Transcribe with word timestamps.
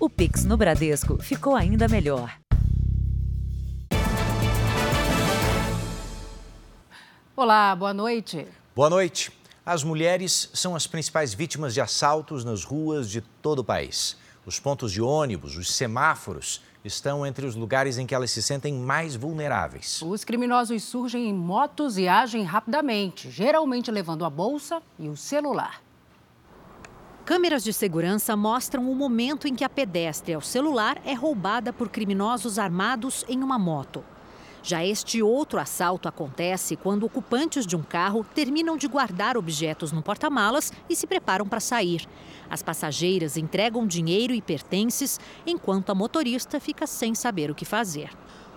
O 0.00 0.08
Pix 0.08 0.44
no 0.44 0.56
Bradesco 0.56 1.20
ficou 1.20 1.56
ainda 1.56 1.88
melhor. 1.88 2.32
Olá, 7.34 7.74
boa 7.74 7.92
noite. 7.92 8.46
Boa 8.76 8.88
noite. 8.88 9.32
As 9.66 9.82
mulheres 9.82 10.50
são 10.54 10.76
as 10.76 10.86
principais 10.86 11.34
vítimas 11.34 11.74
de 11.74 11.80
assaltos 11.80 12.44
nas 12.44 12.62
ruas 12.62 13.10
de 13.10 13.20
todo 13.20 13.58
o 13.58 13.64
país. 13.64 14.16
Os 14.46 14.60
pontos 14.60 14.92
de 14.92 15.02
ônibus, 15.02 15.56
os 15.56 15.74
semáforos, 15.74 16.62
estão 16.84 17.26
entre 17.26 17.44
os 17.44 17.56
lugares 17.56 17.98
em 17.98 18.06
que 18.06 18.14
elas 18.14 18.30
se 18.30 18.40
sentem 18.40 18.72
mais 18.74 19.16
vulneráveis. 19.16 20.00
Os 20.00 20.22
criminosos 20.22 20.84
surgem 20.84 21.28
em 21.28 21.34
motos 21.34 21.98
e 21.98 22.06
agem 22.06 22.44
rapidamente, 22.44 23.32
geralmente 23.32 23.90
levando 23.90 24.24
a 24.24 24.30
bolsa 24.30 24.80
e 24.96 25.08
o 25.08 25.16
celular. 25.16 25.87
Câmeras 27.28 27.62
de 27.62 27.74
segurança 27.74 28.34
mostram 28.34 28.90
o 28.90 28.94
momento 28.94 29.46
em 29.46 29.54
que 29.54 29.62
a 29.62 29.68
pedestre 29.68 30.32
ao 30.32 30.40
celular 30.40 30.98
é 31.04 31.12
roubada 31.12 31.74
por 31.74 31.90
criminosos 31.90 32.58
armados 32.58 33.22
em 33.28 33.42
uma 33.42 33.58
moto. 33.58 34.02
Já 34.62 34.82
este 34.82 35.22
outro 35.22 35.60
assalto 35.60 36.08
acontece 36.08 36.74
quando 36.74 37.04
ocupantes 37.04 37.66
de 37.66 37.76
um 37.76 37.82
carro 37.82 38.24
terminam 38.34 38.78
de 38.78 38.88
guardar 38.88 39.36
objetos 39.36 39.92
no 39.92 40.00
porta-malas 40.00 40.72
e 40.88 40.96
se 40.96 41.06
preparam 41.06 41.46
para 41.46 41.60
sair. 41.60 42.08
As 42.48 42.62
passageiras 42.62 43.36
entregam 43.36 43.86
dinheiro 43.86 44.32
e 44.32 44.40
pertences, 44.40 45.20
enquanto 45.46 45.90
a 45.90 45.94
motorista 45.94 46.58
fica 46.58 46.86
sem 46.86 47.14
saber 47.14 47.50
o 47.50 47.54
que 47.54 47.66
fazer. 47.66 48.08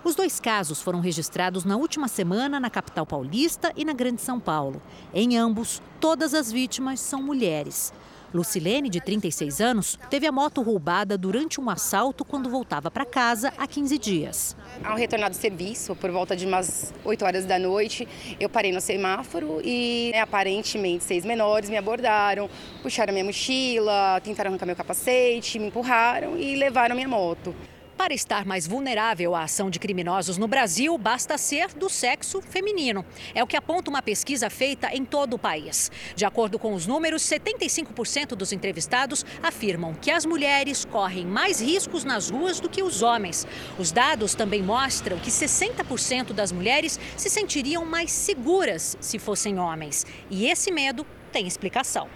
Os 0.02 0.14
dois 0.14 0.40
casos 0.40 0.80
foram 0.80 1.00
registrados 1.00 1.66
na 1.66 1.76
última 1.76 2.08
semana 2.08 2.58
na 2.58 2.70
capital 2.70 3.04
paulista 3.04 3.70
e 3.76 3.84
na 3.84 3.92
Grande 3.92 4.22
São 4.22 4.40
Paulo. 4.40 4.80
Em 5.12 5.36
ambos, 5.36 5.82
todas 6.00 6.32
as 6.32 6.50
vítimas 6.50 7.00
são 7.00 7.22
mulheres. 7.22 7.92
Lucilene, 8.32 8.88
de 8.88 9.00
36 9.00 9.60
anos, 9.60 9.98
teve 10.08 10.26
a 10.26 10.32
moto 10.32 10.62
roubada 10.62 11.18
durante 11.18 11.60
um 11.60 11.68
assalto 11.68 12.24
quando 12.24 12.48
voltava 12.48 12.90
para 12.90 13.04
casa 13.04 13.52
há 13.58 13.66
15 13.66 13.98
dias. 13.98 14.56
Ao 14.82 14.96
retornar 14.96 15.30
do 15.30 15.36
serviço, 15.36 15.94
por 15.94 16.10
volta 16.10 16.34
de 16.34 16.46
umas 16.46 16.92
8 17.04 17.24
horas 17.24 17.44
da 17.44 17.58
noite, 17.58 18.08
eu 18.40 18.48
parei 18.48 18.72
no 18.72 18.80
semáforo 18.80 19.60
e 19.64 20.10
né, 20.12 20.20
aparentemente 20.20 21.04
seis 21.04 21.24
menores 21.24 21.68
me 21.68 21.76
abordaram, 21.76 22.48
puxaram 22.82 23.12
minha 23.12 23.24
mochila, 23.24 24.20
tentaram 24.22 24.50
arrancar 24.50 24.66
meu 24.66 24.76
capacete, 24.76 25.58
me 25.58 25.66
empurraram 25.66 26.36
e 26.36 26.56
levaram 26.56 26.94
minha 26.94 27.08
moto. 27.08 27.54
Para 28.02 28.14
estar 28.14 28.44
mais 28.44 28.66
vulnerável 28.66 29.32
à 29.32 29.44
ação 29.44 29.70
de 29.70 29.78
criminosos 29.78 30.36
no 30.36 30.48
Brasil, 30.48 30.98
basta 30.98 31.38
ser 31.38 31.68
do 31.68 31.88
sexo 31.88 32.42
feminino. 32.42 33.04
É 33.32 33.44
o 33.44 33.46
que 33.46 33.56
aponta 33.56 33.90
uma 33.90 34.02
pesquisa 34.02 34.50
feita 34.50 34.92
em 34.92 35.04
todo 35.04 35.34
o 35.34 35.38
país. 35.38 35.88
De 36.16 36.24
acordo 36.24 36.58
com 36.58 36.74
os 36.74 36.84
números, 36.84 37.22
75% 37.22 38.34
dos 38.34 38.52
entrevistados 38.52 39.24
afirmam 39.40 39.94
que 39.94 40.10
as 40.10 40.26
mulheres 40.26 40.84
correm 40.84 41.24
mais 41.24 41.60
riscos 41.60 42.02
nas 42.02 42.28
ruas 42.28 42.58
do 42.58 42.68
que 42.68 42.82
os 42.82 43.02
homens. 43.02 43.46
Os 43.78 43.92
dados 43.92 44.34
também 44.34 44.64
mostram 44.64 45.16
que 45.20 45.30
60% 45.30 46.32
das 46.32 46.50
mulheres 46.50 46.98
se 47.16 47.30
sentiriam 47.30 47.84
mais 47.84 48.10
seguras 48.10 48.96
se 49.00 49.20
fossem 49.20 49.60
homens. 49.60 50.04
E 50.28 50.48
esse 50.48 50.72
medo 50.72 51.06
tem 51.30 51.46
explicação. 51.46 52.08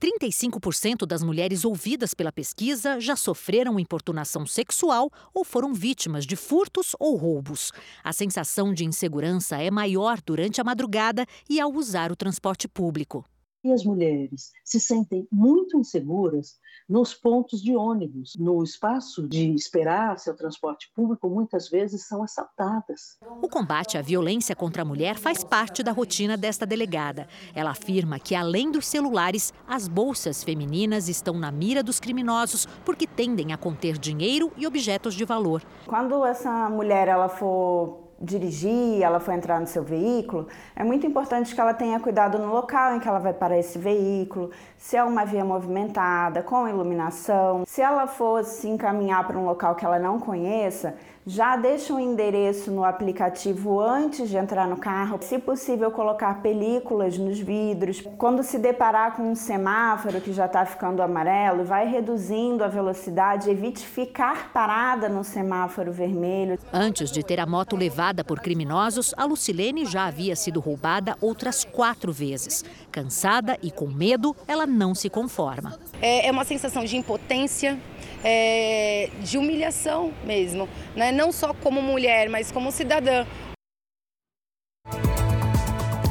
35% 0.00 1.06
das 1.06 1.22
mulheres 1.22 1.64
ouvidas 1.64 2.14
pela 2.14 2.32
pesquisa 2.32 2.98
já 2.98 3.14
sofreram 3.14 3.78
importunação 3.78 4.46
sexual 4.46 5.10
ou 5.34 5.44
foram 5.44 5.74
vítimas 5.74 6.24
de 6.24 6.36
furtos 6.36 6.96
ou 6.98 7.16
roubos. 7.16 7.70
A 8.02 8.12
sensação 8.12 8.72
de 8.72 8.84
insegurança 8.84 9.58
é 9.58 9.70
maior 9.70 10.18
durante 10.24 10.60
a 10.60 10.64
madrugada 10.64 11.26
e 11.48 11.60
ao 11.60 11.72
usar 11.72 12.10
o 12.10 12.16
transporte 12.16 12.66
público. 12.66 13.24
E 13.62 13.72
as 13.72 13.84
mulheres 13.84 14.52
se 14.64 14.80
sentem 14.80 15.28
muito 15.30 15.76
inseguras 15.76 16.58
nos 16.88 17.14
pontos 17.14 17.62
de 17.62 17.76
ônibus, 17.76 18.34
no 18.36 18.64
espaço 18.64 19.28
de 19.28 19.54
esperar 19.54 20.18
seu 20.18 20.34
transporte 20.34 20.90
público, 20.92 21.28
muitas 21.28 21.68
vezes 21.68 22.08
são 22.08 22.22
assaltadas. 22.22 23.16
O 23.40 23.48
combate 23.48 23.96
à 23.96 24.02
violência 24.02 24.56
contra 24.56 24.82
a 24.82 24.84
mulher 24.84 25.16
faz 25.16 25.44
parte 25.44 25.82
da 25.82 25.92
rotina 25.92 26.36
desta 26.36 26.66
delegada. 26.66 27.28
Ela 27.54 27.70
afirma 27.70 28.18
que, 28.18 28.34
além 28.34 28.72
dos 28.72 28.86
celulares, 28.86 29.52
as 29.68 29.86
bolsas 29.86 30.42
femininas 30.42 31.08
estão 31.08 31.38
na 31.38 31.52
mira 31.52 31.82
dos 31.82 32.00
criminosos 32.00 32.66
porque 32.84 33.06
tendem 33.06 33.52
a 33.52 33.56
conter 33.56 33.96
dinheiro 33.96 34.50
e 34.56 34.66
objetos 34.66 35.14
de 35.14 35.24
valor. 35.24 35.62
Quando 35.86 36.24
essa 36.24 36.68
mulher 36.68 37.06
ela 37.06 37.28
for 37.28 38.09
dirigir, 38.20 39.02
ela 39.02 39.18
for 39.18 39.32
entrar 39.32 39.58
no 39.58 39.66
seu 39.66 39.82
veículo, 39.82 40.46
é 40.76 40.84
muito 40.84 41.06
importante 41.06 41.54
que 41.54 41.60
ela 41.60 41.72
tenha 41.72 41.98
cuidado 41.98 42.38
no 42.38 42.52
local 42.52 42.94
em 42.94 43.00
que 43.00 43.08
ela 43.08 43.18
vai 43.18 43.32
parar 43.32 43.58
esse 43.58 43.78
veículo, 43.78 44.50
se 44.76 44.96
é 44.96 45.02
uma 45.02 45.24
via 45.24 45.44
movimentada, 45.44 46.42
com 46.42 46.68
iluminação. 46.68 47.64
Se 47.66 47.80
ela 47.80 48.06
fosse 48.06 48.68
encaminhar 48.68 49.26
para 49.26 49.38
um 49.38 49.46
local 49.46 49.74
que 49.74 49.84
ela 49.84 49.98
não 49.98 50.20
conheça, 50.20 50.94
já 51.30 51.54
deixa 51.54 51.94
um 51.94 52.00
endereço 52.00 52.72
no 52.72 52.84
aplicativo 52.84 53.80
antes 53.80 54.28
de 54.28 54.36
entrar 54.36 54.66
no 54.66 54.76
carro. 54.76 55.16
Se 55.22 55.38
possível, 55.38 55.88
colocar 55.92 56.42
películas 56.42 57.16
nos 57.16 57.38
vidros. 57.38 58.02
Quando 58.18 58.42
se 58.42 58.58
deparar 58.58 59.14
com 59.14 59.30
um 59.30 59.36
semáforo 59.36 60.20
que 60.20 60.32
já 60.32 60.46
está 60.46 60.66
ficando 60.66 61.00
amarelo, 61.00 61.62
vai 61.62 61.86
reduzindo 61.86 62.64
a 62.64 62.68
velocidade, 62.68 63.48
evite 63.48 63.86
ficar 63.86 64.52
parada 64.52 65.08
no 65.08 65.22
semáforo 65.22 65.92
vermelho. 65.92 66.58
Antes 66.72 67.12
de 67.12 67.22
ter 67.22 67.38
a 67.38 67.46
moto 67.46 67.76
levada 67.76 68.24
por 68.24 68.40
criminosos, 68.40 69.14
a 69.16 69.24
Lucilene 69.24 69.86
já 69.86 70.06
havia 70.06 70.34
sido 70.34 70.58
roubada 70.58 71.16
outras 71.20 71.62
quatro 71.62 72.12
vezes. 72.12 72.64
Cansada 72.90 73.56
e 73.62 73.70
com 73.70 73.86
medo, 73.86 74.34
ela 74.48 74.66
não 74.66 74.96
se 74.96 75.08
conforma. 75.08 75.78
É, 76.02 76.26
é 76.26 76.30
uma 76.32 76.44
sensação 76.44 76.84
de 76.84 76.96
impotência, 76.96 77.78
é, 78.24 79.08
de 79.20 79.38
humilhação 79.38 80.12
mesmo, 80.24 80.68
né? 80.94 81.12
não 81.12 81.32
só 81.32 81.54
como 81.54 81.80
mulher, 81.80 82.28
mas 82.28 82.50
como 82.50 82.70
cidadã. 82.70 83.26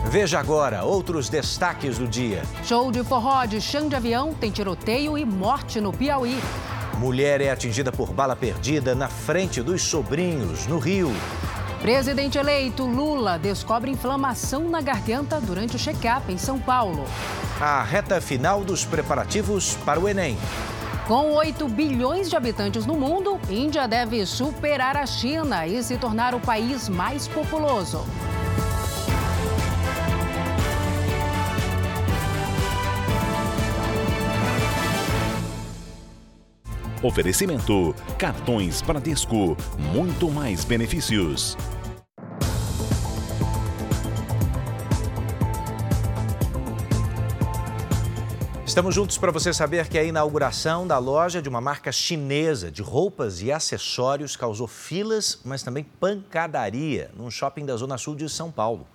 Veja 0.09 0.40
agora 0.40 0.84
outros 0.84 1.30
destaques 1.30 2.00
do 2.00 2.08
dia. 2.08 2.42
Show 2.64 2.92
de 2.92 3.03
forró 3.03 3.46
de 3.46 3.62
chão 3.62 3.88
de 3.88 3.96
avião 3.96 4.34
tem 4.34 4.50
tiroteio 4.50 5.16
e 5.16 5.24
morte 5.24 5.80
no 5.80 5.94
Piauí. 5.94 6.40
Mulher 6.97 7.42
é 7.42 7.52
atingida 7.52 7.92
por 7.92 8.12
bala 8.12 8.36
perdida 8.36 8.96
na 8.96 9.08
frente 9.08 9.62
dos 9.62 9.84
sobrinhos, 9.84 10.66
no 10.66 10.80
Rio. 10.80 11.12
Presidente 11.80 12.38
eleito 12.38 12.86
Lula 12.86 13.38
descobre 13.38 13.91
inflamação 13.91 14.68
na 14.68 14.81
garganta 14.81 15.40
durante 15.40 15.76
o 15.76 15.80
check-up 15.80 16.30
em 16.30 16.38
São 16.38 16.59
Paulo. 16.59 17.06
A 17.62 17.84
reta 17.84 18.20
final 18.20 18.64
dos 18.64 18.84
preparativos 18.84 19.78
para 19.86 20.00
o 20.00 20.09
Enem. 20.09 20.38
Com 21.09 21.31
8 21.31 21.68
bilhões 21.70 22.30
de 22.30 22.36
habitantes 22.36 22.86
no 22.86 22.94
mundo, 22.94 23.40
Índia 23.50 23.88
deve 23.88 24.24
superar 24.28 24.96
a 24.96 25.08
China 25.08 25.66
e 25.66 25.81
se 25.81 25.97
tornar 25.97 26.36
o 26.36 26.40
país 26.40 26.88
mais 26.88 27.28
populoso. 27.28 28.06
Oferecimento: 37.02 37.96
cartões 38.20 38.84
Bradesco, 38.84 39.58
muito 39.91 40.30
mais 40.30 40.64
benefícios. 40.64 41.58
Estamos 48.69 48.94
juntos 48.94 49.18
para 49.18 49.31
você 49.31 49.52
saber 49.52 49.88
que 49.88 49.97
a 49.97 50.03
inauguração 50.03 50.85
da 50.85 51.00
loja 51.00 51.41
de 51.41 51.50
uma 51.50 51.59
marca 51.59 51.91
chinesa 51.91 52.69
de 52.69 52.84
roupas 52.84 53.41
e 53.41 53.52
acessórios 53.52 54.35
causou 54.35 54.68
filas, 54.68 55.40
mas 55.44 55.63
também 55.63 55.84
pancadaria 55.84 57.09
num 57.18 57.31
shopping 57.31 57.66
da 57.66 57.75
Zona 57.75 57.97
Sul 57.97 58.16
de 58.16 58.29
São 58.29 58.52
Paulo. 58.52 58.85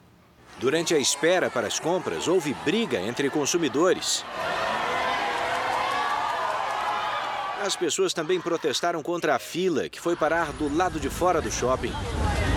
Durante 0.61 0.95
a 0.95 0.99
espera 0.99 1.51
para 1.51 1.67
as 1.67 1.81
compras, 1.81 2.29
houve 2.29 2.55
briga 2.65 3.01
entre 3.01 3.29
consumidores. 3.29 4.25
As 7.61 7.75
pessoas 7.75 8.15
também 8.15 8.41
protestaram 8.41 9.03
contra 9.03 9.35
a 9.35 9.41
fila 9.41 9.89
que 9.89 10.01
foi 10.01 10.15
parar 10.15 10.53
do 10.53 10.73
lado 10.73 11.01
de 11.01 11.11
fora 11.11 11.43
do 11.43 11.51
shopping. 11.51 11.93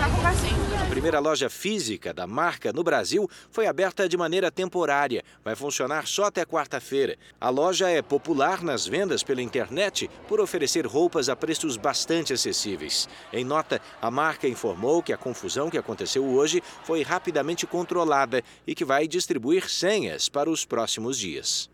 A 0.00 0.67
primeira 0.98 1.20
loja 1.20 1.48
física 1.48 2.12
da 2.12 2.26
marca 2.26 2.72
no 2.72 2.82
Brasil 2.82 3.30
foi 3.52 3.68
aberta 3.68 4.08
de 4.08 4.16
maneira 4.16 4.50
temporária. 4.50 5.22
Vai 5.44 5.54
funcionar 5.54 6.08
só 6.08 6.24
até 6.24 6.44
quarta-feira. 6.44 7.16
A 7.40 7.48
loja 7.48 7.88
é 7.88 8.02
popular 8.02 8.64
nas 8.64 8.84
vendas 8.84 9.22
pela 9.22 9.40
internet 9.40 10.10
por 10.26 10.40
oferecer 10.40 10.84
roupas 10.84 11.28
a 11.28 11.36
preços 11.36 11.76
bastante 11.76 12.32
acessíveis. 12.32 13.08
Em 13.32 13.44
nota, 13.44 13.80
a 14.02 14.10
marca 14.10 14.48
informou 14.48 15.00
que 15.00 15.12
a 15.12 15.16
confusão 15.16 15.70
que 15.70 15.78
aconteceu 15.78 16.24
hoje 16.24 16.60
foi 16.82 17.02
rapidamente 17.02 17.64
controlada 17.64 18.42
e 18.66 18.74
que 18.74 18.84
vai 18.84 19.06
distribuir 19.06 19.70
senhas 19.70 20.28
para 20.28 20.50
os 20.50 20.64
próximos 20.64 21.16
dias. 21.16 21.70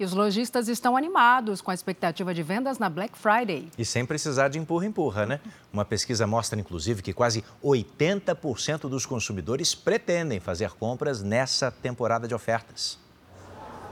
E 0.00 0.04
os 0.04 0.14
lojistas 0.14 0.66
estão 0.66 0.96
animados 0.96 1.60
com 1.60 1.70
a 1.70 1.74
expectativa 1.74 2.32
de 2.32 2.42
vendas 2.42 2.78
na 2.78 2.88
Black 2.88 3.18
Friday. 3.18 3.68
E 3.76 3.84
sem 3.84 4.06
precisar 4.06 4.48
de 4.48 4.58
empurra-empurra, 4.58 5.26
né? 5.26 5.40
Uma 5.70 5.84
pesquisa 5.84 6.26
mostra, 6.26 6.58
inclusive, 6.58 7.02
que 7.02 7.12
quase 7.12 7.44
80% 7.62 8.88
dos 8.88 9.04
consumidores 9.04 9.74
pretendem 9.74 10.40
fazer 10.40 10.70
compras 10.70 11.22
nessa 11.22 11.70
temporada 11.70 12.26
de 12.26 12.34
ofertas. 12.34 12.98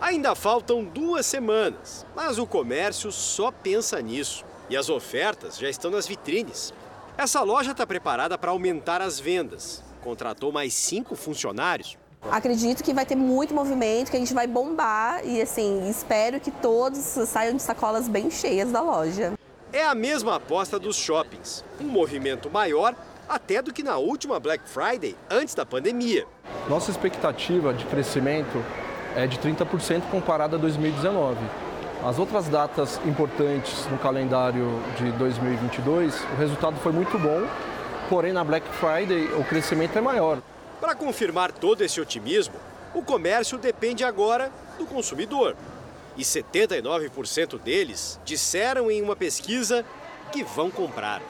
Ainda 0.00 0.34
faltam 0.34 0.82
duas 0.82 1.26
semanas, 1.26 2.06
mas 2.16 2.38
o 2.38 2.46
comércio 2.46 3.12
só 3.12 3.50
pensa 3.50 4.00
nisso. 4.00 4.46
E 4.70 4.78
as 4.78 4.88
ofertas 4.88 5.58
já 5.58 5.68
estão 5.68 5.90
nas 5.90 6.06
vitrines. 6.06 6.72
Essa 7.18 7.42
loja 7.42 7.72
está 7.72 7.86
preparada 7.86 8.38
para 8.38 8.50
aumentar 8.50 9.02
as 9.02 9.20
vendas. 9.20 9.84
Contratou 10.02 10.52
mais 10.52 10.72
cinco 10.72 11.14
funcionários. 11.14 11.98
Acredito 12.30 12.84
que 12.84 12.92
vai 12.92 13.06
ter 13.06 13.16
muito 13.16 13.54
movimento, 13.54 14.10
que 14.10 14.16
a 14.16 14.20
gente 14.20 14.34
vai 14.34 14.46
bombar 14.46 15.20
e 15.24 15.40
assim, 15.40 15.88
espero 15.88 16.38
que 16.38 16.50
todos 16.50 16.98
saiam 16.98 17.54
de 17.56 17.62
sacolas 17.62 18.08
bem 18.08 18.30
cheias 18.30 18.70
da 18.70 18.80
loja. 18.80 19.32
É 19.72 19.84
a 19.84 19.94
mesma 19.94 20.36
aposta 20.36 20.78
dos 20.78 20.96
shoppings. 20.96 21.64
Um 21.80 21.84
movimento 21.84 22.50
maior 22.50 22.94
até 23.28 23.62
do 23.62 23.72
que 23.72 23.82
na 23.82 23.98
última 23.98 24.40
Black 24.40 24.68
Friday, 24.68 25.16
antes 25.30 25.54
da 25.54 25.64
pandemia. 25.64 26.26
Nossa 26.68 26.90
expectativa 26.90 27.72
de 27.72 27.84
crescimento 27.86 28.62
é 29.14 29.26
de 29.26 29.38
30% 29.38 30.02
comparada 30.10 30.56
a 30.56 30.58
2019. 30.58 31.38
As 32.04 32.18
outras 32.18 32.46
datas 32.48 33.00
importantes 33.04 33.86
no 33.90 33.98
calendário 33.98 34.80
de 34.96 35.10
2022, 35.12 36.14
o 36.22 36.36
resultado 36.38 36.76
foi 36.76 36.92
muito 36.92 37.18
bom, 37.18 37.46
porém 38.08 38.32
na 38.32 38.44
Black 38.44 38.66
Friday 38.68 39.28
o 39.38 39.44
crescimento 39.44 39.96
é 39.98 40.00
maior. 40.00 40.38
Para 40.80 40.94
confirmar 40.94 41.50
todo 41.50 41.82
esse 41.82 42.00
otimismo, 42.00 42.54
o 42.94 43.02
comércio 43.02 43.58
depende 43.58 44.04
agora 44.04 44.52
do 44.78 44.86
consumidor. 44.86 45.56
E 46.16 46.22
79% 46.22 47.58
deles 47.58 48.20
disseram 48.24 48.90
em 48.90 49.02
uma 49.02 49.16
pesquisa 49.16 49.84
que 50.32 50.44
vão 50.44 50.70
comprar. 50.70 51.20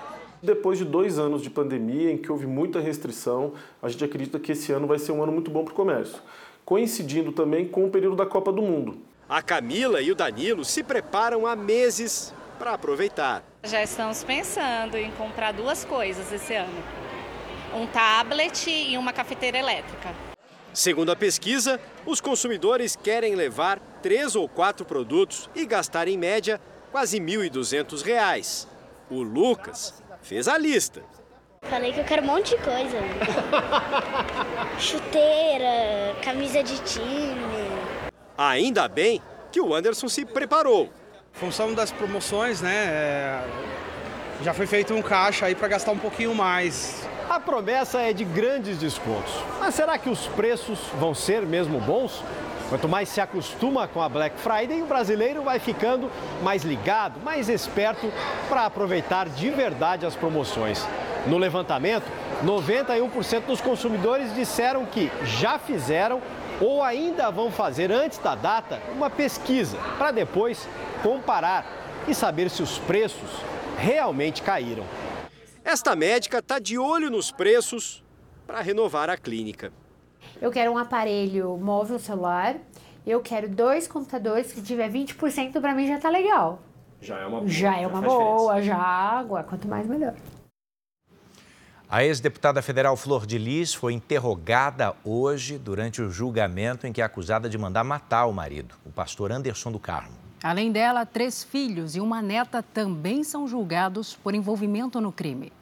Depois 0.43 0.79
de 0.79 0.85
dois 0.85 1.19
anos 1.19 1.43
de 1.43 1.51
pandemia, 1.51 2.13
em 2.13 2.19
que 2.19 2.31
houve 2.31 2.47
muita 2.47 2.79
restrição, 2.79 3.55
a 3.83 3.89
gente 3.89 4.05
acredita 4.05 4.39
que 4.39 4.53
esse 4.53 4.71
ano 4.71 4.87
vai 4.87 4.99
ser 4.99 5.13
um 5.13 5.23
ano 5.23 5.33
muito 5.33 5.51
bom 5.51 5.65
para 5.65 5.73
o 5.73 5.77
comércio, 5.77 6.19
coincidindo 6.65 7.33
também 7.33 7.67
com 7.67 7.87
o 7.87 7.91
período 7.91 8.17
da 8.17 8.27
Copa 8.27 8.53
do 8.53 8.63
Mundo. 8.63 8.99
A 9.29 9.43
Camila 9.43 10.01
e 10.01 10.13
o 10.13 10.15
Danilo 10.15 10.65
se 10.65 10.83
preparam 10.83 11.47
há 11.47 11.57
meses 11.57 12.33
para 12.59 12.75
aproveitar. 12.75 13.43
Já 13.65 13.83
estamos 13.83 14.23
pensando 14.23 14.97
em 14.97 15.11
comprar 15.13 15.53
duas 15.53 15.85
coisas 15.85 16.33
esse 16.33 16.55
ano: 16.55 16.83
um 17.79 17.87
tablet 17.87 18.69
e 18.69 18.99
uma 18.99 19.13
cafeteira 19.13 19.59
elétrica. 19.59 20.15
Segundo 20.73 21.11
a 21.11 21.17
pesquisa, 21.17 21.81
os 22.05 22.21
consumidores 22.21 22.95
querem 22.95 23.35
levar 23.35 23.79
três 24.03 24.37
ou 24.37 24.49
quatro 24.49 24.85
produtos 24.85 25.49
e 25.55 25.65
gastar 25.65 26.09
em 26.09 26.17
média 26.17 26.61
quase 26.93 27.19
R$ 27.19 27.51
1.200. 27.51 28.67
O 29.11 29.23
Lucas 29.23 30.03
fez 30.23 30.47
a 30.47 30.59
lista. 30.59 31.03
Falei 31.63 31.93
que 31.93 32.01
eu 32.01 32.05
quero 32.05 32.23
um 32.23 32.27
monte 32.27 32.57
de 32.57 32.63
coisa. 32.63 32.99
Chuteira, 34.79 36.15
camisa 36.23 36.63
de 36.63 36.79
time. 36.83 37.69
Ainda 38.37 38.87
bem 38.87 39.21
que 39.51 39.61
o 39.61 39.75
Anderson 39.75 40.09
se 40.09 40.25
preparou. 40.25 40.91
Função 41.33 41.75
das 41.75 41.91
promoções, 41.91 42.61
né? 42.61 42.75
É... 42.75 43.78
Já 44.41 44.55
foi 44.55 44.69
feito 44.69 44.95
um 44.95 45.03
caixa 45.03 45.47
aí 45.47 45.55
para 45.57 45.67
gastar 45.67 45.91
um 45.91 45.99
pouquinho 45.99 46.33
mais. 46.33 47.05
A 47.29 47.41
promessa 47.41 48.01
é 48.01 48.13
de 48.13 48.25
grandes 48.25 48.79
descontos. 48.79 49.33
Mas 49.59 49.75
será 49.75 49.99
que 49.99 50.09
os 50.09 50.29
preços 50.29 50.79
vão 50.95 51.13
ser 51.13 51.45
mesmo 51.45 51.81
bons? 51.81 52.23
Quanto 52.69 52.89
mais 52.89 53.09
se 53.09 53.21
acostuma 53.21 53.89
com 53.89 54.01
a 54.01 54.09
Black 54.09 54.39
Friday, 54.39 54.81
o 54.81 54.87
brasileiro 54.87 55.43
vai 55.43 55.59
ficando 55.59 56.09
mais 56.41 56.63
ligado, 56.63 57.19
mais 57.21 57.49
esperto 57.49 58.13
para 58.49 58.65
aproveitar 58.65 59.29
de 59.29 59.51
verdade 59.51 60.07
as 60.07 60.15
promoções. 60.15 60.87
No 61.27 61.37
levantamento, 61.37 62.07
91% 62.45 63.41
dos 63.47 63.61
consumidores 63.61 64.33
disseram 64.37 64.87
que 64.87 65.11
já 65.25 65.59
fizeram 65.59 66.23
ou 66.61 66.85
ainda 66.85 67.29
vão 67.31 67.51
fazer 67.51 67.91
antes 67.91 68.19
da 68.19 68.37
data 68.37 68.81
uma 68.95 69.11
pesquisa 69.11 69.77
para 69.97 70.13
depois 70.13 70.69
comparar 71.03 71.67
e 72.07 72.15
saber 72.15 72.49
se 72.51 72.63
os 72.63 72.79
preços 72.79 73.29
realmente 73.79 74.43
caíram. 74.43 74.85
Esta 75.65 75.95
médica 75.95 76.39
está 76.39 76.59
de 76.59 76.77
olho 76.77 77.11
nos 77.11 77.31
preços 77.31 78.03
para 78.47 78.61
renovar 78.61 79.09
a 79.09 79.17
clínica. 79.17 79.73
Eu 80.41 80.51
quero 80.51 80.73
um 80.73 80.79
aparelho 80.79 81.57
móvel 81.57 81.99
celular. 81.99 82.57
Eu 83.07 83.21
quero 83.21 83.49
dois 83.49 83.87
computadores. 83.87 84.49
Se 84.49 84.63
tiver 84.63 84.91
20% 84.91 85.61
para 85.61 85.75
mim 85.75 85.87
já 85.87 85.99
tá 85.99 86.11
legal. 86.11 86.61
Já 87.01 87.19
é 87.19 87.27
uma 87.27 87.39
boa. 87.39 87.49
Já 87.49 87.77
é 87.77 87.87
uma 87.87 88.03
boa, 88.03 88.63
já 88.63 88.77
água. 88.77 89.45
Quanto 89.45 89.69
mais 89.69 89.87
melhor. 89.87 90.15
A 91.89 92.05
ex-deputada 92.05 92.61
federal 92.61 92.97
Flor 92.97 93.25
de 93.25 93.39
Lis 93.39 93.73
foi 93.73 93.95
interrogada 93.95 94.95
hoje 95.05 95.57
durante 95.57 96.03
o 96.03 96.11
julgamento 96.11 96.87
em 96.87 96.93
que 96.93 97.01
é 97.01 97.05
acusada 97.05 97.49
de 97.49 97.57
mandar 97.57 97.83
matar 97.83 98.27
o 98.27 98.33
marido, 98.33 98.75
o 98.85 98.91
pastor 98.91 99.33
Anderson 99.33 99.73
do 99.73 99.79
Carmo. 99.79 100.18
Além 100.43 100.71
dela, 100.71 101.05
três 101.05 101.43
filhos 101.43 101.97
e 101.97 102.01
uma 102.01 102.23
neta 102.23 102.63
também 102.63 103.25
são 103.25 103.49
julgados 103.49 104.15
por 104.15 104.35
envolvimento 104.35 105.01
no 105.01 105.11
crime. 105.11 105.53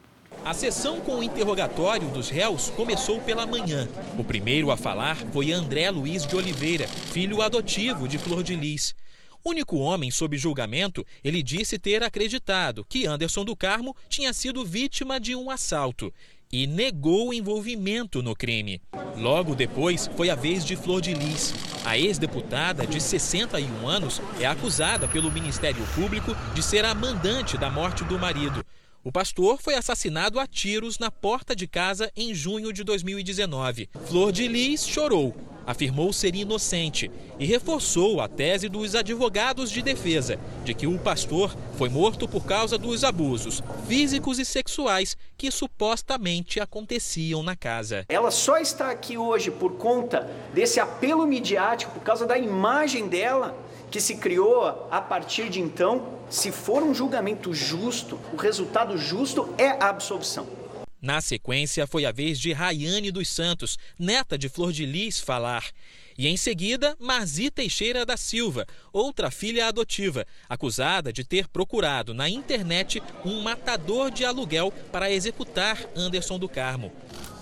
A 0.45 0.53
sessão 0.53 1.01
com 1.01 1.15
o 1.15 1.23
interrogatório 1.23 2.07
dos 2.09 2.29
réus 2.29 2.69
começou 2.69 3.19
pela 3.19 3.45
manhã. 3.45 3.87
O 4.17 4.23
primeiro 4.23 4.69
a 4.71 4.77
falar 4.77 5.17
foi 5.33 5.51
André 5.51 5.89
Luiz 5.89 6.25
de 6.25 6.35
Oliveira, 6.35 6.87
filho 6.87 7.41
adotivo 7.41 8.07
de 8.07 8.17
Flor 8.17 8.43
de 8.43 8.55
Lis. 8.55 8.95
Único 9.43 9.77
homem 9.77 10.11
sob 10.11 10.37
julgamento, 10.37 11.05
ele 11.23 11.41
disse 11.41 11.79
ter 11.79 12.03
acreditado 12.03 12.85
que 12.87 13.07
Anderson 13.07 13.45
do 13.45 13.55
Carmo 13.55 13.95
tinha 14.09 14.31
sido 14.31 14.63
vítima 14.65 15.19
de 15.19 15.35
um 15.35 15.49
assalto 15.49 16.13
e 16.51 16.67
negou 16.67 17.29
o 17.29 17.33
envolvimento 17.33 18.21
no 18.21 18.35
crime. 18.35 18.81
Logo 19.15 19.55
depois, 19.55 20.09
foi 20.15 20.29
a 20.29 20.35
vez 20.35 20.63
de 20.65 20.75
Flor 20.75 21.01
de 21.01 21.13
Lis. 21.13 21.53
A 21.87 21.97
ex-deputada, 21.97 22.85
de 22.85 22.99
61 22.99 23.87
anos, 23.87 24.21
é 24.41 24.45
acusada 24.45 25.07
pelo 25.07 25.31
Ministério 25.31 25.81
Público 25.95 26.35
de 26.53 26.61
ser 26.61 26.83
a 26.83 26.93
mandante 26.93 27.57
da 27.57 27.69
morte 27.69 28.03
do 28.03 28.19
marido. 28.19 28.61
O 29.03 29.11
pastor 29.11 29.61
foi 29.61 29.75
assassinado 29.75 30.39
a 30.39 30.47
tiros 30.47 30.99
na 30.99 31.09
porta 31.09 31.55
de 31.55 31.67
casa 31.67 32.11
em 32.15 32.33
junho 32.33 32.73
de 32.73 32.83
2019. 32.83 33.89
Flor 34.07 34.31
de 34.31 34.47
Lis 34.47 34.85
chorou, 34.85 35.35
afirmou 35.65 36.11
ser 36.11 36.35
inocente 36.35 37.09
e 37.39 37.45
reforçou 37.45 38.19
a 38.19 38.27
tese 38.27 38.67
dos 38.67 38.95
advogados 38.95 39.71
de 39.71 39.81
defesa 39.81 40.39
de 40.65 40.73
que 40.73 40.87
o 40.87 40.97
pastor 40.97 41.55
foi 41.77 41.89
morto 41.89 42.27
por 42.27 42.45
causa 42.45 42.77
dos 42.77 43.03
abusos 43.03 43.61
físicos 43.87 44.39
e 44.39 44.45
sexuais 44.45 45.15
que 45.37 45.51
supostamente 45.51 46.59
aconteciam 46.59 47.43
na 47.43 47.55
casa. 47.55 48.05
Ela 48.09 48.31
só 48.31 48.57
está 48.57 48.89
aqui 48.89 49.17
hoje 49.17 49.51
por 49.51 49.73
conta 49.73 50.29
desse 50.53 50.79
apelo 50.79 51.25
midiático, 51.25 51.93
por 51.93 52.03
causa 52.03 52.25
da 52.25 52.37
imagem 52.37 53.07
dela 53.07 53.55
que 53.89 53.99
se 53.99 54.17
criou 54.17 54.87
a 54.91 55.01
partir 55.01 55.49
de 55.49 55.59
então. 55.59 56.17
Se 56.29 56.51
for 56.51 56.83
um 56.83 56.93
julgamento 56.93 57.53
justo, 57.53 58.19
o 58.33 58.35
resultado 58.35 58.97
justo 58.97 59.53
é 59.57 59.69
a 59.69 59.89
absolvição. 59.89 60.47
Na 61.01 61.21
sequência, 61.21 61.85
foi 61.85 62.05
a 62.05 62.11
vez 62.11 62.39
de 62.39 62.51
Rayane 62.51 63.11
dos 63.11 63.29
Santos, 63.29 63.77
neta 63.99 64.37
de 64.37 64.49
Flor 64.49 64.73
de 64.73 64.85
Lis, 64.85 65.19
falar. 65.19 65.63
E 66.17 66.27
em 66.27 66.35
seguida, 66.35 66.97
Marzi 66.99 67.51
Teixeira 67.51 68.03
da 68.03 68.17
Silva, 68.17 68.65
outra 68.91 69.29
filha 69.29 69.67
adotiva, 69.67 70.25
acusada 70.49 71.13
de 71.13 71.23
ter 71.23 71.47
procurado 71.47 72.15
na 72.15 72.27
internet 72.27 73.01
um 73.23 73.41
matador 73.41 74.09
de 74.09 74.25
aluguel 74.25 74.73
para 74.91 75.11
executar 75.11 75.79
Anderson 75.95 76.39
do 76.39 76.49
Carmo. 76.49 76.91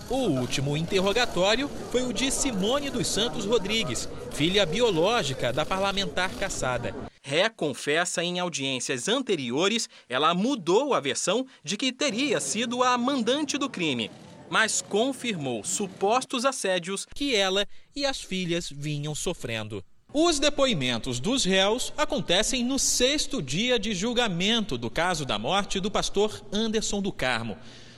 O 0.08 0.18
último 0.18 0.78
interrogatório 0.78 1.68
foi 1.92 2.04
o 2.04 2.14
de 2.14 2.30
Simone 2.30 2.92
dos 2.92 3.08
Santos 3.08 3.44
Rodrigues, 3.44 4.08
filha 4.32 4.64
biológica 4.64 5.52
da 5.52 5.66
parlamentar 5.66 6.30
caçada. 6.36 6.94
Ré 7.24 7.50
confessa 7.50 8.24
em 8.24 8.40
audiências 8.40 9.08
anteriores, 9.08 9.90
ela 10.08 10.32
mudou 10.36 10.94
a 10.94 11.00
versão 11.00 11.48
de 11.64 11.76
que 11.76 11.92
teria 11.92 12.40
sido 12.40 12.84
a 12.84 12.96
mandante 13.00 13.58
do 13.58 13.68
crime, 13.68 14.12
mas 14.48 14.80
confirmou 14.80 15.64
supostos 15.64 16.46
assédios 16.46 17.08
que 17.16 17.36
ela 17.36 17.66
e 17.96 18.06
as 18.06 18.22
filhas 18.22 18.70
vinham 18.70 19.16
sofrendo. 19.16 19.84
Os 20.14 20.38
depoimentos 20.38 21.20
dos 21.20 21.44
réus 21.44 21.92
acontecem 21.98 22.64
no 22.64 22.78
sexto 22.78 23.42
dia 23.42 23.80
de 23.80 23.96
julgamento 23.96 24.78
do 24.78 24.90
caso 24.90 25.26
da 25.26 25.40
morte 25.40 25.80
do 25.80 25.90
pastor 25.90 26.46
Anderson 26.54 27.02
do 27.02 27.12
Carmo. 27.12 27.58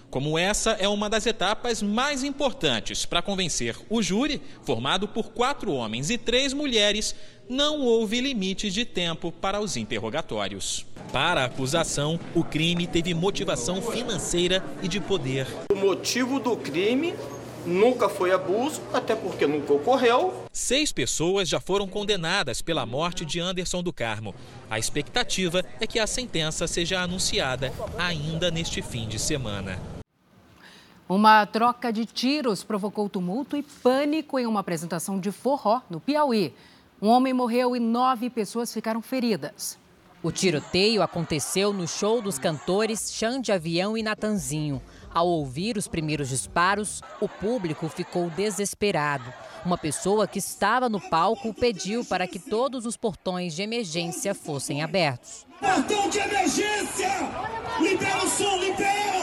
Como 0.10 0.40
essa 0.40 0.72
é 0.72 0.88
uma 0.88 1.10
das 1.10 1.26
etapas 1.26 1.82
mais 1.82 2.24
importantes 2.24 3.06
para 3.06 3.22
convencer 3.22 3.76
o 3.90 4.02
júri, 4.02 4.42
formado 4.64 5.06
por 5.06 5.32
quatro 5.32 5.74
homens 5.74 6.10
e 6.10 6.18
três 6.18 6.54
mulheres, 6.54 7.14
não 7.50 7.82
houve 7.82 8.22
limites 8.22 8.74
de 8.74 8.86
tempo 8.86 9.34
para 9.34 9.60
os 9.60 9.76
interrogatórios. 9.76 10.86
Para 11.12 11.42
a 11.42 11.46
acusação, 11.46 12.18
o 12.34 12.44
crime 12.44 12.88
teve 12.88 13.14
motivação 13.14 13.82
financeira 13.82 14.64
e 14.82 14.88
de 14.88 15.02
poder. 15.02 15.46
O 15.72 15.76
motivo 15.76 16.40
do 16.40 16.56
crime 16.56 17.14
nunca 17.66 18.08
foi 18.08 18.32
abuso, 18.32 18.82
até 18.94 19.14
porque 19.14 19.46
nunca 19.46 19.74
ocorreu. 19.74 20.46
Seis 20.54 20.94
pessoas 20.94 21.50
já 21.50 21.60
foram 21.60 21.86
condenadas 21.86 22.62
pela 22.62 22.86
morte 22.86 23.26
de 23.26 23.42
Anderson 23.42 23.84
do 23.84 23.92
Carmo. 23.92 24.34
A 24.70 24.80
expectativa 24.80 25.66
é 25.82 25.86
que 25.86 26.00
a 26.00 26.08
sentença 26.08 26.66
seja 26.66 27.02
anunciada 27.02 27.74
ainda 27.98 28.50
neste 28.50 28.82
fim 28.82 29.06
de 29.08 29.20
semana. 29.20 29.97
Uma 31.10 31.46
troca 31.46 31.92
de 31.92 32.06
tiros 32.06 32.66
provocou 32.66 33.08
tumulto 33.08 33.56
e 33.56 33.64
pânico 33.64 34.38
em 34.38 34.46
uma 34.46 34.60
apresentação 34.60 35.18
de 35.20 35.32
forró 35.32 35.82
no 35.90 36.02
Piauí. 36.02 36.54
Um 37.02 37.08
homem 37.08 37.34
morreu 37.34 37.78
e 37.78 37.80
nove 37.80 38.30
pessoas 38.30 38.74
ficaram 38.74 39.02
feridas. 39.02 39.80
O 40.22 40.32
tiroteio 40.32 41.02
aconteceu 41.02 41.72
no 41.72 41.88
show 41.88 42.22
dos 42.22 42.38
cantores 42.38 43.14
Xande 43.14 43.46
de 43.46 43.52
Avião 43.54 43.98
e 43.98 44.04
Natanzinho. 44.04 44.82
Ao 45.14 45.26
ouvir 45.26 45.78
os 45.78 45.88
primeiros 45.88 46.28
disparos, 46.28 47.02
o 47.22 47.30
público 47.30 47.88
ficou 47.88 48.30
desesperado. 48.32 49.32
Uma 49.64 49.78
pessoa 49.78 50.28
que 50.28 50.40
estava 50.40 50.90
no 50.90 51.00
palco 51.00 51.54
pediu 51.54 52.04
para 52.04 52.28
que 52.28 52.40
todos 52.40 52.86
os 52.86 52.98
portões 52.98 53.56
de 53.56 53.62
emergência 53.62 54.36
fossem 54.36 54.84
abertos. 54.84 55.46
Portão 55.60 56.10
de 56.10 56.20
emergência! 56.20 57.12
Libera 57.80 58.26
o 58.26 58.30
som, 58.30 58.58
libera! 58.58 59.17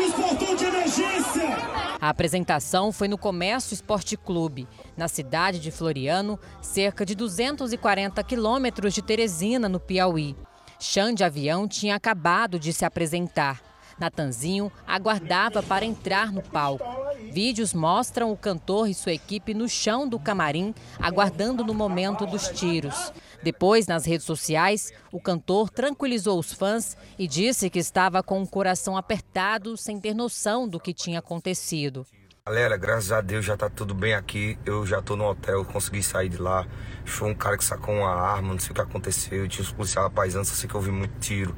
De 0.00 0.64
emergência! 0.64 1.58
A 2.00 2.08
apresentação 2.08 2.90
foi 2.90 3.06
no 3.06 3.18
Comércio 3.18 3.74
Esporte 3.74 4.16
Clube, 4.16 4.66
na 4.96 5.08
cidade 5.08 5.60
de 5.60 5.70
Floriano, 5.70 6.40
cerca 6.62 7.04
de 7.04 7.14
240 7.14 8.24
quilômetros 8.24 8.94
de 8.94 9.02
Teresina, 9.02 9.68
no 9.68 9.78
Piauí. 9.78 10.34
Xande 10.78 11.22
Avião 11.22 11.68
tinha 11.68 11.96
acabado 11.96 12.58
de 12.58 12.72
se 12.72 12.86
apresentar. 12.86 13.60
Natanzinho 13.98 14.72
aguardava 14.86 15.62
para 15.62 15.84
entrar 15.84 16.32
no 16.32 16.40
palco. 16.40 16.82
Vídeos 17.30 17.74
mostram 17.74 18.32
o 18.32 18.36
cantor 18.36 18.88
e 18.88 18.94
sua 18.94 19.12
equipe 19.12 19.52
no 19.52 19.68
chão 19.68 20.08
do 20.08 20.18
camarim, 20.18 20.74
aguardando 20.98 21.62
no 21.62 21.74
momento 21.74 22.24
dos 22.24 22.48
tiros. 22.48 23.12
Depois, 23.42 23.86
nas 23.86 24.04
redes 24.04 24.26
sociais, 24.26 24.92
o 25.10 25.20
cantor 25.20 25.70
tranquilizou 25.70 26.38
os 26.38 26.52
fãs 26.52 26.96
e 27.18 27.26
disse 27.26 27.70
que 27.70 27.78
estava 27.78 28.22
com 28.22 28.42
o 28.42 28.46
coração 28.46 28.96
apertado, 28.96 29.76
sem 29.76 29.98
ter 29.98 30.14
noção 30.14 30.68
do 30.68 30.78
que 30.78 30.92
tinha 30.92 31.18
acontecido. 31.20 32.06
Galera, 32.46 32.76
graças 32.76 33.12
a 33.12 33.20
Deus 33.20 33.44
já 33.44 33.56
tá 33.56 33.68
tudo 33.68 33.94
bem 33.94 34.14
aqui. 34.14 34.58
Eu 34.64 34.86
já 34.86 35.00
tô 35.00 35.14
no 35.14 35.24
hotel, 35.24 35.64
consegui 35.64 36.02
sair 36.02 36.28
de 36.28 36.38
lá. 36.38 36.66
Foi 37.04 37.30
um 37.30 37.34
cara 37.34 37.56
que 37.56 37.64
sacou 37.64 37.94
uma 37.94 38.10
arma, 38.10 38.52
não 38.52 38.58
sei 38.58 38.72
o 38.72 38.74
que 38.74 38.80
aconteceu. 38.80 39.44
Eu 39.44 39.48
tinha 39.48 39.62
os 39.62 39.70
policiais 39.70 40.10
paisanos, 40.12 40.48
só 40.48 40.54
sei 40.54 40.68
que 40.68 40.74
eu 40.74 40.80
ouvi 40.80 40.90
muito 40.90 41.12
tiro. 41.20 41.54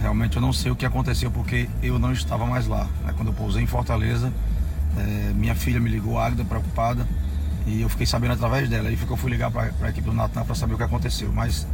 Realmente 0.00 0.36
eu 0.36 0.42
não 0.42 0.52
sei 0.52 0.70
o 0.70 0.76
que 0.76 0.84
aconteceu 0.84 1.30
porque 1.30 1.68
eu 1.82 1.98
não 1.98 2.12
estava 2.12 2.44
mais 2.46 2.66
lá. 2.66 2.88
Quando 3.16 3.28
eu 3.28 3.34
pousei 3.34 3.62
em 3.62 3.66
Fortaleza, 3.66 4.32
é, 4.98 5.32
minha 5.32 5.54
filha 5.54 5.80
me 5.80 5.88
ligou, 5.88 6.18
Águida, 6.18 6.44
preocupada, 6.44 7.06
e 7.66 7.82
eu 7.82 7.88
fiquei 7.88 8.06
sabendo 8.06 8.34
através 8.34 8.68
dela. 8.68 8.88
Aí 8.88 8.96
foi 8.96 9.06
que 9.06 9.12
eu 9.12 9.16
fui 9.16 9.30
ligar 9.30 9.50
para 9.50 9.72
a 9.82 9.88
equipe 9.88 10.02
do 10.02 10.12
Natan 10.12 10.44
para 10.44 10.54
saber 10.54 10.74
o 10.74 10.76
que 10.76 10.82
aconteceu. 10.82 11.32
Mas 11.32 11.66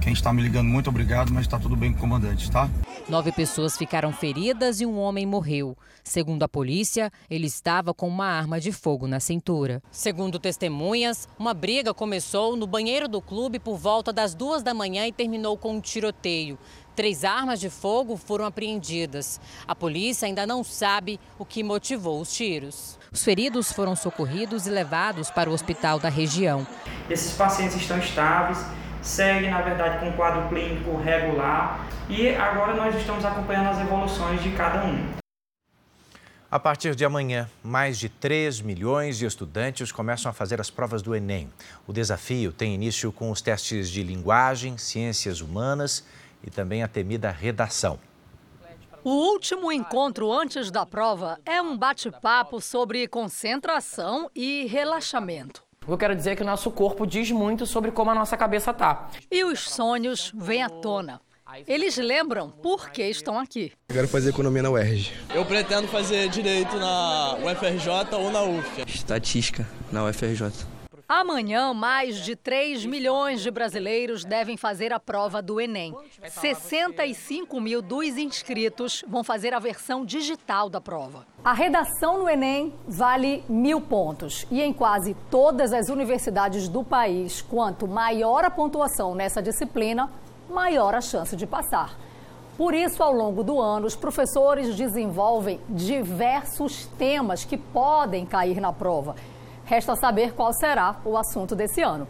quem 0.00 0.14
está 0.14 0.32
me 0.32 0.42
ligando, 0.42 0.68
muito 0.68 0.88
obrigado, 0.88 1.32
mas 1.32 1.42
está 1.42 1.58
tudo 1.58 1.76
bem 1.76 1.92
com 1.92 1.98
o 1.98 2.00
comandante, 2.00 2.50
tá? 2.50 2.70
Nove 3.08 3.32
pessoas 3.32 3.76
ficaram 3.76 4.12
feridas 4.12 4.80
e 4.80 4.86
um 4.86 4.98
homem 4.98 5.26
morreu. 5.26 5.76
Segundo 6.02 6.42
a 6.42 6.48
polícia, 6.48 7.10
ele 7.28 7.46
estava 7.46 7.92
com 7.92 8.08
uma 8.08 8.26
arma 8.26 8.58
de 8.58 8.72
fogo 8.72 9.06
na 9.06 9.20
cintura. 9.20 9.82
Segundo 9.90 10.38
testemunhas, 10.38 11.28
uma 11.38 11.52
briga 11.52 11.92
começou 11.92 12.56
no 12.56 12.66
banheiro 12.66 13.08
do 13.08 13.20
clube 13.20 13.58
por 13.58 13.76
volta 13.76 14.12
das 14.12 14.34
duas 14.34 14.62
da 14.62 14.72
manhã 14.72 15.06
e 15.06 15.12
terminou 15.12 15.56
com 15.58 15.74
um 15.74 15.80
tiroteio. 15.80 16.58
Três 17.00 17.24
armas 17.24 17.58
de 17.58 17.70
fogo 17.70 18.14
foram 18.18 18.44
apreendidas. 18.44 19.40
A 19.66 19.74
polícia 19.74 20.26
ainda 20.26 20.46
não 20.46 20.62
sabe 20.62 21.18
o 21.38 21.46
que 21.46 21.62
motivou 21.62 22.20
os 22.20 22.30
tiros. 22.30 22.98
Os 23.10 23.24
feridos 23.24 23.72
foram 23.72 23.96
socorridos 23.96 24.66
e 24.66 24.70
levados 24.70 25.30
para 25.30 25.48
o 25.48 25.54
hospital 25.54 25.98
da 25.98 26.10
região. 26.10 26.66
Esses 27.08 27.32
pacientes 27.32 27.76
estão 27.76 27.98
estáveis 27.98 28.58
segue, 29.00 29.48
na 29.48 29.62
verdade, 29.62 29.98
com 29.98 30.10
um 30.10 30.12
quadro 30.12 30.46
clínico 30.50 30.94
regular 30.98 31.88
e 32.06 32.28
agora 32.34 32.74
nós 32.74 32.94
estamos 32.94 33.24
acompanhando 33.24 33.70
as 33.70 33.80
evoluções 33.80 34.42
de 34.42 34.50
cada 34.50 34.84
um. 34.84 35.20
A 36.50 36.58
partir 36.58 36.94
de 36.94 37.06
amanhã, 37.06 37.48
mais 37.62 37.98
de 37.98 38.10
3 38.10 38.60
milhões 38.60 39.16
de 39.16 39.24
estudantes 39.24 39.90
começam 39.90 40.28
a 40.28 40.34
fazer 40.34 40.60
as 40.60 40.68
provas 40.68 41.00
do 41.00 41.14
Enem. 41.14 41.48
O 41.86 41.94
desafio 41.94 42.52
tem 42.52 42.74
início 42.74 43.10
com 43.10 43.30
os 43.30 43.40
testes 43.40 43.88
de 43.88 44.02
linguagem, 44.02 44.76
ciências 44.76 45.40
humanas 45.40 46.04
e 46.44 46.50
também 46.50 46.82
a 46.82 46.88
temida 46.88 47.30
redação. 47.30 47.98
O 49.02 49.10
último 49.10 49.72
encontro 49.72 50.30
antes 50.30 50.70
da 50.70 50.84
prova 50.84 51.38
é 51.46 51.60
um 51.62 51.76
bate-papo 51.76 52.60
sobre 52.60 53.08
concentração 53.08 54.30
e 54.34 54.66
relaxamento. 54.66 55.62
Eu 55.88 55.96
quero 55.96 56.14
dizer 56.14 56.30
é 56.32 56.36
que 56.36 56.42
o 56.42 56.46
nosso 56.46 56.70
corpo 56.70 57.06
diz 57.06 57.30
muito 57.30 57.64
sobre 57.64 57.90
como 57.90 58.10
a 58.10 58.14
nossa 58.14 58.36
cabeça 58.36 58.74
tá. 58.74 59.08
E 59.30 59.42
os 59.42 59.70
sonhos 59.70 60.30
vêm 60.34 60.62
à 60.62 60.68
tona. 60.68 61.20
Eles 61.66 61.96
lembram 61.96 62.50
por 62.50 62.90
que 62.90 63.02
estão 63.02 63.38
aqui. 63.38 63.72
Eu 63.88 63.94
quero 63.94 64.06
fazer 64.08 64.30
economia 64.30 64.62
na 64.62 64.70
UERJ. 64.70 65.12
Eu 65.34 65.44
pretendo 65.44 65.88
fazer 65.88 66.28
direito 66.28 66.76
na 66.76 67.36
UFRJ 67.38 68.14
ou 68.16 68.30
na 68.30 68.42
UF. 68.42 68.82
Estatística 68.86 69.66
na 69.90 70.04
UFRJ. 70.04 70.79
Amanhã, 71.12 71.74
mais 71.74 72.18
de 72.18 72.36
3 72.36 72.86
milhões 72.86 73.42
de 73.42 73.50
brasileiros 73.50 74.24
devem 74.24 74.56
fazer 74.56 74.92
a 74.92 75.00
prova 75.00 75.42
do 75.42 75.60
Enem. 75.60 75.92
65 76.24 77.60
mil 77.60 77.82
dos 77.82 78.16
inscritos 78.16 79.02
vão 79.08 79.24
fazer 79.24 79.52
a 79.52 79.58
versão 79.58 80.04
digital 80.04 80.70
da 80.70 80.80
prova. 80.80 81.26
A 81.42 81.52
redação 81.52 82.20
no 82.20 82.28
Enem 82.28 82.72
vale 82.86 83.42
mil 83.48 83.80
pontos. 83.80 84.46
E 84.52 84.62
em 84.62 84.72
quase 84.72 85.16
todas 85.28 85.72
as 85.72 85.88
universidades 85.88 86.68
do 86.68 86.84
país, 86.84 87.42
quanto 87.42 87.88
maior 87.88 88.44
a 88.44 88.50
pontuação 88.50 89.12
nessa 89.12 89.42
disciplina, 89.42 90.08
maior 90.48 90.94
a 90.94 91.00
chance 91.00 91.34
de 91.34 91.44
passar. 91.44 91.98
Por 92.56 92.72
isso, 92.72 93.02
ao 93.02 93.12
longo 93.12 93.42
do 93.42 93.60
ano, 93.60 93.86
os 93.86 93.96
professores 93.96 94.76
desenvolvem 94.76 95.60
diversos 95.68 96.86
temas 96.96 97.44
que 97.44 97.56
podem 97.56 98.24
cair 98.24 98.60
na 98.60 98.72
prova. 98.72 99.16
Resta 99.70 99.94
saber 99.94 100.32
qual 100.32 100.52
será 100.52 101.00
o 101.04 101.16
assunto 101.16 101.54
desse 101.54 101.80
ano. 101.80 102.08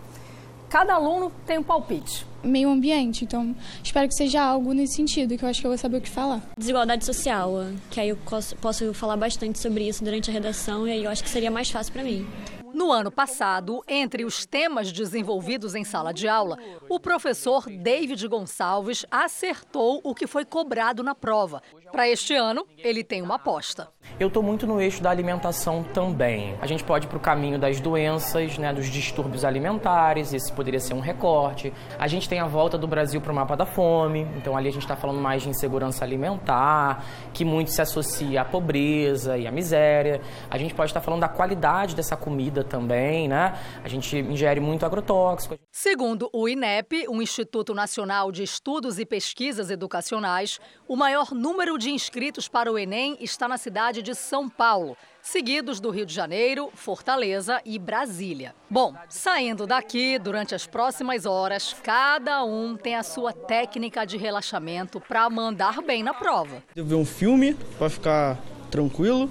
Cada 0.71 0.95
aluno 0.95 1.31
tem 1.45 1.59
um 1.59 1.63
palpite. 1.63 2.27
Meio 2.43 2.71
ambiente, 2.71 3.23
então 3.23 3.55
espero 3.85 4.09
que 4.09 4.15
seja 4.15 4.43
algo 4.43 4.73
nesse 4.73 4.95
sentido, 4.95 5.37
que 5.37 5.45
eu 5.45 5.49
acho 5.51 5.61
que 5.61 5.67
eu 5.67 5.71
vou 5.71 5.77
saber 5.77 5.99
o 5.99 6.01
que 6.01 6.09
falar. 6.09 6.41
Desigualdade 6.57 7.05
social, 7.05 7.53
que 7.91 8.01
aí 8.01 8.09
eu 8.09 8.19
posso 8.63 8.95
falar 8.95 9.19
bastante 9.19 9.59
sobre 9.59 9.87
isso 9.87 10.03
durante 10.03 10.31
a 10.31 10.33
redação 10.33 10.89
e 10.89 10.93
aí 10.93 11.05
eu 11.05 11.11
acho 11.11 11.23
que 11.23 11.29
seria 11.29 11.51
mais 11.51 11.71
fácil 11.71 11.93
para 11.93 12.03
mim. 12.03 12.27
No 12.73 12.93
ano 12.93 13.11
passado, 13.11 13.83
entre 13.87 14.25
os 14.25 14.47
temas 14.47 14.91
desenvolvidos 14.91 15.75
em 15.75 15.85
sala 15.85 16.15
de 16.15 16.29
aula, 16.29 16.57
o 16.89 16.99
professor 16.99 17.69
David 17.69 18.27
Gonçalves 18.27 19.05
acertou 19.11 20.01
o 20.03 20.15
que 20.15 20.27
foi 20.27 20.45
cobrado 20.45 21.03
na 21.03 21.15
prova. 21.15 21.63
Para 21.91 22.09
este 22.09 22.35
ano, 22.35 22.67
ele 22.79 23.03
tem 23.03 23.21
uma 23.21 23.35
aposta. 23.35 23.89
Eu 24.19 24.29
estou 24.29 24.43
muito 24.43 24.67
no 24.67 24.81
eixo 24.81 25.03
da 25.03 25.11
alimentação 25.11 25.83
também. 25.83 26.55
A 26.61 26.67
gente 26.67 26.85
pode 26.85 27.07
ir 27.07 27.09
para 27.09 27.17
o 27.17 27.21
caminho 27.21 27.59
das 27.59 27.81
doenças, 27.81 28.59
né, 28.59 28.73
dos 28.73 28.87
distúrbios 28.87 29.45
alimentares, 29.45 30.33
esse 30.33 30.53
poderia 30.53 30.79
ser 30.79 30.95
um 30.95 31.01
recorte. 31.01 31.73
A 31.99 32.07
gente 32.07 32.29
tem 32.29 32.39
a 32.39 32.47
volta 32.47 32.77
do 32.77 32.87
Brasil 32.87 33.21
para 33.21 33.33
o 33.33 33.35
mapa 33.35 33.57
da 33.57 33.67
fome, 33.67 34.27
então 34.37 34.57
ali 34.57 34.69
a 34.69 34.73
gente 34.73 34.83
está 34.83 34.95
falando 34.95 35.21
mais 35.21 35.43
de 35.43 35.49
insegurança 35.49 36.05
alimentar, 36.05 37.05
que 37.33 37.45
muito 37.45 37.71
se 37.71 37.81
associa 37.81 38.43
à 38.43 38.45
pobreza 38.45 39.39
e 39.39 39.47
à 39.47 39.51
miséria. 39.51 40.21
A 40.51 40.59
gente 40.59 40.75
pode 40.75 40.91
estar 40.91 41.01
falando 41.01 41.21
da 41.21 41.29
qualidade 41.29 41.97
dessa 41.97 42.17
comida 42.17 42.63
também, 42.63 43.27
né? 43.27 43.59
A 43.83 43.89
gente 43.89 44.17
ingere 44.19 44.61
muito 44.61 44.85
agrotóxico. 44.85 45.59
Segundo 45.73 46.29
o 46.33 46.49
INEP, 46.49 47.07
o 47.09 47.23
Instituto 47.23 47.75
Nacional 47.75 48.31
de 48.31 48.43
Estudos 48.43 48.99
e 48.99 49.07
Pesquisas 49.07 49.71
Educacionais, 49.71 50.61
o 50.87 50.95
maior 50.95 51.33
número 51.33 51.79
de 51.81 51.91
inscritos 51.91 52.47
para 52.47 52.71
o 52.71 52.79
Enem 52.79 53.17
está 53.21 53.49
na 53.49 53.57
cidade 53.57 54.03
de 54.03 54.15
São 54.15 54.51
Paulo, 54.51 54.97
seguidos 55.23 55.81
do 55.81 55.91
Rio 55.91 56.05
de 56.05 56.15
Janeiro, 56.15 56.71
Fortaleza 56.75 57.61
e 57.65 57.79
Brasília. 57.79 58.55
Bom, 58.69 58.95
saindo 59.09 59.67
daqui, 59.67 60.19
durante 60.19 60.55
as 60.55 60.67
próximas 60.67 61.25
horas, 61.25 61.75
cada 61.83 62.45
um 62.45 62.77
tem 62.77 62.97
a 62.97 63.03
sua 63.03 63.33
técnica 63.33 64.05
de 64.05 64.19
relaxamento 64.19 65.01
para 65.01 65.29
mandar 65.31 65.81
bem 65.81 66.03
na 66.03 66.13
prova. 66.13 66.63
Eu 66.77 66.85
ver 66.85 66.97
um 66.97 67.07
filme 67.07 67.55
para 67.79 67.89
ficar 67.89 68.39
tranquilo 68.71 69.31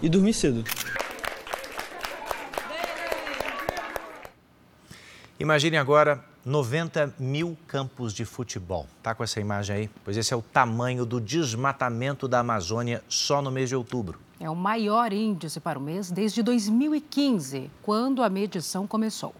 e 0.00 0.08
dormir 0.08 0.34
cedo. 0.34 0.64
Imagine 5.40 5.76
agora 5.76 6.24
90 6.44 7.14
mil 7.18 7.56
campos 7.66 8.12
de 8.12 8.24
futebol. 8.24 8.86
Tá 9.02 9.14
com 9.14 9.22
essa 9.22 9.40
imagem 9.40 9.76
aí? 9.76 9.90
Pois 10.04 10.16
esse 10.16 10.34
é 10.34 10.36
o 10.36 10.42
tamanho 10.42 11.06
do 11.06 11.20
desmatamento 11.20 12.26
da 12.26 12.40
Amazônia 12.40 13.02
só 13.08 13.40
no 13.40 13.50
mês 13.50 13.68
de 13.68 13.76
outubro. 13.76 14.18
É 14.40 14.50
o 14.50 14.56
maior 14.56 15.12
índice 15.12 15.60
para 15.60 15.78
o 15.78 15.82
mês 15.82 16.10
desde 16.10 16.42
2015, 16.42 17.70
quando 17.80 18.24
a 18.24 18.28
medição 18.28 18.88
começou. 18.88 19.32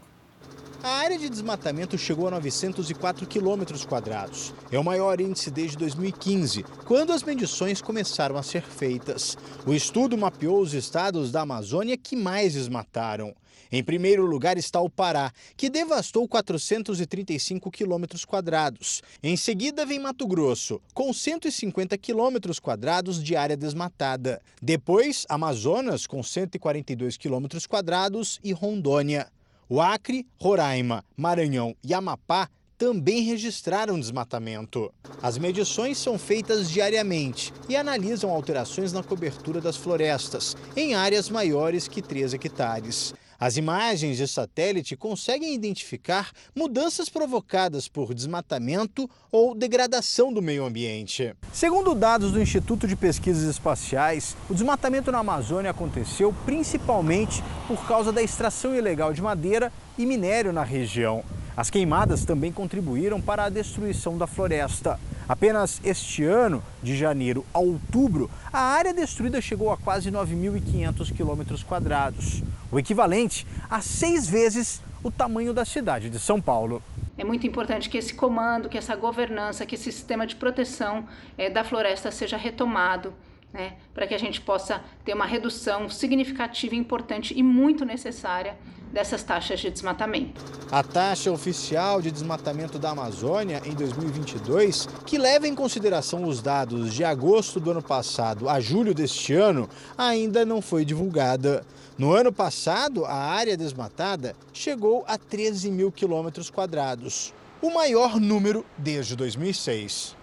A 0.85 0.88
área 0.88 1.16
de 1.16 1.28
desmatamento 1.28 1.97
chegou 1.97 2.26
a 2.26 2.32
904 2.32 3.25
quilômetros 3.26 3.85
quadrados. 3.85 4.52
É 4.71 4.78
o 4.78 4.85
maior 4.85 5.21
índice 5.21 5.49
desde 5.49 5.76
2015, 5.76 6.64
quando 6.85 7.12
as 7.12 7.23
medições 7.23 7.80
começaram 7.80 8.37
a 8.37 8.42
ser 8.42 8.62
feitas. 8.62 9.38
O 9.64 9.73
estudo 9.73 10.18
mapeou 10.18 10.61
os 10.61 10.75
estados 10.75 11.30
da 11.30 11.42
Amazônia 11.42 11.97
que 11.97 12.16
mais 12.16 12.54
desmataram. 12.54 13.32
Em 13.71 13.83
primeiro 13.83 14.26
lugar 14.26 14.57
está 14.59 14.81
o 14.81 14.90
Pará, 14.90 15.33
que 15.57 15.71
devastou 15.71 16.26
435 16.26 17.71
quilômetros 17.71 18.25
quadrados. 18.25 19.02
Em 19.23 19.37
seguida 19.37 19.87
vem 19.87 19.99
Mato 19.99 20.26
Grosso, 20.26 20.81
com 20.95 21.12
150 21.12 21.97
quilômetros 21.99 22.59
quadrados 22.59 23.23
de 23.23 23.37
área 23.37 23.57
desmatada. 23.57 24.40
Depois, 24.61 25.25
Amazonas, 25.28 26.07
com 26.07 26.23
142 26.23 27.16
quilômetros 27.16 27.66
quadrados 27.66 28.40
e 28.42 28.52
Rondônia. 28.52 29.28
O 29.69 29.81
Acre, 29.81 30.26
Roraima, 30.38 31.04
Maranhão 31.16 31.75
e 31.83 31.95
Amapá 31.95 32.49
também 32.83 33.23
registraram 33.23 33.99
desmatamento. 33.99 34.92
As 35.23 35.38
medições 35.38 35.99
são 35.99 36.19
feitas 36.19 36.69
diariamente 36.69 37.52
e 37.69 37.76
analisam 37.76 38.28
alterações 38.28 38.92
na 38.92 39.04
cobertura 39.04 39.61
das 39.61 39.76
florestas, 39.76 40.57
em 40.76 40.95
áreas 40.95 41.31
maiores 41.31 41.87
que 41.87 42.02
3 42.02 42.35
hectares. 42.35 43.14
As 43.45 43.57
imagens 43.57 44.19
de 44.19 44.29
satélite 44.29 44.97
conseguem 44.97 45.53
identificar 45.53 46.31
mudanças 46.55 47.09
provocadas 47.09 47.89
por 47.89 48.15
desmatamento 48.15 49.11
ou 49.33 49.53
degradação 49.53 50.33
do 50.33 50.41
meio 50.41 50.65
ambiente. 50.65 51.35
Segundo 51.53 51.93
dados 51.93 52.31
do 52.31 52.41
Instituto 52.41 52.87
de 52.87 52.95
Pesquisas 52.95 53.43
Espaciais, 53.43 54.37
o 54.49 54.55
desmatamento 54.55 55.11
na 55.11 55.19
Amazônia 55.19 55.73
aconteceu 55.73 56.33
principalmente 56.45 57.43
por 57.67 57.85
causa 57.85 58.13
da 58.13 58.23
extração 58.23 58.77
ilegal 58.77 59.13
de 59.13 59.21
madeira 59.21 59.73
e 59.99 60.07
minério 60.07 60.53
na 60.53 60.63
região. 60.63 61.25
As 61.57 61.69
queimadas 61.69 62.25
também 62.25 62.51
contribuíram 62.51 63.21
para 63.21 63.45
a 63.45 63.49
destruição 63.49 64.17
da 64.17 64.27
floresta. 64.27 64.99
Apenas 65.29 65.81
este 65.85 66.25
ano, 66.25 66.63
de 66.83 66.97
janeiro 66.97 67.45
a 67.53 67.59
outubro, 67.59 68.31
a 68.53 68.61
área 68.61 68.93
destruída 68.93 69.41
chegou 69.41 69.71
a 69.71 69.77
quase 69.77 70.11
9.500 70.11 71.15
quilômetros 71.15 71.63
quadrados, 71.63 72.43
o 72.71 72.79
equivalente 72.79 73.47
a 73.71 73.81
seis 73.81 74.27
vezes 74.27 74.83
o 75.03 75.11
tamanho 75.11 75.53
da 75.53 75.65
cidade 75.65 76.09
de 76.09 76.19
São 76.19 76.41
Paulo. 76.41 76.83
É 77.19 77.25
muito 77.25 77.47
importante 77.47 77.91
que 77.91 77.99
esse 77.99 78.15
comando, 78.15 78.69
que 78.69 78.79
essa 78.79 78.97
governança, 78.97 79.67
que 79.67 79.75
esse 79.75 79.93
sistema 79.93 80.27
de 80.27 80.37
proteção 80.37 81.07
é, 81.37 81.51
da 81.51 81.63
floresta 81.63 82.11
seja 82.11 82.37
retomado 82.37 83.13
né, 83.52 83.75
para 83.92 84.06
que 84.06 84.14
a 84.14 84.18
gente 84.18 84.40
possa 84.40 84.82
ter 85.04 85.14
uma 85.14 85.26
redução 85.26 85.88
significativa, 85.88 86.75
importante 86.75 87.35
e 87.37 87.42
muito 87.42 87.85
necessária 87.85 88.56
dessas 88.92 89.23
taxas 89.23 89.59
de 89.61 89.71
desmatamento. 89.71 90.40
A 90.71 90.82
taxa 90.82 91.32
oficial 91.32 92.02
de 92.02 92.11
desmatamento 92.11 92.78
da 92.78 92.90
Amazônia 92.90 93.62
em 93.64 93.75
2022, 93.75 94.87
que 95.06 95.16
leva 95.16 95.49
em 95.49 95.54
consideração 95.54 96.25
os 96.25 96.42
dados 96.42 96.92
de 96.92 97.02
agosto 97.02 97.59
do 97.59 97.71
ano 97.71 97.82
passado 97.82 98.49
a 98.49 98.61
julho 98.61 98.94
deste 98.94 99.32
ano, 99.32 99.68
ainda 99.97 100.44
não 100.44 100.61
foi 100.61 100.85
divulgada. 100.85 101.64
No 101.97 102.12
ano 102.12 102.32
passado, 102.32 103.04
a 103.04 103.14
área 103.14 103.56
desmatada 103.56 104.35
chegou 104.52 105.04
a 105.06 105.16
13 105.16 105.71
mil 105.71 105.90
quilômetros 105.90 106.50
quadrados, 106.50 107.32
o 107.62 107.71
maior 107.71 108.21
número 108.21 108.64
desde 108.76 109.16
2006. 109.16 110.22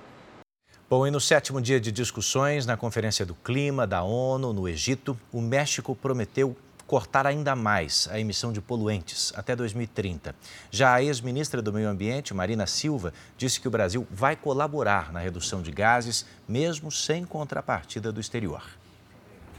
Bom, 0.90 1.06
e 1.06 1.12
no 1.12 1.22
sétimo 1.22 1.62
dia 1.62 1.80
de 1.80 1.92
discussões 1.92 2.66
na 2.66 2.76
Conferência 2.76 3.24
do 3.24 3.36
Clima 3.36 3.86
da 3.86 4.02
ONU 4.02 4.52
no 4.52 4.68
Egito, 4.68 5.16
o 5.32 5.40
México 5.40 5.96
prometeu 5.96 6.58
cortar 6.88 7.28
ainda 7.28 7.56
mais 7.56 8.10
a 8.12 8.20
emissão 8.20 8.52
de 8.52 8.60
poluentes 8.60 9.32
até 9.36 9.56
2030. 9.56 10.36
Já 10.72 10.96
a 10.96 11.04
ex-ministra 11.04 11.62
do 11.62 11.72
Meio 11.72 11.88
Ambiente, 11.88 12.34
Marina 12.34 12.66
Silva, 12.66 13.14
disse 13.38 13.62
que 13.62 13.68
o 13.68 13.72
Brasil 13.72 14.08
vai 14.10 14.36
colaborar 14.36 15.14
na 15.14 15.20
redução 15.20 15.62
de 15.62 15.70
gases, 15.70 16.26
mesmo 16.48 16.92
sem 16.92 17.24
contrapartida 17.24 18.12
do 18.12 18.20
exterior. 18.20 18.64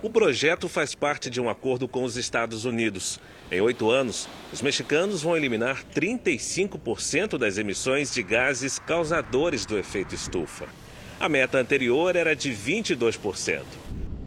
O 0.03 0.11
projeto 0.11 0.69
faz 0.69 0.97
parte 0.97 1.31
de 1.31 1.41
um 1.41 1.49
acordo 1.49 1.87
com 1.87 2.03
os 2.03 2.17
Estados 2.17 2.65
Unidos. 2.65 3.21
Em 3.53 3.61
oito 3.61 3.89
anos, 3.89 4.29
os 4.53 4.61
mexicanos 4.61 5.23
vão 5.23 5.37
eliminar 5.37 5.85
35% 5.95 7.39
das 7.39 7.57
emissões 7.57 8.13
de 8.13 8.21
gases 8.21 8.81
causadores 8.81 9.65
do 9.65 9.79
efeito 9.79 10.13
estufa. 10.13 10.67
A 11.21 11.29
meta 11.29 11.59
anterior 11.59 12.17
era 12.17 12.35
de 12.35 12.51
22%. 12.51 13.61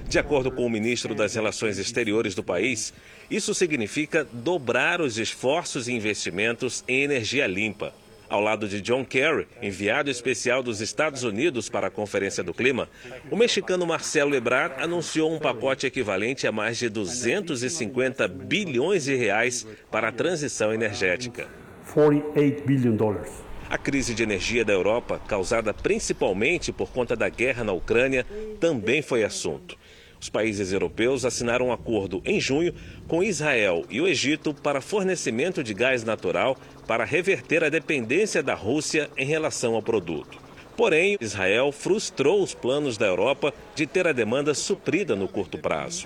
De 0.07 0.19
acordo 0.19 0.51
com 0.51 0.63
o 0.63 0.69
ministro 0.69 1.15
das 1.15 1.33
Relações 1.33 1.79
Exteriores 1.79 2.35
do 2.35 2.43
país, 2.43 2.93
isso 3.31 3.51
significa 3.55 4.27
dobrar 4.31 5.01
os 5.01 5.17
esforços 5.17 5.87
e 5.87 5.93
investimentos 5.93 6.83
em 6.87 7.01
energia 7.01 7.47
limpa. 7.47 7.95
Ao 8.29 8.39
lado 8.39 8.67
de 8.67 8.79
John 8.79 9.03
Kerry, 9.03 9.47
enviado 9.59 10.11
especial 10.11 10.61
dos 10.61 10.81
Estados 10.81 11.23
Unidos 11.23 11.67
para 11.67 11.87
a 11.87 11.91
Conferência 11.91 12.43
do 12.43 12.53
Clima, 12.53 12.87
o 13.31 13.35
mexicano 13.35 13.87
Marcelo 13.87 14.35
Ebrard 14.35 14.75
anunciou 14.77 15.33
um 15.33 15.39
pacote 15.39 15.87
equivalente 15.87 16.45
a 16.45 16.51
mais 16.51 16.77
de 16.77 16.89
250 16.89 18.27
bilhões 18.27 19.05
de 19.05 19.15
reais 19.15 19.65
para 19.89 20.09
a 20.09 20.11
transição 20.11 20.71
energética. 20.71 21.47
48 21.91 22.67
billion 22.67 22.95
dollars. 22.95 23.52
A 23.73 23.77
crise 23.79 24.13
de 24.13 24.21
energia 24.21 24.63
da 24.63 24.71
Europa, 24.71 25.19
causada 25.27 25.73
principalmente 25.73 26.71
por 26.71 26.91
conta 26.91 27.15
da 27.15 27.27
guerra 27.27 27.63
na 27.63 27.73
Ucrânia, 27.73 28.23
também 28.59 29.01
foi 29.01 29.23
assunto. 29.23 29.75
Os 30.21 30.29
países 30.29 30.71
europeus 30.71 31.25
assinaram 31.25 31.69
um 31.69 31.71
acordo 31.73 32.21
em 32.23 32.39
junho 32.39 32.71
com 33.07 33.23
Israel 33.23 33.83
e 33.89 33.99
o 33.99 34.07
Egito 34.07 34.53
para 34.53 34.79
fornecimento 34.79 35.63
de 35.63 35.73
gás 35.73 36.03
natural 36.03 36.55
para 36.85 37.03
reverter 37.03 37.63
a 37.63 37.69
dependência 37.69 38.43
da 38.43 38.53
Rússia 38.53 39.09
em 39.17 39.25
relação 39.25 39.73
ao 39.73 39.81
produto. 39.81 40.37
Porém, 40.77 41.17
Israel 41.19 41.71
frustrou 41.71 42.43
os 42.43 42.53
planos 42.53 42.95
da 42.95 43.07
Europa 43.07 43.51
de 43.73 43.87
ter 43.87 44.07
a 44.07 44.13
demanda 44.13 44.53
suprida 44.53 45.15
no 45.15 45.27
curto 45.27 45.57
prazo. 45.57 46.05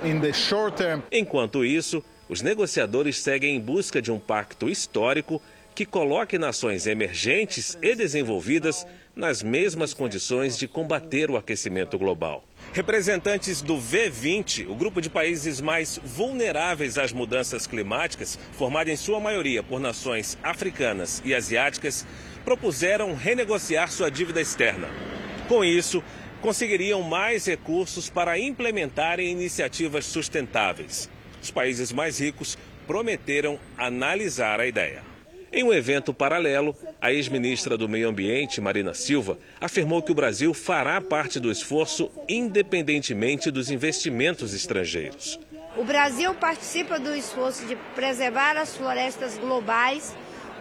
Enquanto 1.11 1.65
isso, 1.65 2.01
os 2.29 2.41
negociadores 2.41 3.17
seguem 3.17 3.57
em 3.57 3.59
busca 3.59 4.01
de 4.01 4.09
um 4.09 4.19
pacto 4.19 4.69
histórico 4.69 5.41
que 5.77 5.85
coloque 5.85 6.39
nações 6.39 6.87
emergentes 6.87 7.77
e 7.83 7.93
desenvolvidas 7.93 8.83
nas 9.15 9.43
mesmas 9.43 9.93
condições 9.93 10.57
de 10.57 10.67
combater 10.67 11.29
o 11.29 11.37
aquecimento 11.37 11.99
global. 11.99 12.43
Representantes 12.73 13.61
do 13.61 13.77
V20, 13.77 14.67
o 14.67 14.73
grupo 14.73 14.99
de 14.99 15.07
países 15.07 15.61
mais 15.61 15.99
vulneráveis 16.03 16.97
às 16.97 17.13
mudanças 17.13 17.67
climáticas, 17.67 18.39
formado 18.53 18.89
em 18.89 18.95
sua 18.95 19.19
maioria 19.19 19.61
por 19.61 19.79
nações 19.79 20.35
africanas 20.41 21.21
e 21.23 21.35
asiáticas, 21.35 22.07
propuseram 22.43 23.13
renegociar 23.13 23.91
sua 23.91 24.09
dívida 24.09 24.41
externa. 24.41 24.89
Com 25.47 25.63
isso, 25.63 26.03
conseguiriam 26.41 27.03
mais 27.03 27.45
recursos 27.45 28.09
para 28.09 28.39
implementarem 28.39 29.29
iniciativas 29.29 30.07
sustentáveis. 30.07 31.07
Os 31.39 31.51
países 31.51 31.91
mais 31.91 32.19
ricos 32.19 32.57
prometeram 32.87 33.59
analisar 33.77 34.59
a 34.59 34.65
ideia. 34.65 35.16
Em 35.51 35.63
um 35.63 35.73
evento 35.73 36.13
paralelo, 36.13 36.75
a 37.01 37.11
ex-ministra 37.13 37.77
do 37.77 37.87
Meio 37.87 38.09
Ambiente, 38.09 38.59
Marina 38.59 38.93
Silva, 38.93 39.37
afirmou 39.61 40.01
que 40.01 40.11
o 40.11 40.15
Brasil 40.15 40.53
fará 40.53 40.99
parte 40.99 41.39
do 41.39 41.49
esforço 41.49 42.11
independentemente 42.27 43.49
dos 43.49 43.71
investimentos 43.71 44.53
estrangeiros. 44.53 45.39
O 45.77 45.85
Brasil 45.85 46.33
participa 46.35 46.99
do 46.99 47.15
esforço 47.15 47.65
de 47.65 47.77
preservar 47.95 48.57
as 48.57 48.75
florestas 48.75 49.37
globais, 49.37 50.13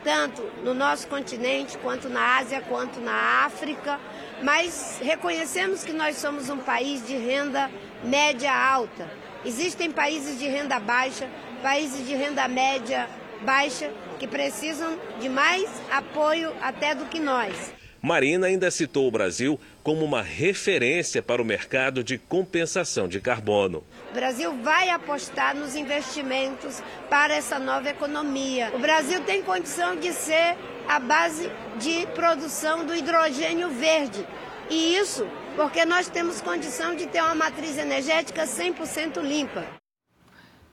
tanto 0.04 0.42
no 0.62 0.72
nosso 0.72 1.08
continente, 1.08 1.76
quanto 1.78 2.08
na 2.08 2.38
Ásia, 2.38 2.60
quanto 2.60 3.00
na 3.00 3.44
África, 3.44 3.98
mas 4.40 5.00
reconhecemos 5.02 5.82
que 5.82 5.92
nós 5.92 6.16
somos 6.16 6.48
um 6.48 6.58
país 6.58 7.04
de 7.04 7.16
renda 7.16 7.68
média 8.04 8.52
alta. 8.52 9.10
Existem 9.44 9.90
países 9.90 10.38
de 10.38 10.46
renda 10.46 10.78
baixa, 10.78 11.28
países 11.60 12.06
de 12.06 12.14
renda 12.14 12.46
média 12.46 13.08
baixa 13.46 13.92
que 14.18 14.26
precisam 14.26 14.98
de 15.20 15.28
mais 15.28 15.70
apoio 15.88 16.52
até 16.60 16.96
do 16.96 17.04
que 17.06 17.20
nós. 17.20 17.72
Marina 18.02 18.48
ainda 18.48 18.70
citou 18.70 19.06
o 19.06 19.10
Brasil 19.10 19.58
como 19.82 20.04
uma 20.04 20.20
referência 20.22 21.22
para 21.22 21.40
o 21.40 21.44
mercado 21.44 22.04
de 22.04 22.18
compensação 22.18 23.08
de 23.08 23.20
carbono. 23.20 23.84
O 24.10 24.14
Brasil 24.14 24.52
vai 24.62 24.90
apostar 24.90 25.56
nos 25.56 25.74
investimentos 25.76 26.82
para 27.08 27.34
essa 27.34 27.58
nova 27.58 27.88
economia. 27.88 28.72
O 28.74 28.78
Brasil 28.78 29.20
tem 29.22 29.42
condição 29.42 29.96
de 29.96 30.12
ser 30.12 30.56
a 30.88 30.98
base 30.98 31.50
de 31.78 32.06
produção 32.14 32.84
do 32.84 32.94
hidrogênio 32.94 33.70
verde. 33.70 34.26
E 34.68 34.96
isso 34.96 35.26
porque 35.54 35.84
nós 35.84 36.08
temos 36.08 36.40
condição 36.40 36.94
de 36.94 37.06
ter 37.06 37.22
uma 37.22 37.34
matriz 37.34 37.78
energética 37.78 38.44
100% 38.44 39.20
limpa. 39.20 39.64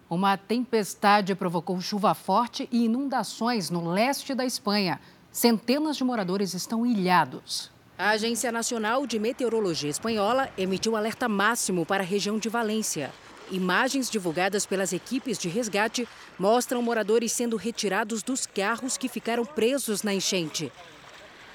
Uma 0.09 0.37
tempestade 0.37 1.33
provocou 1.33 1.79
chuva 1.81 2.13
forte 2.13 2.67
e 2.71 2.85
inundações 2.85 3.69
no 3.69 3.89
leste 3.89 4.35
da 4.35 4.45
Espanha. 4.45 4.99
Centenas 5.31 5.97
de 5.97 6.03
moradores 6.03 6.53
estão 6.53 6.85
ilhados. 6.85 7.71
A 7.97 8.09
Agência 8.09 8.51
Nacional 8.51 9.07
de 9.07 9.17
Meteorologia 9.17 9.89
Espanhola 9.89 10.49
emitiu 10.57 10.95
alerta 10.95 11.29
máximo 11.29 11.85
para 11.85 12.03
a 12.03 12.05
região 12.05 12.37
de 12.37 12.49
Valência. 12.49 13.11
Imagens 13.51 14.09
divulgadas 14.09 14.65
pelas 14.65 14.93
equipes 14.93 15.37
de 15.37 15.47
resgate 15.47 16.07
mostram 16.37 16.81
moradores 16.81 17.31
sendo 17.31 17.55
retirados 17.55 18.23
dos 18.23 18.45
carros 18.45 18.97
que 18.97 19.07
ficaram 19.07 19.45
presos 19.45 20.03
na 20.03 20.13
enchente. 20.13 20.71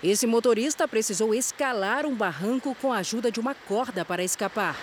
Esse 0.02 0.26
motorista 0.26 0.86
precisou 0.86 1.34
escalar 1.34 2.06
um 2.06 2.14
barranco 2.14 2.74
com 2.80 2.92
a 2.92 2.98
ajuda 2.98 3.32
de 3.32 3.40
uma 3.40 3.54
corda 3.54 4.04
para 4.04 4.22
escapar. 4.22 4.76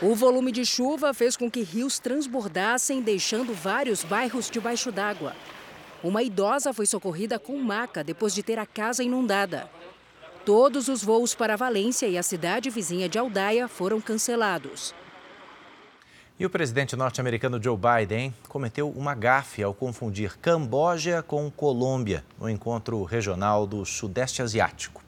O 0.00 0.14
volume 0.14 0.52
de 0.52 0.64
chuva 0.64 1.12
fez 1.12 1.36
com 1.36 1.50
que 1.50 1.60
rios 1.60 1.98
transbordassem, 1.98 3.02
deixando 3.02 3.52
vários 3.52 4.04
bairros 4.04 4.48
debaixo 4.48 4.92
d'água. 4.92 5.34
Uma 6.04 6.22
idosa 6.22 6.72
foi 6.72 6.86
socorrida 6.86 7.36
com 7.36 7.58
maca 7.58 8.04
depois 8.04 8.32
de 8.32 8.40
ter 8.40 8.60
a 8.60 8.66
casa 8.66 9.02
inundada. 9.02 9.68
Todos 10.44 10.86
os 10.86 11.02
voos 11.02 11.34
para 11.34 11.56
Valência 11.56 12.06
e 12.06 12.16
a 12.16 12.22
cidade 12.22 12.70
vizinha 12.70 13.08
de 13.08 13.18
Aldaia 13.18 13.66
foram 13.66 14.00
cancelados. 14.00 14.94
E 16.38 16.46
o 16.46 16.50
presidente 16.50 16.94
norte-americano 16.94 17.60
Joe 17.60 17.76
Biden 17.76 18.32
cometeu 18.48 18.88
uma 18.90 19.16
gafe 19.16 19.64
ao 19.64 19.74
confundir 19.74 20.38
Camboja 20.38 21.24
com 21.24 21.50
Colômbia 21.50 22.24
no 22.38 22.48
encontro 22.48 23.02
regional 23.02 23.66
do 23.66 23.84
Sudeste 23.84 24.42
Asiático. 24.42 25.07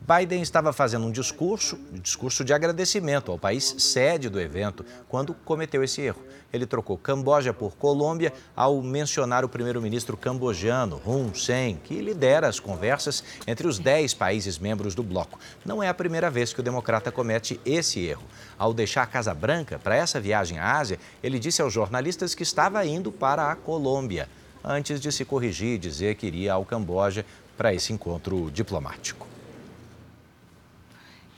Biden 0.00 0.42
estava 0.42 0.72
fazendo 0.72 1.06
um 1.06 1.10
discurso, 1.10 1.78
um 1.92 1.98
discurso 1.98 2.42
de 2.44 2.52
agradecimento 2.52 3.30
ao 3.30 3.38
país 3.38 3.76
sede 3.78 4.28
do 4.28 4.40
evento, 4.40 4.84
quando 5.08 5.34
cometeu 5.34 5.84
esse 5.84 6.00
erro. 6.00 6.22
Ele 6.52 6.66
trocou 6.66 6.98
Camboja 6.98 7.52
por 7.52 7.76
Colômbia 7.76 8.32
ao 8.56 8.82
mencionar 8.82 9.44
o 9.44 9.48
primeiro-ministro 9.48 10.16
cambojano, 10.16 11.00
Hun 11.06 11.32
Sen, 11.32 11.76
que 11.76 12.00
lidera 12.00 12.48
as 12.48 12.58
conversas 12.58 13.22
entre 13.46 13.68
os 13.68 13.78
dez 13.78 14.12
países 14.12 14.58
membros 14.58 14.94
do 14.94 15.02
bloco. 15.02 15.38
Não 15.64 15.80
é 15.80 15.88
a 15.88 15.94
primeira 15.94 16.28
vez 16.28 16.52
que 16.52 16.58
o 16.60 16.64
democrata 16.64 17.12
comete 17.12 17.60
esse 17.64 18.00
erro. 18.04 18.24
Ao 18.58 18.74
deixar 18.74 19.02
a 19.02 19.06
Casa 19.06 19.32
Branca 19.32 19.78
para 19.78 19.94
essa 19.94 20.18
viagem 20.18 20.58
à 20.58 20.78
Ásia, 20.78 20.98
ele 21.22 21.38
disse 21.38 21.62
aos 21.62 21.72
jornalistas 21.72 22.34
que 22.34 22.42
estava 22.42 22.84
indo 22.84 23.12
para 23.12 23.52
a 23.52 23.54
Colômbia, 23.54 24.28
antes 24.64 25.00
de 25.00 25.12
se 25.12 25.24
corrigir 25.24 25.74
e 25.74 25.78
dizer 25.78 26.16
que 26.16 26.26
iria 26.26 26.54
ao 26.54 26.64
Camboja 26.64 27.24
para 27.56 27.72
esse 27.72 27.92
encontro 27.92 28.50
diplomático. 28.50 29.29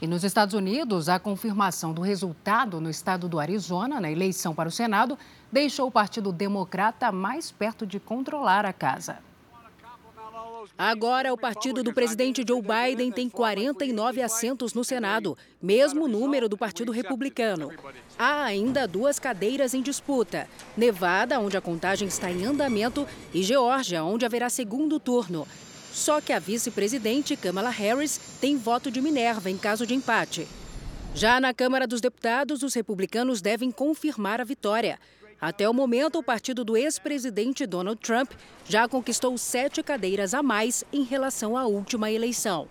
E 0.02 0.06
nos 0.08 0.24
Estados 0.24 0.52
Unidos, 0.52 1.08
a 1.08 1.20
confirmação 1.20 1.92
do 1.92 2.02
resultado 2.02 2.80
no 2.80 2.90
estado 2.90 3.28
do 3.28 3.38
Arizona, 3.38 4.00
na 4.00 4.10
eleição 4.10 4.52
para 4.52 4.68
o 4.68 4.72
Senado, 4.72 5.16
deixou 5.52 5.86
o 5.86 5.92
Partido 5.92 6.32
Democrata 6.32 7.12
mais 7.12 7.52
perto 7.52 7.86
de 7.86 8.00
controlar 8.00 8.66
a 8.66 8.72
casa. 8.72 9.18
Agora, 10.76 11.32
o 11.32 11.38
partido 11.38 11.84
do 11.84 11.94
presidente 11.94 12.44
Joe 12.46 12.60
Biden 12.60 13.12
tem 13.12 13.28
49 13.28 14.20
assentos 14.20 14.74
no 14.74 14.82
Senado, 14.82 15.38
mesmo 15.62 16.08
número 16.08 16.48
do 16.48 16.58
Partido 16.58 16.90
Republicano. 16.90 17.70
Há 18.18 18.42
ainda 18.42 18.88
duas 18.88 19.20
cadeiras 19.20 19.72
em 19.72 19.82
disputa: 19.82 20.48
Nevada, 20.76 21.38
onde 21.38 21.56
a 21.56 21.60
contagem 21.60 22.08
está 22.08 22.28
em 22.28 22.44
andamento, 22.44 23.06
e 23.32 23.40
Geórgia, 23.40 24.02
onde 24.02 24.26
haverá 24.26 24.50
segundo 24.50 24.98
turno. 24.98 25.46
Só 25.92 26.20
que 26.20 26.32
a 26.32 26.38
vice-presidente 26.38 27.36
Kamala 27.36 27.70
Harris 27.70 28.18
tem 28.40 28.56
voto 28.56 28.90
de 28.90 29.00
Minerva 29.00 29.50
em 29.50 29.58
caso 29.58 29.86
de 29.86 29.94
empate. 29.94 30.48
Já 31.14 31.38
na 31.38 31.52
Câmara 31.52 31.86
dos 31.86 32.00
Deputados, 32.00 32.62
os 32.62 32.72
republicanos 32.72 33.42
devem 33.42 33.70
confirmar 33.70 34.40
a 34.40 34.44
vitória. 34.44 34.98
Até 35.38 35.68
o 35.68 35.74
momento, 35.74 36.18
o 36.18 36.22
partido 36.22 36.64
do 36.64 36.76
ex-presidente 36.76 37.66
Donald 37.66 38.00
Trump 38.00 38.30
já 38.66 38.88
conquistou 38.88 39.36
sete 39.36 39.82
cadeiras 39.82 40.32
a 40.32 40.42
mais 40.42 40.82
em 40.92 41.02
relação 41.02 41.56
à 41.56 41.66
última 41.66 42.10
eleição. 42.10 42.68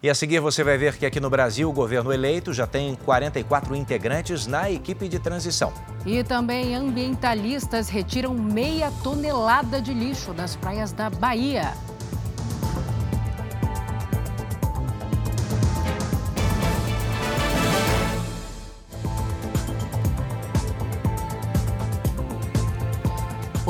E 0.00 0.08
a 0.08 0.14
seguir 0.14 0.38
você 0.38 0.62
vai 0.62 0.78
ver 0.78 0.96
que 0.96 1.04
aqui 1.04 1.18
no 1.18 1.28
Brasil 1.28 1.68
o 1.68 1.72
governo 1.72 2.12
eleito 2.12 2.52
já 2.52 2.68
tem 2.68 2.94
44 2.94 3.74
integrantes 3.74 4.46
na 4.46 4.70
equipe 4.70 5.08
de 5.08 5.18
transição. 5.18 5.72
E 6.06 6.22
também 6.22 6.76
ambientalistas 6.76 7.88
retiram 7.88 8.32
meia 8.32 8.92
tonelada 9.02 9.80
de 9.80 9.92
lixo 9.92 10.32
das 10.32 10.54
praias 10.54 10.92
da 10.92 11.10
Bahia. 11.10 11.74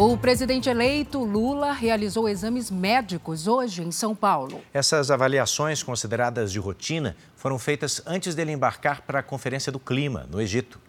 O 0.01 0.17
presidente 0.17 0.71
eleito 0.71 1.25
Lula 1.25 1.73
realizou 1.73 2.29
exames 2.29 2.71
médicos 2.71 3.49
hoje 3.49 3.83
em 3.83 3.91
São 3.91 4.15
Paulo. 4.15 4.63
Essas 4.73 5.11
avaliações, 5.11 5.83
consideradas 5.83 6.53
de 6.53 6.61
rotina, 6.61 7.17
foram 7.35 7.59
feitas 7.59 8.01
antes 8.07 8.33
dele 8.33 8.53
embarcar 8.53 9.03
para 9.03 9.19
a 9.19 9.23
Conferência 9.25 9.73
do 9.73 9.81
Clima, 9.81 10.25
no 10.31 10.41
Egito. 10.41 10.81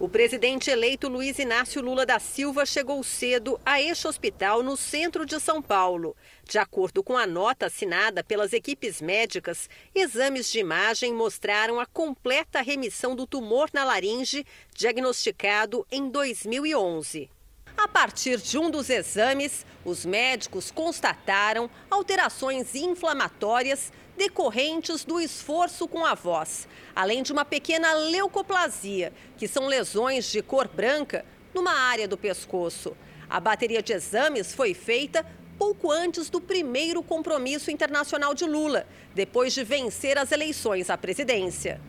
O 0.00 0.08
presidente 0.08 0.68
eleito 0.68 1.06
Luiz 1.06 1.38
Inácio 1.38 1.80
Lula 1.80 2.04
da 2.04 2.18
Silva 2.18 2.66
chegou 2.66 3.04
cedo 3.04 3.60
a 3.64 3.80
este 3.80 4.08
hospital 4.08 4.64
no 4.64 4.76
centro 4.76 5.24
de 5.24 5.38
São 5.38 5.62
Paulo. 5.62 6.16
De 6.42 6.58
acordo 6.58 7.04
com 7.04 7.16
a 7.16 7.24
nota 7.24 7.66
assinada 7.66 8.24
pelas 8.24 8.52
equipes 8.52 9.00
médicas, 9.00 9.70
exames 9.94 10.50
de 10.50 10.58
imagem 10.58 11.14
mostraram 11.14 11.78
a 11.78 11.86
completa 11.86 12.62
remissão 12.62 13.14
do 13.14 13.28
tumor 13.28 13.70
na 13.72 13.84
laringe, 13.84 14.44
diagnosticado 14.74 15.86
em 15.88 16.10
2011. 16.10 17.30
A 17.78 17.86
partir 17.86 18.38
de 18.38 18.58
um 18.58 18.68
dos 18.72 18.90
exames, 18.90 19.64
os 19.84 20.04
médicos 20.04 20.68
constataram 20.68 21.70
alterações 21.88 22.74
inflamatórias 22.74 23.92
decorrentes 24.16 25.04
do 25.04 25.20
esforço 25.20 25.86
com 25.86 26.04
a 26.04 26.12
voz, 26.12 26.66
além 26.92 27.22
de 27.22 27.32
uma 27.32 27.44
pequena 27.44 27.92
leucoplasia, 27.92 29.12
que 29.36 29.46
são 29.46 29.68
lesões 29.68 30.28
de 30.28 30.42
cor 30.42 30.66
branca 30.66 31.24
numa 31.54 31.72
área 31.72 32.08
do 32.08 32.18
pescoço. 32.18 32.96
A 33.30 33.38
bateria 33.38 33.80
de 33.80 33.92
exames 33.92 34.52
foi 34.52 34.74
feita 34.74 35.24
pouco 35.56 35.92
antes 35.92 36.28
do 36.28 36.40
primeiro 36.40 37.00
compromisso 37.00 37.70
internacional 37.70 38.34
de 38.34 38.44
Lula, 38.44 38.88
depois 39.14 39.52
de 39.52 39.62
vencer 39.62 40.18
as 40.18 40.32
eleições 40.32 40.90
à 40.90 40.98
presidência. 40.98 41.80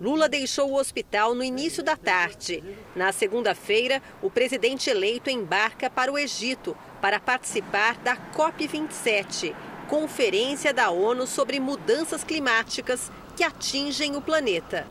Lula 0.00 0.28
deixou 0.28 0.70
o 0.70 0.78
hospital 0.78 1.34
no 1.34 1.42
início 1.42 1.82
da 1.82 1.96
tarde. 1.96 2.62
Na 2.94 3.10
segunda-feira, 3.10 4.00
o 4.22 4.30
presidente 4.30 4.88
eleito 4.88 5.28
embarca 5.28 5.90
para 5.90 6.12
o 6.12 6.18
Egito 6.18 6.76
para 7.00 7.18
participar 7.18 7.96
da 7.98 8.16
COP27, 8.16 9.54
Conferência 9.88 10.72
da 10.72 10.90
ONU 10.90 11.26
sobre 11.26 11.58
Mudanças 11.58 12.22
Climáticas 12.22 13.10
que 13.36 13.42
atingem 13.42 14.14
o 14.14 14.20
planeta. 14.20 14.86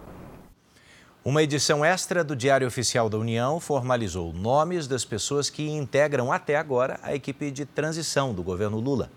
Uma 1.24 1.44
edição 1.44 1.84
extra 1.84 2.24
do 2.24 2.36
Diário 2.36 2.68
Oficial 2.68 3.10
da 3.10 3.18
União 3.18 3.60
formalizou 3.60 4.34
nomes 4.34 4.88
das 4.88 5.06
pessoas 5.06 5.50
que 5.50 5.70
integram 5.70 6.32
até 6.32 6.56
agora 6.56 7.00
a 7.04 7.14
equipe 7.14 7.52
de 7.52 7.66
transição 7.66 8.34
do 8.34 8.42
governo 8.42 8.80
Lula. 8.80 9.12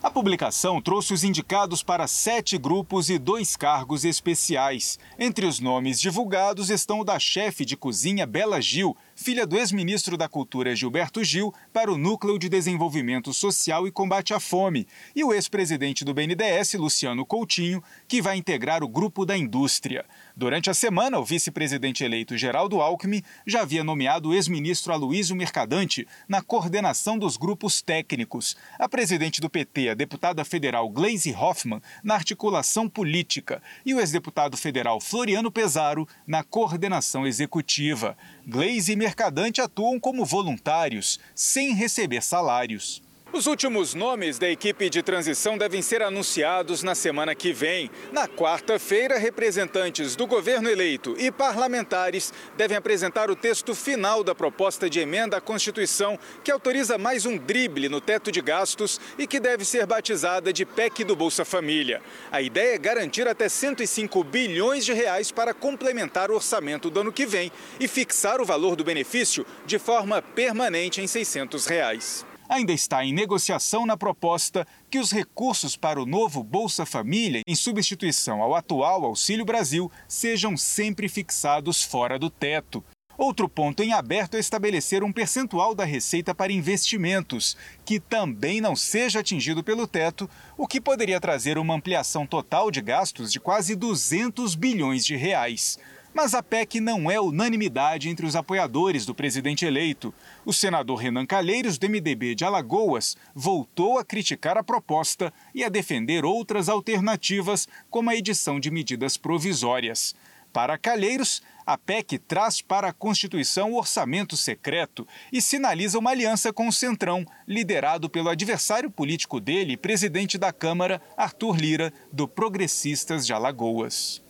A 0.00 0.08
publicação 0.08 0.80
trouxe 0.80 1.12
os 1.12 1.24
indicados 1.24 1.82
para 1.82 2.06
sete 2.06 2.56
grupos 2.56 3.10
e 3.10 3.18
dois 3.18 3.56
cargos 3.56 4.04
especiais. 4.04 4.96
Entre 5.18 5.44
os 5.44 5.58
nomes 5.58 6.00
divulgados 6.00 6.70
estão 6.70 7.00
o 7.00 7.04
da 7.04 7.18
chefe 7.18 7.64
de 7.64 7.76
cozinha 7.76 8.24
Bela 8.24 8.60
Gil, 8.60 8.96
filha 9.16 9.44
do 9.44 9.56
ex-ministro 9.56 10.16
da 10.16 10.28
Cultura 10.28 10.76
Gilberto 10.76 11.24
Gil, 11.24 11.52
para 11.72 11.92
o 11.92 11.98
Núcleo 11.98 12.38
de 12.38 12.48
Desenvolvimento 12.48 13.34
Social 13.34 13.88
e 13.88 13.90
Combate 13.90 14.32
à 14.32 14.38
Fome, 14.38 14.86
e 15.16 15.24
o 15.24 15.34
ex-presidente 15.34 16.04
do 16.04 16.14
BNDES, 16.14 16.74
Luciano 16.74 17.26
Coutinho, 17.26 17.82
que 18.06 18.22
vai 18.22 18.36
integrar 18.36 18.84
o 18.84 18.88
Grupo 18.88 19.26
da 19.26 19.36
Indústria. 19.36 20.04
Durante 20.38 20.70
a 20.70 20.74
semana, 20.74 21.18
o 21.18 21.24
vice-presidente 21.24 22.04
eleito 22.04 22.38
Geraldo 22.38 22.80
Alckmin 22.80 23.24
já 23.44 23.62
havia 23.62 23.82
nomeado 23.82 24.28
o 24.28 24.34
ex-ministro 24.34 24.92
Aloysio 24.92 25.34
Mercadante 25.34 26.06
na 26.28 26.40
coordenação 26.40 27.18
dos 27.18 27.36
grupos 27.36 27.82
técnicos. 27.82 28.56
A 28.78 28.88
presidente 28.88 29.40
do 29.40 29.50
PT, 29.50 29.88
a 29.88 29.94
deputada 29.94 30.44
federal 30.44 30.88
Gleisi 30.90 31.34
Hoffmann, 31.34 31.82
na 32.04 32.14
articulação 32.14 32.88
política 32.88 33.60
e 33.84 33.92
o 33.92 33.98
ex-deputado 33.98 34.56
federal 34.56 35.00
Floriano 35.00 35.50
Pesaro 35.50 36.06
na 36.24 36.44
coordenação 36.44 37.26
executiva. 37.26 38.16
Gleisi 38.46 38.92
e 38.92 38.96
Mercadante 38.96 39.60
atuam 39.60 39.98
como 39.98 40.24
voluntários, 40.24 41.18
sem 41.34 41.74
receber 41.74 42.22
salários. 42.22 43.02
Os 43.30 43.46
últimos 43.46 43.92
nomes 43.92 44.38
da 44.38 44.48
equipe 44.48 44.88
de 44.88 45.02
transição 45.02 45.58
devem 45.58 45.82
ser 45.82 46.02
anunciados 46.02 46.82
na 46.82 46.94
semana 46.94 47.34
que 47.34 47.52
vem. 47.52 47.90
Na 48.10 48.26
quarta-feira, 48.26 49.18
representantes 49.18 50.16
do 50.16 50.26
governo 50.26 50.68
eleito 50.68 51.14
e 51.18 51.30
parlamentares 51.30 52.32
devem 52.56 52.78
apresentar 52.78 53.30
o 53.30 53.36
texto 53.36 53.74
final 53.74 54.24
da 54.24 54.34
proposta 54.34 54.88
de 54.88 54.98
emenda 54.98 55.36
à 55.36 55.42
Constituição, 55.42 56.18
que 56.42 56.50
autoriza 56.50 56.96
mais 56.96 57.26
um 57.26 57.36
drible 57.36 57.90
no 57.90 58.00
teto 58.00 58.32
de 58.32 58.40
gastos 58.40 58.98
e 59.18 59.26
que 59.26 59.38
deve 59.38 59.62
ser 59.62 59.84
batizada 59.84 60.50
de 60.50 60.64
PEC 60.64 61.04
do 61.04 61.14
Bolsa 61.14 61.44
Família. 61.44 62.00
A 62.32 62.40
ideia 62.40 62.76
é 62.76 62.78
garantir 62.78 63.28
até 63.28 63.46
105 63.46 64.24
bilhões 64.24 64.86
de 64.86 64.94
reais 64.94 65.30
para 65.30 65.52
complementar 65.52 66.30
o 66.30 66.34
orçamento 66.34 66.88
do 66.88 67.00
ano 67.00 67.12
que 67.12 67.26
vem 67.26 67.52
e 67.78 67.86
fixar 67.86 68.40
o 68.40 68.46
valor 68.46 68.74
do 68.74 68.82
benefício 68.82 69.44
de 69.66 69.78
forma 69.78 70.22
permanente 70.22 71.02
em 71.02 71.06
600 71.06 71.66
reais 71.66 72.26
ainda 72.48 72.72
está 72.72 73.04
em 73.04 73.12
negociação 73.12 73.84
na 73.84 73.96
proposta 73.96 74.66
que 74.90 74.98
os 74.98 75.12
recursos 75.12 75.76
para 75.76 76.00
o 76.00 76.06
novo 76.06 76.42
Bolsa 76.42 76.86
Família, 76.86 77.42
em 77.46 77.54
substituição 77.54 78.42
ao 78.42 78.54
atual 78.54 79.04
Auxílio 79.04 79.44
Brasil, 79.44 79.90
sejam 80.08 80.56
sempre 80.56 81.08
fixados 81.08 81.82
fora 81.82 82.18
do 82.18 82.30
teto. 82.30 82.82
Outro 83.18 83.48
ponto 83.48 83.82
em 83.82 83.92
aberto 83.92 84.36
é 84.36 84.38
estabelecer 84.38 85.02
um 85.02 85.12
percentual 85.12 85.74
da 85.74 85.84
receita 85.84 86.32
para 86.32 86.52
investimentos, 86.52 87.56
que 87.84 87.98
também 87.98 88.60
não 88.60 88.76
seja 88.76 89.18
atingido 89.18 89.64
pelo 89.64 89.88
teto, 89.88 90.30
o 90.56 90.68
que 90.68 90.80
poderia 90.80 91.20
trazer 91.20 91.58
uma 91.58 91.74
ampliação 91.74 92.24
total 92.24 92.70
de 92.70 92.80
gastos 92.80 93.32
de 93.32 93.40
quase 93.40 93.74
200 93.74 94.54
bilhões 94.54 95.04
de 95.04 95.16
reais. 95.16 95.76
Mas 96.20 96.34
a 96.34 96.42
PEC 96.42 96.80
não 96.80 97.08
é 97.08 97.20
unanimidade 97.20 98.08
entre 98.08 98.26
os 98.26 98.34
apoiadores 98.34 99.06
do 99.06 99.14
presidente 99.14 99.64
eleito. 99.64 100.12
O 100.44 100.52
senador 100.52 100.96
Renan 100.96 101.24
Calheiros, 101.24 101.78
do 101.78 101.88
MDB 101.88 102.34
de 102.34 102.44
Alagoas, 102.44 103.16
voltou 103.32 104.00
a 104.00 104.04
criticar 104.04 104.58
a 104.58 104.64
proposta 104.64 105.32
e 105.54 105.62
a 105.62 105.68
defender 105.68 106.24
outras 106.24 106.68
alternativas, 106.68 107.68
como 107.88 108.10
a 108.10 108.16
edição 108.16 108.58
de 108.58 108.68
medidas 108.68 109.16
provisórias. 109.16 110.12
Para 110.52 110.76
Calheiros, 110.76 111.40
a 111.64 111.78
PEC 111.78 112.18
traz 112.18 112.60
para 112.60 112.88
a 112.88 112.92
Constituição 112.92 113.74
o 113.74 113.78
orçamento 113.78 114.36
secreto 114.36 115.06
e 115.32 115.40
sinaliza 115.40 116.00
uma 116.00 116.10
aliança 116.10 116.52
com 116.52 116.66
o 116.66 116.72
Centrão, 116.72 117.24
liderado 117.46 118.10
pelo 118.10 118.28
adversário 118.28 118.90
político 118.90 119.38
dele, 119.38 119.76
presidente 119.76 120.36
da 120.36 120.52
Câmara, 120.52 121.00
Arthur 121.16 121.56
Lira, 121.56 121.92
do 122.12 122.26
Progressistas 122.26 123.24
de 123.24 123.32
Alagoas. 123.32 124.26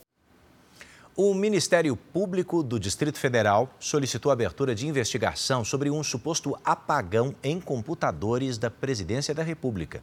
O 1.21 1.35
Ministério 1.35 1.97
Público 1.97 2.63
do 2.63 2.79
Distrito 2.79 3.19
Federal 3.19 3.69
solicitou 3.81 4.31
a 4.31 4.35
abertura 4.35 4.73
de 4.73 4.87
investigação 4.87 5.65
sobre 5.65 5.91
um 5.91 6.01
suposto 6.05 6.57
apagão 6.65 7.35
em 7.43 7.61
computadores 7.61 8.57
da 8.57 8.71
Presidência 8.71 9.35
da 9.35 9.43
República. 9.43 10.01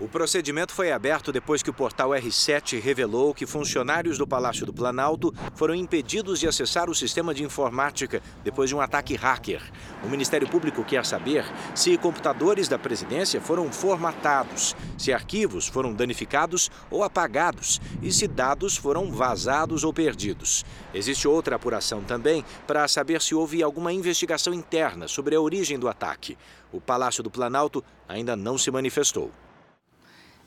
O 0.00 0.06
procedimento 0.06 0.72
foi 0.72 0.92
aberto 0.92 1.32
depois 1.32 1.60
que 1.60 1.70
o 1.70 1.74
portal 1.74 2.10
R7 2.10 2.80
revelou 2.80 3.34
que 3.34 3.44
funcionários 3.44 4.16
do 4.16 4.28
Palácio 4.28 4.64
do 4.64 4.72
Planalto 4.72 5.34
foram 5.56 5.74
impedidos 5.74 6.38
de 6.38 6.46
acessar 6.46 6.88
o 6.88 6.94
sistema 6.94 7.34
de 7.34 7.42
informática 7.42 8.22
depois 8.44 8.70
de 8.70 8.76
um 8.76 8.80
ataque 8.80 9.16
hacker. 9.16 9.60
O 10.04 10.08
Ministério 10.08 10.48
Público 10.48 10.84
quer 10.84 11.04
saber 11.04 11.44
se 11.74 11.98
computadores 11.98 12.68
da 12.68 12.78
presidência 12.78 13.40
foram 13.40 13.72
formatados, 13.72 14.76
se 14.96 15.12
arquivos 15.12 15.66
foram 15.66 15.92
danificados 15.92 16.70
ou 16.92 17.02
apagados 17.02 17.80
e 18.00 18.12
se 18.12 18.28
dados 18.28 18.76
foram 18.76 19.10
vazados 19.10 19.82
ou 19.82 19.92
perdidos. 19.92 20.64
Existe 20.94 21.26
outra 21.26 21.56
apuração 21.56 22.04
também 22.04 22.44
para 22.68 22.86
saber 22.86 23.20
se 23.20 23.34
houve 23.34 23.64
alguma 23.64 23.92
investigação 23.92 24.54
interna 24.54 25.08
sobre 25.08 25.34
a 25.34 25.40
origem 25.40 25.76
do 25.76 25.88
ataque. 25.88 26.38
O 26.70 26.80
Palácio 26.80 27.20
do 27.20 27.32
Planalto 27.32 27.82
ainda 28.06 28.36
não 28.36 28.56
se 28.56 28.70
manifestou. 28.70 29.32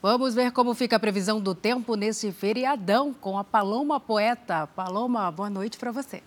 Vamos 0.02 0.34
ver 0.34 0.52
como 0.52 0.74
fica 0.74 0.96
a 0.96 1.00
previsão 1.00 1.40
do 1.40 1.54
tempo 1.54 1.94
nesse 1.94 2.32
feriadão 2.32 3.14
com 3.14 3.38
a 3.38 3.44
Paloma 3.44 4.00
Poeta. 4.00 4.66
Paloma, 4.76 5.30
boa 5.30 5.48
noite 5.48 5.78
para 5.78 5.92
você. 5.92 6.24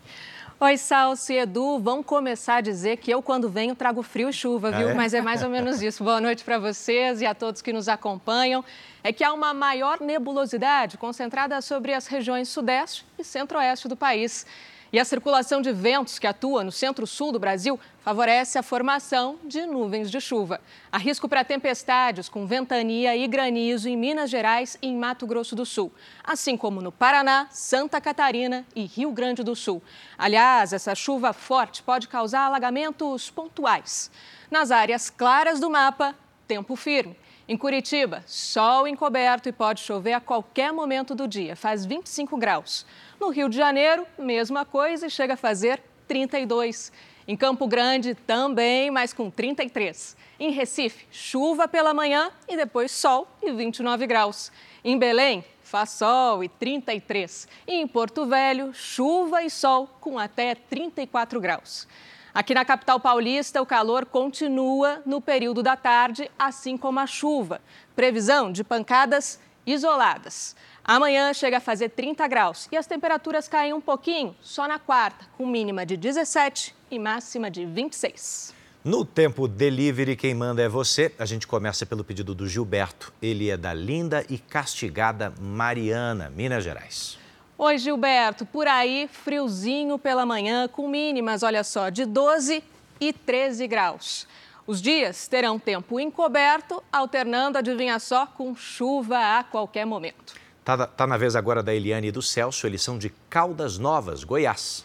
Oi, 0.60 0.76
Salso 0.76 1.32
e 1.32 1.38
Edu. 1.38 1.80
Vamos 1.80 2.06
começar 2.06 2.58
a 2.58 2.60
dizer 2.60 2.98
que 2.98 3.10
eu, 3.10 3.20
quando 3.20 3.48
venho, 3.48 3.74
trago 3.74 4.00
frio 4.00 4.28
e 4.28 4.32
chuva, 4.32 4.70
viu? 4.70 4.86
Ah, 4.86 4.90
é? 4.92 4.94
Mas 4.94 5.12
é 5.12 5.20
mais 5.20 5.42
ou 5.42 5.50
menos 5.50 5.82
isso. 5.82 6.04
Boa 6.04 6.20
noite 6.20 6.44
para 6.44 6.56
vocês 6.56 7.20
e 7.20 7.26
a 7.26 7.34
todos 7.34 7.60
que 7.60 7.72
nos 7.72 7.88
acompanham. 7.88 8.64
É 9.02 9.12
que 9.12 9.24
há 9.24 9.32
uma 9.32 9.52
maior 9.52 10.00
nebulosidade 10.00 10.96
concentrada 10.96 11.60
sobre 11.60 11.92
as 11.92 12.06
regiões 12.06 12.48
sudeste 12.48 13.04
e 13.18 13.24
centro-oeste 13.24 13.88
do 13.88 13.96
país. 13.96 14.46
E 14.94 15.00
a 15.00 15.04
circulação 15.04 15.60
de 15.60 15.72
ventos 15.72 16.20
que 16.20 16.26
atua 16.28 16.62
no 16.62 16.70
centro-sul 16.70 17.32
do 17.32 17.40
Brasil 17.40 17.80
favorece 17.98 18.60
a 18.60 18.62
formação 18.62 19.40
de 19.42 19.66
nuvens 19.66 20.08
de 20.08 20.20
chuva. 20.20 20.60
Há 20.92 20.98
risco 20.98 21.28
para 21.28 21.42
tempestades 21.42 22.28
com 22.28 22.46
ventania 22.46 23.16
e 23.16 23.26
granizo 23.26 23.88
em 23.88 23.96
Minas 23.96 24.30
Gerais 24.30 24.78
e 24.80 24.86
em 24.86 24.96
Mato 24.96 25.26
Grosso 25.26 25.56
do 25.56 25.66
Sul, 25.66 25.90
assim 26.22 26.56
como 26.56 26.80
no 26.80 26.92
Paraná, 26.92 27.48
Santa 27.50 28.00
Catarina 28.00 28.64
e 28.72 28.84
Rio 28.84 29.10
Grande 29.10 29.42
do 29.42 29.56
Sul. 29.56 29.82
Aliás, 30.16 30.72
essa 30.72 30.94
chuva 30.94 31.32
forte 31.32 31.82
pode 31.82 32.06
causar 32.06 32.46
alagamentos 32.46 33.28
pontuais. 33.30 34.12
Nas 34.48 34.70
áreas 34.70 35.10
claras 35.10 35.58
do 35.58 35.68
mapa, 35.68 36.14
tempo 36.46 36.76
firme. 36.76 37.16
Em 37.48 37.58
Curitiba, 37.58 38.22
sol 38.26 38.86
encoberto 38.86 39.48
e 39.48 39.52
pode 39.52 39.80
chover 39.80 40.12
a 40.12 40.20
qualquer 40.20 40.72
momento 40.72 41.16
do 41.16 41.26
dia, 41.26 41.56
faz 41.56 41.84
25 41.84 42.36
graus. 42.36 42.86
No 43.20 43.30
Rio 43.30 43.48
de 43.48 43.56
Janeiro, 43.56 44.06
mesma 44.18 44.64
coisa 44.64 45.06
e 45.06 45.10
chega 45.10 45.34
a 45.34 45.36
fazer 45.36 45.82
32. 46.08 46.92
Em 47.26 47.36
Campo 47.36 47.66
Grande, 47.66 48.14
também, 48.14 48.90
mas 48.90 49.12
com 49.12 49.30
33. 49.30 50.16
Em 50.38 50.50
Recife, 50.50 51.06
chuva 51.10 51.66
pela 51.66 51.94
manhã 51.94 52.30
e 52.46 52.56
depois 52.56 52.90
sol 52.90 53.26
e 53.42 53.50
29 53.50 54.06
graus. 54.06 54.52
Em 54.84 54.98
Belém, 54.98 55.44
faz 55.62 55.90
sol 55.90 56.44
e 56.44 56.48
33. 56.48 57.48
E 57.66 57.74
em 57.74 57.86
Porto 57.86 58.26
Velho, 58.26 58.74
chuva 58.74 59.42
e 59.42 59.48
sol 59.48 59.88
com 60.00 60.18
até 60.18 60.54
34 60.54 61.40
graus. 61.40 61.88
Aqui 62.34 62.52
na 62.52 62.64
capital 62.64 62.98
paulista, 62.98 63.62
o 63.62 63.66
calor 63.66 64.04
continua 64.04 65.00
no 65.06 65.20
período 65.20 65.62
da 65.62 65.76
tarde, 65.76 66.28
assim 66.38 66.76
como 66.76 66.98
a 66.98 67.06
chuva. 67.06 67.62
Previsão 67.94 68.50
de 68.50 68.64
pancadas 68.64 69.40
isoladas. 69.64 70.54
Amanhã 70.86 71.32
chega 71.32 71.56
a 71.56 71.60
fazer 71.60 71.88
30 71.88 72.28
graus 72.28 72.68
e 72.70 72.76
as 72.76 72.86
temperaturas 72.86 73.48
caem 73.48 73.72
um 73.72 73.80
pouquinho 73.80 74.36
só 74.42 74.68
na 74.68 74.78
quarta, 74.78 75.24
com 75.38 75.46
mínima 75.46 75.86
de 75.86 75.96
17 75.96 76.74
e 76.90 76.98
máxima 76.98 77.50
de 77.50 77.64
26. 77.64 78.52
No 78.84 79.02
tempo 79.02 79.48
delivery, 79.48 80.14
quem 80.14 80.34
manda 80.34 80.60
é 80.60 80.68
você. 80.68 81.10
A 81.18 81.24
gente 81.24 81.46
começa 81.46 81.86
pelo 81.86 82.04
pedido 82.04 82.34
do 82.34 82.46
Gilberto. 82.46 83.14
Ele 83.22 83.48
é 83.48 83.56
da 83.56 83.72
linda 83.72 84.26
e 84.28 84.36
castigada 84.36 85.32
Mariana, 85.40 86.28
Minas 86.28 86.62
Gerais. 86.62 87.18
Oi, 87.56 87.78
Gilberto. 87.78 88.44
Por 88.44 88.68
aí, 88.68 89.08
friozinho 89.10 89.98
pela 89.98 90.26
manhã, 90.26 90.68
com 90.68 90.86
mínimas, 90.86 91.42
olha 91.42 91.64
só, 91.64 91.88
de 91.88 92.04
12 92.04 92.62
e 93.00 93.10
13 93.10 93.66
graus. 93.66 94.28
Os 94.66 94.82
dias 94.82 95.28
terão 95.28 95.58
tempo 95.58 95.98
encoberto, 95.98 96.82
alternando, 96.92 97.56
adivinha 97.56 97.98
só, 97.98 98.26
com 98.26 98.54
chuva 98.54 99.38
a 99.38 99.44
qualquer 99.44 99.86
momento. 99.86 100.43
Tá, 100.64 100.86
tá 100.86 101.06
na 101.06 101.18
vez 101.18 101.36
agora 101.36 101.62
da 101.62 101.74
Eliane 101.74 102.08
e 102.08 102.12
do 102.12 102.22
Celso, 102.22 102.66
eles 102.66 102.80
são 102.80 102.96
de 102.96 103.10
Caldas 103.28 103.76
Novas, 103.76 104.24
Goiás. 104.24 104.82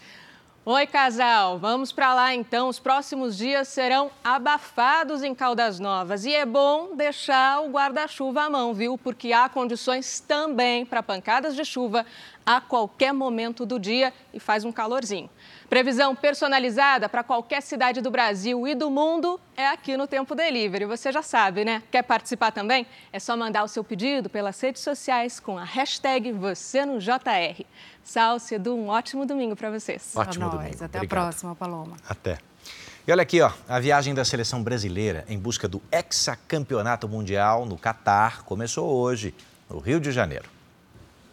Oi, 0.62 0.86
casal. 0.86 1.58
Vamos 1.58 1.90
para 1.90 2.12
lá 2.12 2.34
então. 2.34 2.68
Os 2.68 2.78
próximos 2.78 3.38
dias 3.38 3.66
serão 3.66 4.10
abafados 4.22 5.22
em 5.22 5.34
Caldas 5.34 5.80
Novas 5.80 6.26
e 6.26 6.34
é 6.34 6.44
bom 6.44 6.94
deixar 6.94 7.62
o 7.62 7.70
guarda-chuva 7.70 8.42
à 8.42 8.50
mão, 8.50 8.74
viu? 8.74 8.98
Porque 8.98 9.32
há 9.32 9.48
condições 9.48 10.20
também 10.20 10.84
para 10.84 11.02
pancadas 11.02 11.56
de 11.56 11.64
chuva 11.64 12.04
a 12.44 12.60
qualquer 12.60 13.14
momento 13.14 13.64
do 13.64 13.78
dia 13.78 14.12
e 14.34 14.38
faz 14.38 14.66
um 14.66 14.70
calorzinho. 14.70 15.30
Previsão 15.70 16.16
personalizada 16.16 17.08
para 17.08 17.22
qualquer 17.22 17.62
cidade 17.62 18.00
do 18.00 18.10
Brasil 18.10 18.66
e 18.66 18.74
do 18.74 18.90
mundo 18.90 19.40
é 19.56 19.68
aqui 19.68 19.96
no 19.96 20.08
Tempo 20.08 20.34
Delivery. 20.34 20.84
Você 20.84 21.12
já 21.12 21.22
sabe, 21.22 21.64
né? 21.64 21.80
Quer 21.92 22.02
participar 22.02 22.50
também? 22.50 22.84
É 23.12 23.20
só 23.20 23.36
mandar 23.36 23.62
o 23.62 23.68
seu 23.68 23.84
pedido 23.84 24.28
pelas 24.28 24.60
redes 24.60 24.82
sociais 24.82 25.38
com 25.38 25.56
a 25.56 25.62
hashtag 25.62 26.32
você 26.32 26.84
no 26.84 26.98
JR. 26.98 27.64
Salce, 28.02 28.56
Edu, 28.56 28.74
um 28.74 28.88
ótimo 28.88 29.24
domingo 29.24 29.54
para 29.54 29.70
vocês. 29.70 30.10
Ótimo 30.16 30.50
domingo. 30.50 30.74
Até 30.74 30.98
Obrigado. 30.98 31.04
a 31.04 31.08
próxima, 31.08 31.54
Paloma. 31.54 31.96
Até. 32.08 32.38
E 33.06 33.12
olha 33.12 33.22
aqui, 33.22 33.40
ó, 33.40 33.52
a 33.68 33.78
viagem 33.78 34.12
da 34.12 34.24
seleção 34.24 34.64
brasileira 34.64 35.24
em 35.28 35.38
busca 35.38 35.68
do 35.68 35.80
hexacampeonato 35.92 37.08
mundial 37.08 37.64
no 37.64 37.78
Catar 37.78 38.42
começou 38.42 38.90
hoje, 38.90 39.32
no 39.68 39.78
Rio 39.78 40.00
de 40.00 40.10
Janeiro. 40.10 40.50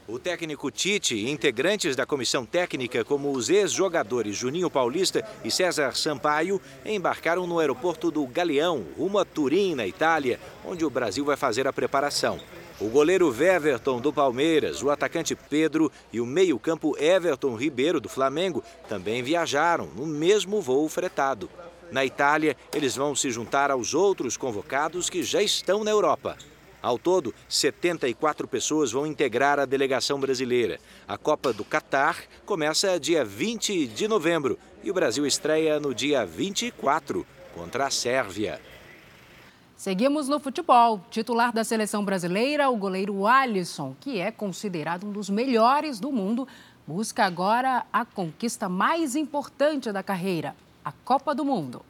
O 0.08 0.18
técnico 0.18 0.72
Tite 0.72 1.16
e 1.16 1.30
integrantes 1.30 1.94
da 1.94 2.06
comissão 2.06 2.46
técnica, 2.46 3.04
como 3.04 3.30
os 3.30 3.50
ex-jogadores 3.50 4.38
Juninho 4.38 4.70
Paulista 4.70 5.22
e 5.44 5.52
César 5.52 5.98
Sampaio, 5.98 6.62
embarcaram 6.86 7.46
no 7.46 7.60
aeroporto 7.60 8.10
do 8.10 8.26
Galeão, 8.26 8.86
rumo 8.98 9.20
a 9.20 9.26
Turim, 9.26 9.76
na 9.76 9.86
Itália, 9.86 10.40
onde 10.64 10.86
o 10.86 10.90
Brasil 10.90 11.26
vai 11.26 11.36
fazer 11.36 11.68
a 11.68 11.74
preparação. 11.74 12.40
O 12.80 12.88
goleiro 12.88 13.30
Weverton 13.30 14.00
do 14.00 14.14
Palmeiras, 14.14 14.82
o 14.82 14.90
atacante 14.90 15.36
Pedro 15.36 15.92
e 16.14 16.22
o 16.22 16.26
meio-campo 16.26 16.96
Everton 16.98 17.58
Ribeiro 17.58 18.00
do 18.00 18.08
Flamengo 18.08 18.64
também 18.88 19.22
viajaram 19.22 19.88
no 19.88 20.06
mesmo 20.06 20.62
voo 20.62 20.88
fretado. 20.88 21.50
Na 21.92 22.06
Itália, 22.06 22.56
eles 22.74 22.96
vão 22.96 23.14
se 23.14 23.30
juntar 23.30 23.72
aos 23.72 23.94
outros 23.94 24.38
convocados 24.38 25.10
que 25.10 25.22
já 25.22 25.42
estão 25.42 25.84
na 25.84 25.92
Europa. 25.92 26.38
Ao 26.82 26.98
todo, 26.98 27.34
74 27.50 28.48
pessoas 28.48 28.92
vão 28.92 29.06
integrar 29.06 29.60
a 29.60 29.66
delegação 29.66 30.20
brasileira. 30.20 30.80
A 31.08 31.18
Copa 31.18 31.52
do 31.52 31.66
Catar 31.66 32.24
começa 32.46 33.00
dia 33.00 33.26
20 33.26 33.88
de 33.88 34.08
novembro 34.08 34.60
e 34.84 34.92
o 34.92 34.94
Brasil 34.94 35.26
estreia 35.26 35.80
no 35.80 35.94
dia 35.94 36.26
24 36.26 37.26
contra 37.56 37.88
a 37.88 37.90
Sérvia. 37.90 38.62
Seguimos 39.76 40.28
no 40.28 40.40
futebol. 40.40 41.02
Titular 41.12 41.52
da 41.52 41.64
seleção 41.64 42.04
brasileira, 42.04 42.70
o 42.70 42.76
goleiro 42.76 43.28
Alisson, 43.28 43.96
que 44.00 44.20
é 44.20 44.32
considerado 44.32 45.06
um 45.06 45.12
dos 45.12 45.30
melhores 45.30 46.00
do 46.00 46.12
mundo, 46.12 46.48
busca 46.86 47.26
agora 47.26 47.86
a 47.92 48.06
conquista 48.06 48.70
mais 48.70 49.16
importante 49.16 49.92
da 49.92 50.02
carreira, 50.02 50.56
a 50.84 50.92
Copa 50.92 51.36
do 51.36 51.46
Mundo. 51.46 51.84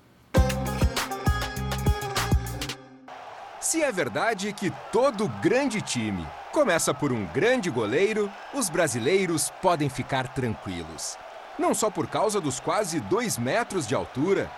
Se 3.68 3.84
é 3.84 3.92
verdade 3.92 4.54
que 4.54 4.72
todo 4.94 5.28
grande 5.42 5.82
time 5.82 6.26
começa 6.54 6.94
por 6.94 7.12
um 7.12 7.26
grande 7.26 7.70
goleiro, 7.70 8.32
os 8.54 8.70
brasileiros 8.70 9.52
podem 9.62 9.90
ficar 9.90 10.30
tranquilos. 10.30 11.18
Não 11.60 11.74
só 11.74 11.90
por 11.90 12.08
causa 12.08 12.40
dos 12.40 12.62
quase 12.62 13.02
dois 13.02 13.38
metros 13.38 13.86
de 13.86 13.94
altura. 13.94 14.50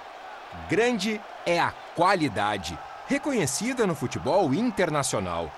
Grande 0.69 1.19
é 1.43 1.59
a 1.59 1.73
qualidade, 1.95 2.77
reconhecida 3.07 3.87
no 3.87 3.95
futebol 3.95 4.53
internacional. 4.53 5.51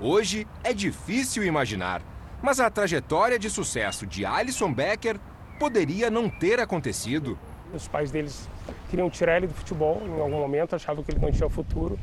Hoje 0.00 0.44
é 0.64 0.74
difícil 0.74 1.44
imaginar, 1.44 2.02
mas 2.42 2.58
a 2.58 2.68
trajetória 2.68 3.38
de 3.38 3.48
sucesso 3.48 4.04
de 4.04 4.26
Alisson 4.26 4.74
Becker 4.74 5.16
poderia 5.60 6.10
não 6.10 6.28
ter 6.28 6.58
acontecido. 6.58 7.38
Os 7.72 7.86
pais 7.86 8.10
deles 8.10 8.48
queriam 8.90 9.08
tirar 9.08 9.36
ele 9.36 9.46
do 9.46 9.54
futebol 9.54 10.02
em 10.04 10.20
algum 10.20 10.40
momento, 10.40 10.74
achavam 10.74 11.04
que 11.04 11.12
ele 11.12 11.20
não 11.20 11.30
tinha 11.30 11.48
futuro 11.48 11.96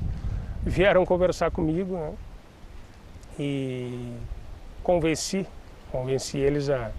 vieram 0.68 1.06
conversar 1.06 1.50
comigo 1.50 1.96
né? 1.96 2.14
e 3.40 4.14
convenci, 4.84 5.46
convenci 5.92 6.38
eles 6.38 6.70
a 6.70 6.92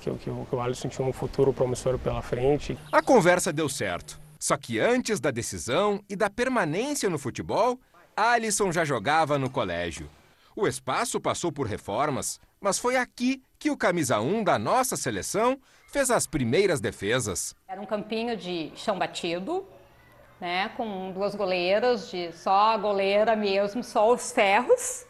que, 0.00 0.10
que, 0.12 0.30
que 0.30 0.54
o 0.54 0.60
Alisson 0.60 0.88
tinha 0.88 1.06
um 1.06 1.12
futuro 1.12 1.52
promissor 1.52 1.98
pela 1.98 2.22
frente. 2.22 2.78
A 2.92 3.02
conversa 3.02 3.52
deu 3.52 3.68
certo. 3.68 4.20
Só 4.38 4.56
que 4.56 4.78
antes 4.78 5.18
da 5.18 5.30
decisão 5.30 6.00
e 6.08 6.14
da 6.14 6.30
permanência 6.30 7.10
no 7.10 7.18
futebol, 7.18 7.78
Alisson 8.16 8.70
já 8.70 8.84
jogava 8.84 9.38
no 9.38 9.50
colégio. 9.50 10.08
O 10.54 10.66
espaço 10.68 11.20
passou 11.20 11.50
por 11.50 11.66
reformas, 11.66 12.40
mas 12.60 12.78
foi 12.78 12.96
aqui 12.96 13.42
que 13.58 13.70
o 13.70 13.76
camisa 13.76 14.20
1 14.20 14.44
da 14.44 14.58
nossa 14.58 14.96
seleção 14.96 15.58
fez 15.88 16.10
as 16.10 16.26
primeiras 16.26 16.80
defesas. 16.80 17.54
Era 17.66 17.80
um 17.80 17.86
campinho 17.86 18.36
de 18.36 18.70
chão 18.76 18.98
batido, 18.98 19.64
né, 20.40 20.70
com 20.76 21.12
duas 21.12 21.34
goleiras, 21.34 22.10
de 22.10 22.32
só 22.32 22.72
a 22.72 22.76
goleira 22.76 23.34
mesmo, 23.34 23.82
só 23.82 24.12
os 24.12 24.32
ferros. 24.32 25.06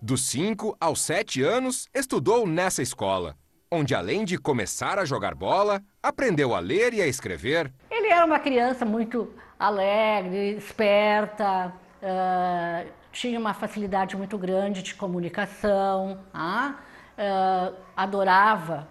Dos 0.00 0.28
5 0.28 0.76
aos 0.80 1.00
7 1.00 1.42
anos, 1.42 1.88
estudou 1.92 2.46
nessa 2.46 2.82
escola, 2.82 3.36
onde 3.70 3.94
além 3.94 4.24
de 4.24 4.38
começar 4.38 4.98
a 4.98 5.04
jogar 5.04 5.34
bola, 5.34 5.82
aprendeu 6.02 6.54
a 6.54 6.60
ler 6.60 6.94
e 6.94 7.02
a 7.02 7.06
escrever. 7.06 7.72
Ele 7.90 8.08
era 8.08 8.24
uma 8.24 8.38
criança 8.38 8.84
muito 8.84 9.32
alegre, 9.58 10.56
esperta, 10.56 11.74
uh, 12.00 12.88
tinha 13.10 13.38
uma 13.40 13.52
facilidade 13.52 14.16
muito 14.16 14.38
grande 14.38 14.82
de 14.82 14.94
comunicação, 14.94 16.20
uh, 16.32 17.74
adorava 17.96 18.88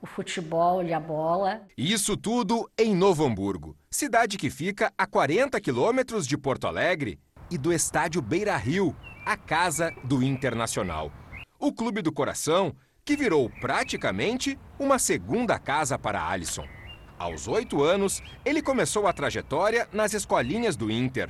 o 0.00 0.06
futebol 0.06 0.82
e 0.82 0.94
a 0.94 1.00
bola. 1.00 1.60
Isso 1.76 2.16
tudo 2.16 2.70
em 2.78 2.94
Novo 2.94 3.26
Hamburgo, 3.26 3.76
cidade 3.92 4.38
que 4.38 4.48
fica 4.48 4.92
a 4.96 5.04
40 5.04 5.60
quilômetros 5.60 6.24
de 6.24 6.38
Porto 6.38 6.68
Alegre 6.68 7.18
e 7.50 7.58
do 7.58 7.72
estádio 7.72 8.22
Beira 8.22 8.56
Rio, 8.56 8.94
a 9.26 9.36
casa 9.36 9.92
do 10.04 10.22
Internacional. 10.22 11.12
O 11.58 11.72
clube 11.72 12.00
do 12.00 12.12
coração 12.12 12.72
que 13.04 13.16
virou 13.16 13.50
praticamente 13.60 14.56
uma 14.78 14.98
segunda 14.98 15.58
casa 15.58 15.98
para 15.98 16.24
Alisson. 16.24 16.64
Aos 17.18 17.48
oito 17.48 17.82
anos, 17.82 18.22
ele 18.44 18.62
começou 18.62 19.08
a 19.08 19.12
trajetória 19.12 19.88
nas 19.92 20.14
escolinhas 20.14 20.76
do 20.76 20.88
Inter. 20.88 21.28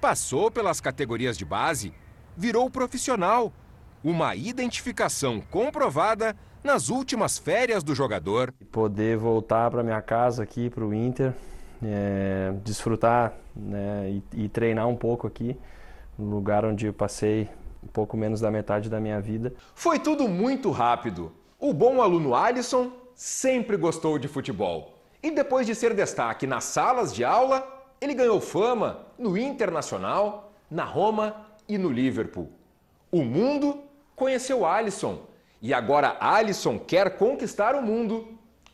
Passou 0.00 0.48
pelas 0.48 0.80
categorias 0.80 1.36
de 1.36 1.44
base, 1.44 1.92
virou 2.36 2.70
profissional. 2.70 3.52
Uma 4.04 4.36
identificação 4.36 5.40
comprovada 5.40 6.36
nas 6.62 6.88
últimas 6.88 7.36
férias 7.36 7.82
do 7.82 7.96
jogador. 7.96 8.54
Poder 8.70 9.16
voltar 9.16 9.70
para 9.72 9.82
minha 9.82 10.00
casa 10.00 10.44
aqui, 10.44 10.70
para 10.70 10.84
o 10.84 10.94
Inter, 10.94 11.34
é, 11.82 12.52
desfrutar 12.64 13.34
né, 13.54 14.10
e, 14.34 14.44
e 14.44 14.48
treinar 14.48 14.88
um 14.88 14.96
pouco 14.96 15.26
aqui, 15.26 15.56
no 16.18 16.30
lugar 16.30 16.64
onde 16.64 16.86
eu 16.86 16.92
passei 16.92 17.48
um 17.82 17.88
pouco 17.88 18.16
menos 18.16 18.40
da 18.40 18.50
metade 18.50 18.88
da 18.88 19.00
minha 19.00 19.20
vida. 19.20 19.52
Foi 19.74 19.98
tudo 19.98 20.28
muito 20.28 20.70
rápido. 20.70 21.32
O 21.58 21.72
bom 21.72 22.02
aluno 22.02 22.34
Alisson 22.34 22.90
sempre 23.14 23.76
gostou 23.76 24.18
de 24.18 24.28
futebol. 24.28 24.98
E 25.22 25.30
depois 25.30 25.66
de 25.66 25.74
ser 25.74 25.94
destaque 25.94 26.46
nas 26.46 26.64
salas 26.64 27.14
de 27.14 27.24
aula, 27.24 27.66
ele 28.00 28.14
ganhou 28.14 28.40
fama 28.40 29.06
no 29.18 29.36
Internacional, 29.36 30.52
na 30.70 30.84
Roma 30.84 31.46
e 31.68 31.78
no 31.78 31.90
Liverpool. 31.90 32.50
O 33.10 33.22
mundo 33.22 33.82
conheceu 34.14 34.66
Alisson 34.66 35.20
e 35.62 35.72
agora 35.72 36.16
Alisson 36.20 36.78
quer 36.78 37.16
conquistar 37.16 37.74
o 37.74 37.82
mundo 37.82 38.28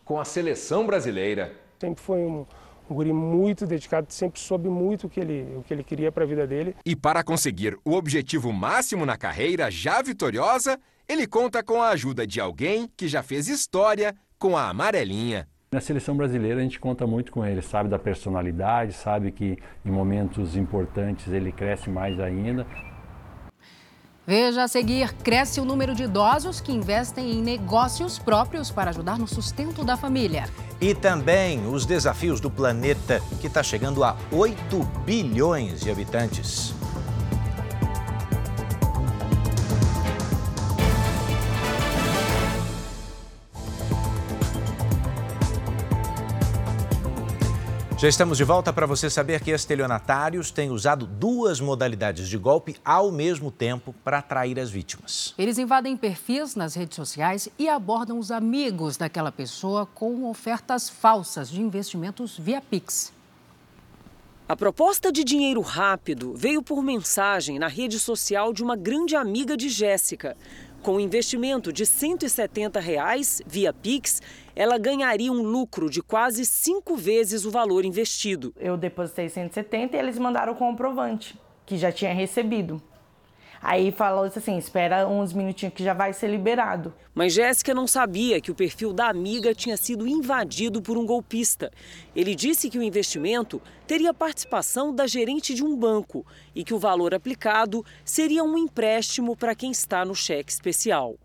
com 0.05 0.19
a 0.19 0.25
seleção 0.25 0.85
brasileira. 0.85 1.55
Sempre 1.79 2.03
foi 2.03 2.21
um, 2.21 2.45
um 2.91 2.95
guri 2.95 3.13
muito 3.13 3.67
dedicado, 3.67 4.07
sempre 4.11 4.41
soube 4.41 4.69
muito 4.69 5.07
o 5.07 5.11
que 5.11 5.21
ele, 5.21 5.57
o 5.57 5.63
que 5.63 5.73
ele 5.73 5.83
queria 5.83 6.13
para 6.13 6.25
a 6.25 6.27
vida 6.27 6.47
dele. 6.47 6.75
E 6.85 6.95
para 6.95 7.23
conseguir 7.23 7.77
o 7.85 7.93
objetivo 7.93 8.53
máximo 8.53 9.07
na 9.07 9.17
carreira 9.17 9.71
já 9.71 10.03
vitoriosa, 10.03 10.79
ele 11.09 11.27
conta 11.27 11.63
com 11.63 11.81
a 11.81 11.91
ajuda 11.91 12.27
de 12.27 12.41
alguém 12.41 12.89
que 12.97 13.09
já 13.09 13.23
fez 13.23 13.49
história 13.49 14.15
com 14.39 14.57
a 14.57 14.69
amarelinha. 14.69 15.49
Na 15.73 15.81
seleção 15.81 16.15
brasileira 16.15 16.61
a 16.61 16.63
gente 16.63 16.79
conta 16.79 17.07
muito 17.07 17.33
com 17.33 17.45
ele, 17.47 17.63
sabe 17.63 17.89
da 17.89 17.99
personalidade, 17.99 18.93
sabe 18.93 19.33
que 19.33 19.57
em 19.85 19.91
momentos 19.91 20.55
importantes 20.55 21.33
ele 21.33 21.51
cresce 21.51 21.89
mais 21.89 22.21
ainda. 22.21 22.67
Veja 24.27 24.63
a 24.63 24.69
seguir: 24.69 25.13
cresce 25.15 25.61
o 25.61 25.65
número 25.65 25.95
de 25.95 26.05
idosos 26.05 26.61
que 26.61 26.73
investem 26.73 27.33
em 27.33 27.43
negócios 27.43 28.19
próprios 28.19 28.71
para 28.71 28.91
ajudar 28.91 29.19
no 29.19 29.27
sustento 29.27 29.85
da 29.85 29.97
família. 29.97 30.49
E 30.81 30.95
também 30.95 31.67
os 31.67 31.85
desafios 31.85 32.41
do 32.41 32.51
planeta, 32.51 33.21
que 33.41 33.47
está 33.47 33.63
chegando 33.63 34.05
a 34.05 34.17
8 34.31 34.83
bilhões 35.05 35.81
de 35.81 35.91
habitantes. 35.91 36.75
Já 48.03 48.09
estamos 48.09 48.37
de 48.37 48.43
volta 48.43 48.73
para 48.73 48.85
você 48.85 49.09
saber 49.09 49.41
que 49.41 49.53
estelionatários 49.53 50.51
têm 50.51 50.71
usado 50.71 51.07
duas 51.07 51.61
modalidades 51.61 52.29
de 52.29 52.37
golpe 52.37 52.75
ao 52.85 53.13
mesmo 53.13 53.49
tempo 53.49 53.95
para 54.03 54.19
atrair 54.19 54.59
as 54.59 54.73
vítimas. 54.73 55.33
Eles 55.39 55.57
invadem 55.57 55.97
perfis 55.97 56.57
nas 56.57 56.75
redes 56.75 56.97
sociais 56.97 57.49
e 57.57 57.69
abordam 57.69 58.19
os 58.19 58.33
amigos 58.33 58.97
daquela 58.97 59.31
pessoa 59.31 59.87
com 59.87 60.29
ofertas 60.29 60.91
falsas 60.91 61.49
de 61.49 61.63
investimentos 61.63 62.37
via 62.37 62.61
Pix. 62.61 63.13
A 64.49 64.57
proposta 64.57 65.13
de 65.13 65.23
dinheiro 65.23 65.61
rápido 65.61 66.35
veio 66.35 66.61
por 66.61 66.83
mensagem 66.83 67.57
na 67.57 67.69
rede 67.69 68.01
social 68.01 68.53
de 68.53 68.65
uma 68.65 68.75
grande 68.75 69.15
amiga 69.15 69.57
de 69.57 69.69
Jéssica. 69.69 70.37
Com 70.83 70.97
um 70.97 71.01
investimento 71.01 71.73
de 71.73 71.87
170 71.87 72.81
reais 72.81 73.41
via 73.47 73.73
Pix, 73.73 74.21
ela 74.55 74.79
ganharia 74.79 75.33
um 75.33 75.43
lucro 75.43 75.89
de 75.89 76.03
quase 76.03 76.45
cinco 76.45 76.97
vezes 76.97 77.45
o 77.45 77.51
valor 77.51 77.85
investido. 77.85 78.55
Eu 78.59 78.77
depositei 78.77 79.29
170 79.29 79.97
e 79.97 79.99
eles 79.99 80.19
mandaram 80.19 80.53
o 80.53 80.57
comprovante, 80.57 81.39
que 81.65 81.77
já 81.77 81.91
tinha 81.91 82.13
recebido. 82.13 82.83
Aí 83.63 83.93
falou 83.93 84.25
assim: 84.25 84.59
espera 84.59 85.07
uns 85.07 85.33
minutinhos 85.33 85.73
que 85.73 85.85
já 85.85 85.95
vai 85.95 86.13
ser 86.13 86.27
liberado. 86.27 86.93
Mas 87.15 87.33
Jéssica 87.33 87.73
não 87.73 87.87
sabia 87.87 88.41
que 88.41 88.51
o 88.51 88.55
perfil 88.55 88.93
da 88.93 89.09
amiga 89.09 89.55
tinha 89.55 89.77
sido 89.77 90.07
invadido 90.07 90.83
por 90.83 90.99
um 90.99 91.07
golpista. 91.07 91.71
Ele 92.17 92.35
disse 92.35 92.69
que 92.69 92.79
o 92.79 92.83
investimento 92.83 93.63
teria 93.87 94.13
participação 94.13 94.93
da 94.93 95.07
gerente 95.07 95.55
de 95.55 95.63
um 95.63 95.77
banco 95.77 96.27
e 96.55 96.65
que 96.65 96.75
o 96.75 96.79
valor 96.79 97.15
aplicado 97.15 97.85
seria 98.05 98.43
um 98.43 98.59
empréstimo 98.59 99.37
para 99.37 99.55
quem 99.55 99.71
está 99.71 100.05
no 100.05 100.15
cheque 100.15 100.51
especial. 100.51 101.17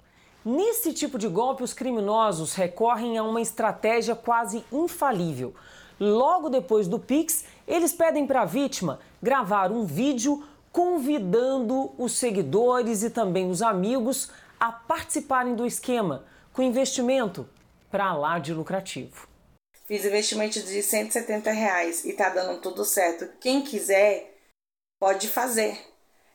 Nesse 0.50 0.94
tipo 0.94 1.20
de 1.20 1.28
golpe, 1.28 1.62
os 1.62 1.74
criminosos 1.74 2.54
recorrem 2.54 3.18
a 3.18 3.24
uma 3.24 3.42
estratégia 3.42 4.16
quase 4.16 4.64
infalível. 4.72 5.54
Logo 6.00 6.48
depois 6.48 6.88
do 6.88 6.98
Pix, 6.98 7.44
eles 7.68 7.92
pedem 7.92 8.26
para 8.26 8.44
a 8.44 8.46
vítima 8.46 9.02
gravar 9.22 9.74
um 9.74 9.84
vídeo 9.86 10.42
convidando 10.72 11.92
os 11.98 12.14
seguidores 12.14 13.04
e 13.04 13.10
também 13.10 13.50
os 13.50 13.62
amigos 13.62 14.32
a 14.58 14.72
participarem 14.72 15.54
do 15.54 15.66
esquema 15.66 16.24
com 16.54 16.62
investimento 16.62 17.46
para 17.92 18.14
lá 18.14 18.40
de 18.40 18.54
lucrativo. 18.54 19.28
Fiz 19.86 20.06
investimento 20.06 20.62
de 20.62 20.82
170 20.82 21.52
reais 21.52 22.06
e 22.06 22.14
tá 22.14 22.30
dando 22.30 22.62
tudo 22.62 22.86
certo. 22.86 23.28
Quem 23.42 23.64
quiser 23.64 24.34
pode 24.98 25.28
fazer. 25.28 25.78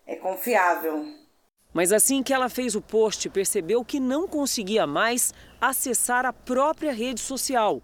É 0.06 0.16
confiável. 0.16 1.21
Mas 1.72 1.92
assim 1.92 2.22
que 2.22 2.32
ela 2.32 2.48
fez 2.48 2.74
o 2.74 2.80
post, 2.80 3.28
percebeu 3.30 3.84
que 3.84 3.98
não 3.98 4.28
conseguia 4.28 4.86
mais 4.86 5.32
acessar 5.60 6.26
a 6.26 6.32
própria 6.32 6.92
rede 6.92 7.20
social 7.20 7.82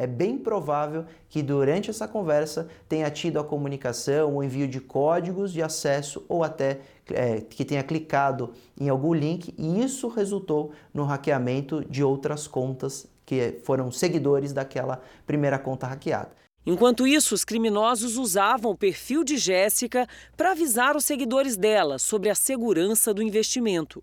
é 0.00 0.06
bem 0.06 0.38
provável 0.38 1.04
que 1.28 1.42
durante 1.42 1.90
essa 1.90 2.08
conversa 2.08 2.66
tenha 2.88 3.10
tido 3.10 3.38
a 3.38 3.44
comunicação, 3.44 4.34
o 4.34 4.42
envio 4.42 4.66
de 4.66 4.80
códigos 4.80 5.52
de 5.52 5.62
acesso 5.62 6.24
ou 6.26 6.42
até 6.42 6.80
é, 7.12 7.42
que 7.42 7.66
tenha 7.66 7.82
clicado 7.82 8.54
em 8.80 8.88
algum 8.88 9.12
link 9.12 9.54
e 9.58 9.84
isso 9.84 10.08
resultou 10.08 10.72
no 10.94 11.04
hackeamento 11.04 11.84
de 11.84 12.02
outras 12.02 12.46
contas 12.46 13.06
que 13.26 13.60
foram 13.62 13.92
seguidores 13.92 14.54
daquela 14.54 15.02
primeira 15.26 15.58
conta 15.58 15.86
hackeada. 15.86 16.39
Enquanto 16.64 17.06
isso, 17.06 17.34
os 17.34 17.44
criminosos 17.44 18.18
usavam 18.18 18.72
o 18.72 18.76
perfil 18.76 19.24
de 19.24 19.38
Jéssica 19.38 20.06
para 20.36 20.52
avisar 20.52 20.94
os 20.94 21.04
seguidores 21.04 21.56
dela 21.56 21.98
sobre 21.98 22.28
a 22.28 22.34
segurança 22.34 23.14
do 23.14 23.22
investimento. 23.22 24.02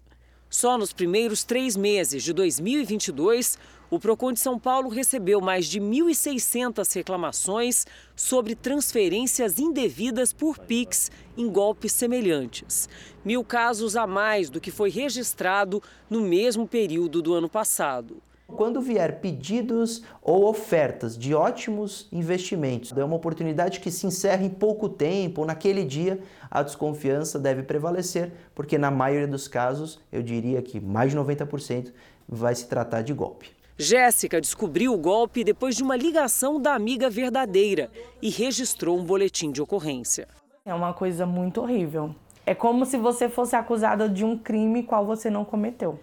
Só 0.50 0.78
nos 0.78 0.92
primeiros 0.92 1.44
três 1.44 1.76
meses 1.76 2.24
de 2.24 2.34
2022, 2.34 3.60
o 3.90 4.00
Procon 4.00 4.34
de 4.34 4.40
São 4.40 4.58
Paulo 4.58 4.90
recebeu 4.90 5.40
mais 5.40 5.68
de 5.68 5.80
1.600 5.80 6.96
reclamações 6.96 7.86
sobre 8.16 8.56
transferências 8.56 9.60
indevidas 9.60 10.34
por 10.34 10.58
Pix 10.58 11.12
em 11.38 11.50
golpes 11.50 11.92
semelhantes. 11.92 12.90
Mil 13.24 13.44
casos 13.44 13.96
a 13.96 14.08
mais 14.08 14.50
do 14.50 14.60
que 14.60 14.72
foi 14.72 14.90
registrado 14.90 15.82
no 16.10 16.22
mesmo 16.22 16.68
período 16.68 17.22
do 17.22 17.34
ano 17.34 17.50
passado. 17.50 18.22
Quando 18.48 18.80
vier 18.80 19.20
pedidos 19.20 20.04
ou 20.22 20.46
ofertas 20.46 21.18
de 21.18 21.36
ótimos 21.36 22.08
investimentos, 22.14 22.94
é 22.98 23.04
uma 23.04 23.16
oportunidade 23.16 23.82
que 23.82 23.92
se 23.92 24.08
encerra 24.08 24.44
em 24.44 24.50
pouco 24.50 24.88
tempo, 24.88 25.42
ou 25.42 25.48
naquele 25.48 25.84
dia, 25.84 26.22
a 26.50 26.64
desconfiança 26.64 27.38
deve 27.38 27.64
prevalecer, 27.64 28.32
porque 28.56 28.78
na 28.78 28.90
maioria 28.90 29.28
dos 29.28 29.50
casos, 29.50 30.00
eu 30.12 30.24
diria 30.24 30.62
que 30.62 30.80
mais 30.80 31.12
de 31.12 31.18
90% 31.18 31.92
vai 32.28 32.56
se 32.56 32.68
tratar 32.68 33.02
de 33.02 33.14
golpe. 33.14 33.52
Jéssica 33.78 34.40
descobriu 34.40 34.94
o 34.94 34.98
golpe 34.98 35.44
depois 35.44 35.76
de 35.76 35.84
uma 35.84 35.96
ligação 35.96 36.60
da 36.60 36.74
amiga 36.74 37.10
verdadeira 37.10 37.92
e 38.22 38.30
registrou 38.30 38.98
um 38.98 39.04
boletim 39.04 39.52
de 39.52 39.62
ocorrência. 39.62 40.28
É 40.66 40.74
uma 40.74 40.94
coisa 40.94 41.26
muito 41.26 41.62
horrível. 41.62 42.16
É 42.46 42.56
como 42.56 42.86
se 42.86 42.98
você 42.98 43.28
fosse 43.28 43.58
acusada 43.58 44.08
de 44.08 44.24
um 44.24 44.38
crime 44.38 44.84
qual 44.84 45.06
você 45.06 45.30
não 45.30 45.44
cometeu. 45.44 46.00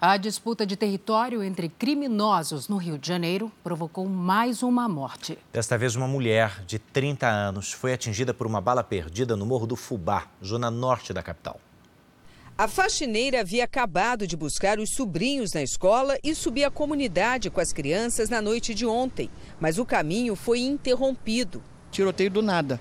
A 0.00 0.16
disputa 0.16 0.64
de 0.64 0.76
território 0.76 1.42
entre 1.42 1.68
criminosos 1.68 2.68
no 2.68 2.76
Rio 2.76 2.96
de 2.96 3.08
Janeiro 3.08 3.50
provocou 3.64 4.06
mais 4.06 4.62
uma 4.62 4.88
morte. 4.88 5.36
Desta 5.52 5.76
vez, 5.76 5.96
uma 5.96 6.06
mulher 6.06 6.62
de 6.64 6.78
30 6.78 7.26
anos 7.26 7.72
foi 7.72 7.92
atingida 7.92 8.32
por 8.32 8.46
uma 8.46 8.60
bala 8.60 8.84
perdida 8.84 9.34
no 9.34 9.44
Morro 9.44 9.66
do 9.66 9.74
Fubá, 9.74 10.28
zona 10.44 10.70
norte 10.70 11.12
da 11.12 11.20
capital. 11.20 11.60
A 12.56 12.68
faxineira 12.68 13.40
havia 13.40 13.64
acabado 13.64 14.24
de 14.24 14.36
buscar 14.36 14.78
os 14.78 14.90
sobrinhos 14.90 15.52
na 15.52 15.64
escola 15.64 16.16
e 16.22 16.32
subir 16.32 16.62
a 16.62 16.70
comunidade 16.70 17.50
com 17.50 17.60
as 17.60 17.72
crianças 17.72 18.28
na 18.28 18.40
noite 18.40 18.74
de 18.74 18.86
ontem, 18.86 19.28
mas 19.58 19.78
o 19.78 19.84
caminho 19.84 20.36
foi 20.36 20.60
interrompido. 20.60 21.60
Tiroteio 21.90 22.30
do 22.30 22.40
nada. 22.40 22.80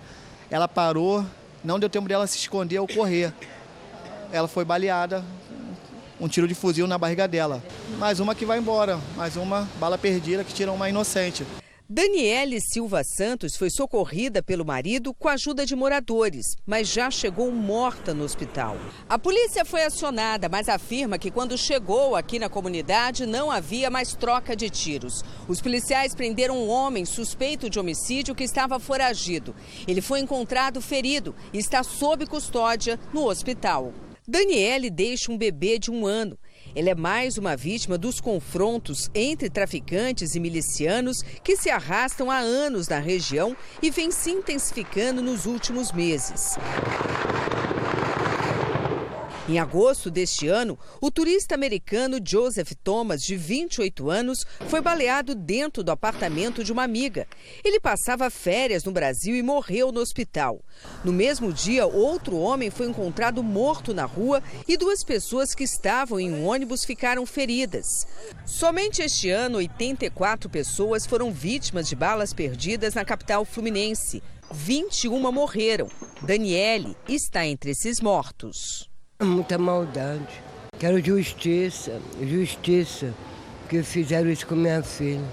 Ela 0.51 0.67
parou, 0.67 1.25
não 1.63 1.79
deu 1.79 1.89
tempo 1.89 2.07
dela 2.07 2.27
se 2.27 2.37
esconder 2.37 2.77
ou 2.77 2.87
correr. 2.87 3.33
Ela 4.31 4.47
foi 4.47 4.63
baleada, 4.63 5.25
um 6.19 6.27
tiro 6.27 6.47
de 6.47 6.55
fuzil 6.55 6.87
na 6.87 6.97
barriga 6.97 7.27
dela. 7.27 7.63
Mais 7.97 8.19
uma 8.19 8.35
que 8.35 8.45
vai 8.45 8.59
embora, 8.59 8.99
mais 9.15 9.35
uma 9.35 9.67
bala 9.79 9.97
perdida 9.97 10.43
que 10.43 10.53
tira 10.53 10.71
uma 10.71 10.89
inocente. 10.89 11.45
Daniele 11.89 12.59
Silva 12.59 13.01
Santos 13.01 13.55
foi 13.55 13.69
socorrida 13.69 14.43
pelo 14.43 14.65
marido 14.65 15.13
com 15.13 15.29
a 15.29 15.33
ajuda 15.35 15.65
de 15.65 15.73
moradores, 15.73 16.45
mas 16.65 16.89
já 16.89 17.09
chegou 17.09 17.49
morta 17.49 18.13
no 18.13 18.25
hospital. 18.25 18.75
A 19.07 19.17
polícia 19.17 19.63
foi 19.63 19.83
acionada, 19.83 20.49
mas 20.49 20.67
afirma 20.67 21.17
que 21.17 21.31
quando 21.31 21.57
chegou 21.57 22.17
aqui 22.17 22.39
na 22.39 22.49
comunidade 22.49 23.25
não 23.25 23.49
havia 23.49 23.89
mais 23.89 24.13
troca 24.13 24.53
de 24.53 24.69
tiros. 24.69 25.23
Os 25.47 25.61
policiais 25.61 26.13
prenderam 26.13 26.57
um 26.57 26.67
homem 26.67 27.05
suspeito 27.05 27.69
de 27.69 27.79
homicídio 27.79 28.35
que 28.35 28.43
estava 28.43 28.81
foragido. 28.81 29.55
Ele 29.87 30.01
foi 30.01 30.19
encontrado 30.19 30.81
ferido 30.81 31.33
e 31.53 31.57
está 31.57 31.83
sob 31.83 32.25
custódia 32.25 32.99
no 33.13 33.25
hospital. 33.29 33.93
Daniele 34.29 34.89
deixa 34.89 35.31
um 35.31 35.37
bebê 35.37 35.79
de 35.79 35.89
um 35.89 36.05
ano. 36.05 36.37
Ela 36.75 36.89
é 36.89 36.95
mais 36.95 37.37
uma 37.37 37.55
vítima 37.55 37.97
dos 37.97 38.19
confrontos 38.19 39.09
entre 39.15 39.49
traficantes 39.49 40.35
e 40.35 40.39
milicianos 40.41 41.21
que 41.41 41.55
se 41.55 41.69
arrastam 41.69 42.29
há 42.29 42.37
anos 42.37 42.89
na 42.89 42.99
região 42.99 43.55
e 43.81 43.89
vem 43.89 44.11
se 44.11 44.31
intensificando 44.31 45.21
nos 45.21 45.45
últimos 45.45 45.93
meses. 45.93 46.57
Em 49.49 49.59
agosto 49.59 50.11
deste 50.11 50.49
ano, 50.49 50.77
o 50.99 51.09
turista 51.09 51.55
americano 51.55 52.19
Joseph 52.21 52.73
Thomas, 52.83 53.23
de 53.23 53.37
28 53.37 54.09
anos, 54.09 54.45
foi 54.67 54.81
baleado 54.81 55.33
dentro 55.33 55.85
do 55.85 55.89
apartamento 55.89 56.65
de 56.65 56.73
uma 56.73 56.83
amiga. 56.83 57.25
Ele 57.63 57.79
passava 57.79 58.29
férias 58.29 58.83
no 58.83 58.91
Brasil 58.91 59.37
e 59.37 59.41
morreu 59.41 59.89
no 59.89 60.01
hospital. 60.01 60.59
No 61.01 61.13
mesmo 61.13 61.53
dia, 61.53 61.87
outro 61.87 62.35
homem 62.35 62.69
foi 62.69 62.87
encontrado 62.87 63.41
morto 63.41 63.93
na 63.93 64.03
rua 64.03 64.43
e 64.67 64.75
duas 64.75 65.01
pessoas 65.01 65.55
que 65.55 65.63
estavam 65.63 66.19
em 66.19 66.29
um 66.29 66.45
ônibus 66.45 66.83
ficaram 66.83 67.25
feridas. 67.25 68.05
Somente 68.45 69.01
este 69.01 69.29
ano, 69.29 69.59
84 69.59 70.49
pessoas 70.49 71.05
foram 71.05 71.31
vítimas 71.31 71.87
de 71.87 71.95
balas 71.95 72.33
perdidas 72.33 72.95
na 72.95 73.05
capital 73.05 73.45
fluminense. 73.45 74.21
21 74.51 75.31
morreram. 75.31 75.89
Daniele 76.21 76.97
está 77.07 77.45
entre 77.45 77.71
esses 77.71 78.01
mortos. 78.01 78.89
Muita 79.19 79.57
maldade. 79.57 80.43
Quero 80.77 81.03
justiça, 81.03 81.99
justiça, 82.21 83.11
que 83.67 83.81
fizeram 83.81 84.29
isso 84.29 84.45
com 84.45 84.53
minha 84.53 84.83
filha. 84.83 85.25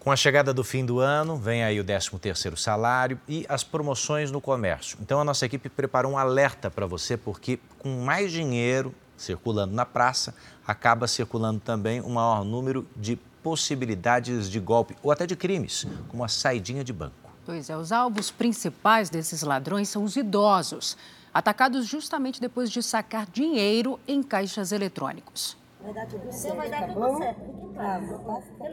Com 0.00 0.12
a 0.12 0.16
chegada 0.16 0.52
do 0.52 0.62
fim 0.62 0.84
do 0.84 1.00
ano, 1.00 1.38
vem 1.38 1.64
aí 1.64 1.80
o 1.80 1.84
13º 1.84 2.56
salário 2.56 3.18
e 3.26 3.46
as 3.48 3.64
promoções 3.64 4.30
no 4.30 4.38
comércio. 4.38 4.98
Então 5.00 5.18
a 5.18 5.24
nossa 5.24 5.46
equipe 5.46 5.70
preparou 5.70 6.12
um 6.12 6.18
alerta 6.18 6.70
para 6.70 6.84
você, 6.84 7.16
porque 7.16 7.58
com 7.78 8.04
mais 8.04 8.30
dinheiro 8.30 8.94
circulando 9.16 9.74
na 9.74 9.86
praça, 9.86 10.34
acaba 10.66 11.08
circulando 11.08 11.58
também 11.60 12.02
um 12.02 12.10
maior 12.10 12.44
número 12.44 12.86
de 12.94 13.16
possibilidades 13.42 14.50
de 14.50 14.60
golpe 14.60 14.94
ou 15.02 15.10
até 15.10 15.26
de 15.26 15.36
crimes, 15.36 15.86
como 16.08 16.22
a 16.22 16.28
saidinha 16.28 16.84
de 16.84 16.92
banco. 16.92 17.32
Pois 17.46 17.70
é, 17.70 17.76
os 17.76 17.92
alvos 17.92 18.30
principais 18.30 19.08
desses 19.08 19.42
ladrões 19.42 19.88
são 19.88 20.04
os 20.04 20.16
idosos 20.16 20.98
atacados 21.34 21.86
justamente 21.86 22.40
depois 22.40 22.70
de 22.70 22.80
sacar 22.80 23.26
dinheiro 23.26 23.98
em 24.06 24.22
caixas 24.22 24.70
eletrônicos. 24.70 25.56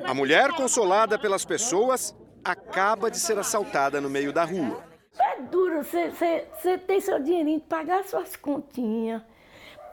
A 0.06 0.14
mulher, 0.14 0.52
consolada 0.52 1.18
pelas 1.18 1.44
pessoas, 1.44 2.16
acaba 2.44 3.10
de 3.10 3.20
ser 3.20 3.38
assaltada 3.40 4.00
no 4.00 4.10
meio 4.10 4.32
da 4.32 4.46
rua. 4.46 4.84
É 5.20 5.42
duro, 5.42 5.84
você 5.84 6.78
tem 6.88 7.02
seu 7.02 7.22
dinheirinho 7.22 7.60
de 7.60 7.66
pagar 7.66 8.04
suas 8.06 8.36
continhas, 8.36 9.22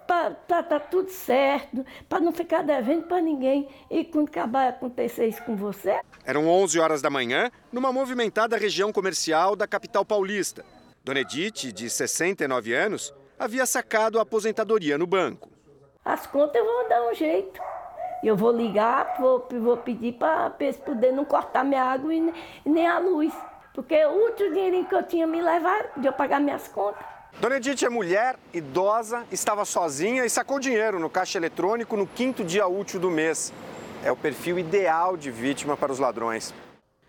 para 0.06 0.30
tá, 0.30 0.62
tá 0.62 0.80
tudo 0.80 1.10
certo, 1.10 1.84
para 2.08 2.20
não 2.20 2.32
ficar 2.32 2.62
devendo 2.62 3.02
para 3.06 3.20
ninguém 3.20 3.68
e 3.90 4.04
quando 4.04 4.28
acabar 4.28 4.68
acontecer 4.68 5.26
isso 5.26 5.42
com 5.42 5.56
você. 5.56 6.00
Eram 6.24 6.48
11 6.48 6.78
horas 6.78 7.02
da 7.02 7.10
manhã, 7.10 7.50
numa 7.72 7.92
movimentada 7.92 8.56
região 8.56 8.92
comercial 8.92 9.56
da 9.56 9.66
capital 9.66 10.04
paulista. 10.04 10.64
Dona 11.08 11.20
Edith, 11.20 11.72
de 11.72 11.88
69 11.88 12.74
anos, 12.74 13.14
havia 13.38 13.64
sacado 13.64 14.18
a 14.18 14.22
aposentadoria 14.24 14.98
no 14.98 15.06
banco. 15.06 15.48
As 16.04 16.26
contas 16.26 16.56
eu 16.56 16.66
vou 16.66 16.86
dar 16.86 17.02
um 17.08 17.14
jeito. 17.14 17.58
Eu 18.22 18.36
vou 18.36 18.52
ligar, 18.52 19.16
vou, 19.18 19.48
vou 19.50 19.78
pedir 19.78 20.18
para 20.18 20.54
eles 20.60 20.76
poderem 20.76 21.16
não 21.16 21.24
cortar 21.24 21.64
minha 21.64 21.82
água 21.82 22.12
e 22.12 22.30
nem 22.62 22.86
a 22.86 22.98
luz. 22.98 23.32
Porque 23.72 24.04
o 24.04 24.10
último 24.10 24.52
dinheirinho 24.52 24.84
que 24.84 24.94
eu 24.94 25.02
tinha 25.02 25.26
me 25.26 25.40
levar 25.40 25.92
de 25.96 26.06
eu 26.06 26.12
pagar 26.12 26.42
minhas 26.42 26.68
contas. 26.68 27.02
Dona 27.40 27.56
Edith 27.56 27.82
é 27.86 27.88
mulher, 27.88 28.36
idosa, 28.52 29.24
estava 29.32 29.64
sozinha 29.64 30.26
e 30.26 30.28
sacou 30.28 30.60
dinheiro 30.60 30.98
no 30.98 31.08
caixa 31.08 31.38
eletrônico 31.38 31.96
no 31.96 32.06
quinto 32.06 32.44
dia 32.44 32.66
útil 32.66 33.00
do 33.00 33.10
mês. 33.10 33.50
É 34.04 34.12
o 34.12 34.16
perfil 34.16 34.58
ideal 34.58 35.16
de 35.16 35.30
vítima 35.30 35.74
para 35.74 35.90
os 35.90 35.98
ladrões. 35.98 36.52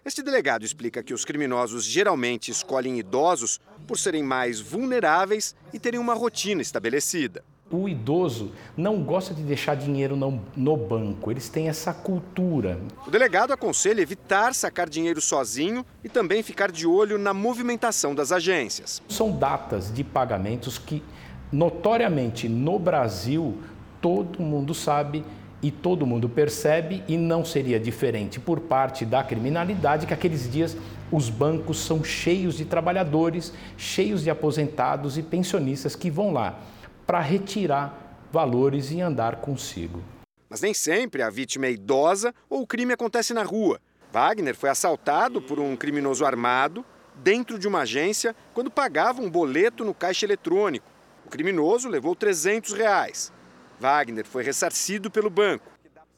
Este 0.06 0.24
delegado 0.24 0.64
explica 0.64 1.04
que 1.04 1.14
os 1.14 1.26
criminosos 1.26 1.84
geralmente 1.84 2.50
escolhem 2.50 2.98
idosos 2.98 3.60
por 3.86 3.98
serem 3.98 4.24
mais 4.24 4.62
vulneráveis 4.62 5.54
e 5.74 5.80
terem 5.80 6.00
uma 6.00 6.14
rotina 6.14 6.62
estabelecida. 6.62 7.44
O 7.70 7.88
idoso 7.88 8.52
não 8.76 9.04
gosta 9.04 9.34
de 9.34 9.44
deixar 9.44 9.76
dinheiro 9.76 10.16
no, 10.16 10.78
banco, 10.78 11.30
eles 11.30 11.50
têm 11.50 11.68
essa 11.68 11.94
cultura. 11.94 12.80
O 13.06 13.12
delegado 13.12 13.52
aconselha 13.52 14.02
evitar 14.02 14.56
sacar 14.56 14.90
dinheiro 14.90 15.22
sozinho 15.22 15.86
e 16.04 16.10
também 16.10 16.42
ficar 16.42 16.72
de 16.72 16.88
olho 16.88 17.20
na 17.20 17.34
movimentação 17.34 18.16
das 18.16 18.32
agências. 18.32 19.04
São 19.08 19.32
datas 19.32 19.94
de 19.94 20.04
pagamentos 20.04 20.80
que, 20.80 21.04
notoriamente 21.52 22.50
no 22.50 22.80
Brasil, 22.80 23.60
todo 24.02 24.42
mundo 24.42 24.74
sabe 24.74 25.24
e 25.62 25.72
todo 25.72 26.06
mundo 26.06 26.30
percebe, 26.30 27.04
e 27.08 27.18
não 27.18 27.44
seria 27.44 27.80
diferente 27.80 28.40
por 28.40 28.60
parte 28.62 29.06
da 29.06 29.24
criminalidade, 29.24 30.08
que 30.08 30.14
aqueles 30.14 30.50
dias 30.50 30.78
os 31.12 31.30
bancos 31.30 31.80
são 31.80 32.04
cheios 32.04 32.56
de 32.56 32.66
trabalhadores, 32.66 33.54
cheios 33.78 34.24
de 34.24 34.30
aposentados 34.30 35.18
e 35.18 35.24
pensionistas 35.24 35.96
que 35.96 36.10
vão 36.10 36.32
lá 36.32 36.60
para 37.06 37.20
retirar 37.20 38.28
valores 38.32 38.92
e 38.92 39.02
andar 39.02 39.38
consigo. 39.38 40.02
Mas 40.50 40.62
nem 40.62 40.74
sempre 40.74 41.22
a 41.22 41.30
vítima 41.30 41.66
é 41.66 41.72
idosa 41.72 42.34
ou 42.50 42.62
o 42.62 42.68
crime 42.68 42.94
acontece 42.94 43.34
na 43.34 43.44
rua. 43.44 43.80
Wagner 44.12 44.56
foi 44.56 44.70
assaltado 44.70 45.42
por 45.42 45.60
um 45.60 45.76
criminoso 45.76 46.26
armado 46.26 46.84
dentro 47.16 47.60
de 47.60 47.68
uma 47.68 47.82
agência 47.82 48.36
quando 48.54 48.72
pagava 48.72 49.22
um 49.22 49.30
boleto 49.30 49.84
no 49.84 49.94
caixa 49.94 50.26
eletrônico. 50.26 50.88
O 51.26 51.30
criminoso 51.30 51.88
levou 51.88 52.16
300 52.16 52.74
reais. 52.74 53.32
Wagner 53.80 54.26
foi 54.26 54.44
ressarcido 54.44 55.10
pelo 55.10 55.30
banco. 55.30 55.66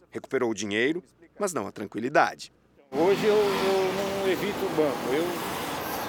Recuperou 0.09 0.49
o 0.49 0.53
dinheiro, 0.53 1.03
mas 1.39 1.53
não 1.53 1.67
a 1.67 1.71
tranquilidade. 1.71 2.51
Hoje 2.91 3.25
eu, 3.25 3.35
eu 3.35 3.93
não 3.93 4.27
evito 4.29 4.65
o 4.65 4.69
banco. 4.69 5.13
Eu 5.13 5.23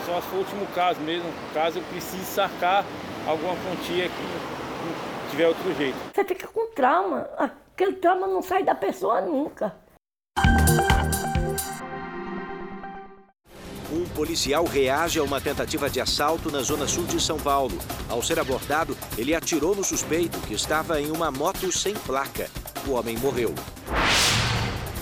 só 0.06 0.20
se 0.20 0.26
for 0.28 0.36
o 0.36 0.38
último 0.38 0.66
caso 0.68 1.00
mesmo, 1.00 1.30
caso 1.52 1.78
eu 1.78 1.84
precise 1.84 2.24
sacar 2.24 2.84
alguma 3.26 3.54
quantia 3.56 4.08
que 4.08 4.22
não 4.22 5.30
tiver 5.30 5.46
outro 5.46 5.74
jeito. 5.74 5.96
Você 6.12 6.24
fica 6.24 6.48
com 6.48 6.66
trauma. 6.74 7.28
Aquele 7.36 7.96
trauma 7.96 8.26
não 8.26 8.42
sai 8.42 8.64
da 8.64 8.74
pessoa 8.74 9.20
nunca. 9.20 9.76
Policial 14.14 14.66
reage 14.66 15.18
a 15.18 15.22
uma 15.22 15.40
tentativa 15.40 15.88
de 15.88 15.98
assalto 15.98 16.50
na 16.50 16.60
zona 16.60 16.86
sul 16.86 17.04
de 17.04 17.20
São 17.20 17.38
Paulo. 17.38 17.78
Ao 18.10 18.22
ser 18.22 18.38
abordado, 18.38 18.96
ele 19.16 19.34
atirou 19.34 19.74
no 19.74 19.82
suspeito, 19.82 20.38
que 20.40 20.52
estava 20.52 21.00
em 21.00 21.10
uma 21.10 21.30
moto 21.30 21.72
sem 21.72 21.94
placa. 21.94 22.50
O 22.86 22.92
homem 22.92 23.16
morreu. 23.16 23.54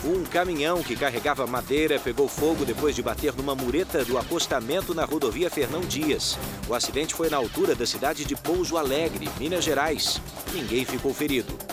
Um 0.04 0.24
caminhão 0.24 0.82
que 0.82 0.96
carregava 0.96 1.46
madeira 1.46 1.98
pegou 1.98 2.28
fogo 2.28 2.64
depois 2.64 2.94
de 2.94 3.02
bater 3.02 3.34
numa 3.34 3.54
mureta 3.54 4.04
do 4.04 4.16
acostamento 4.16 4.94
na 4.94 5.04
rodovia 5.04 5.50
Fernão 5.50 5.80
Dias. 5.80 6.38
O 6.68 6.74
acidente 6.74 7.12
foi 7.12 7.28
na 7.28 7.36
altura 7.36 7.74
da 7.74 7.86
cidade 7.86 8.24
de 8.24 8.36
Pouso 8.36 8.78
Alegre, 8.78 9.28
Minas 9.38 9.64
Gerais. 9.64 10.20
Ninguém 10.54 10.84
ficou 10.84 11.12
ferido. 11.12 11.69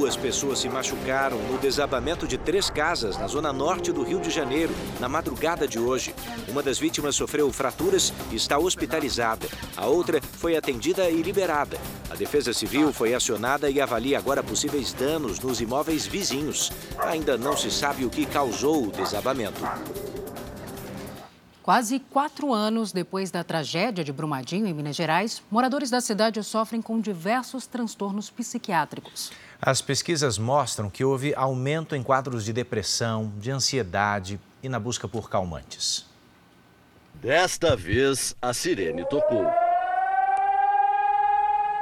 Duas 0.00 0.16
pessoas 0.16 0.58
se 0.58 0.66
machucaram 0.66 1.36
no 1.36 1.58
desabamento 1.58 2.26
de 2.26 2.38
três 2.38 2.70
casas 2.70 3.18
na 3.18 3.26
zona 3.26 3.52
norte 3.52 3.92
do 3.92 4.02
Rio 4.02 4.18
de 4.18 4.30
Janeiro, 4.30 4.72
na 4.98 5.10
madrugada 5.10 5.68
de 5.68 5.78
hoje. 5.78 6.14
Uma 6.48 6.62
das 6.62 6.78
vítimas 6.78 7.14
sofreu 7.14 7.52
fraturas 7.52 8.10
e 8.32 8.36
está 8.36 8.58
hospitalizada. 8.58 9.46
A 9.76 9.84
outra 9.84 10.18
foi 10.22 10.56
atendida 10.56 11.10
e 11.10 11.20
liberada. 11.20 11.76
A 12.10 12.14
Defesa 12.14 12.54
Civil 12.54 12.94
foi 12.94 13.12
acionada 13.12 13.68
e 13.68 13.78
avalia 13.78 14.16
agora 14.16 14.42
possíveis 14.42 14.94
danos 14.94 15.38
nos 15.38 15.60
imóveis 15.60 16.06
vizinhos. 16.06 16.72
Ainda 17.00 17.36
não 17.36 17.54
se 17.54 17.70
sabe 17.70 18.06
o 18.06 18.08
que 18.08 18.24
causou 18.24 18.86
o 18.86 18.90
desabamento. 18.90 19.60
Quase 21.62 22.00
quatro 22.00 22.54
anos 22.54 22.90
depois 22.90 23.30
da 23.30 23.44
tragédia 23.44 24.02
de 24.02 24.10
Brumadinho, 24.10 24.66
em 24.66 24.72
Minas 24.72 24.96
Gerais, 24.96 25.42
moradores 25.50 25.90
da 25.90 26.00
cidade 26.00 26.42
sofrem 26.42 26.80
com 26.80 26.98
diversos 26.98 27.66
transtornos 27.66 28.30
psiquiátricos. 28.30 29.30
As 29.62 29.82
pesquisas 29.82 30.38
mostram 30.38 30.88
que 30.88 31.04
houve 31.04 31.34
aumento 31.34 31.94
em 31.94 32.02
quadros 32.02 32.46
de 32.46 32.52
depressão, 32.52 33.30
de 33.36 33.50
ansiedade 33.50 34.40
e 34.62 34.70
na 34.70 34.80
busca 34.80 35.06
por 35.06 35.28
calmantes. 35.28 36.06
Desta 37.14 37.76
vez, 37.76 38.34
a 38.40 38.54
sirene 38.54 39.06
tocou. 39.06 39.46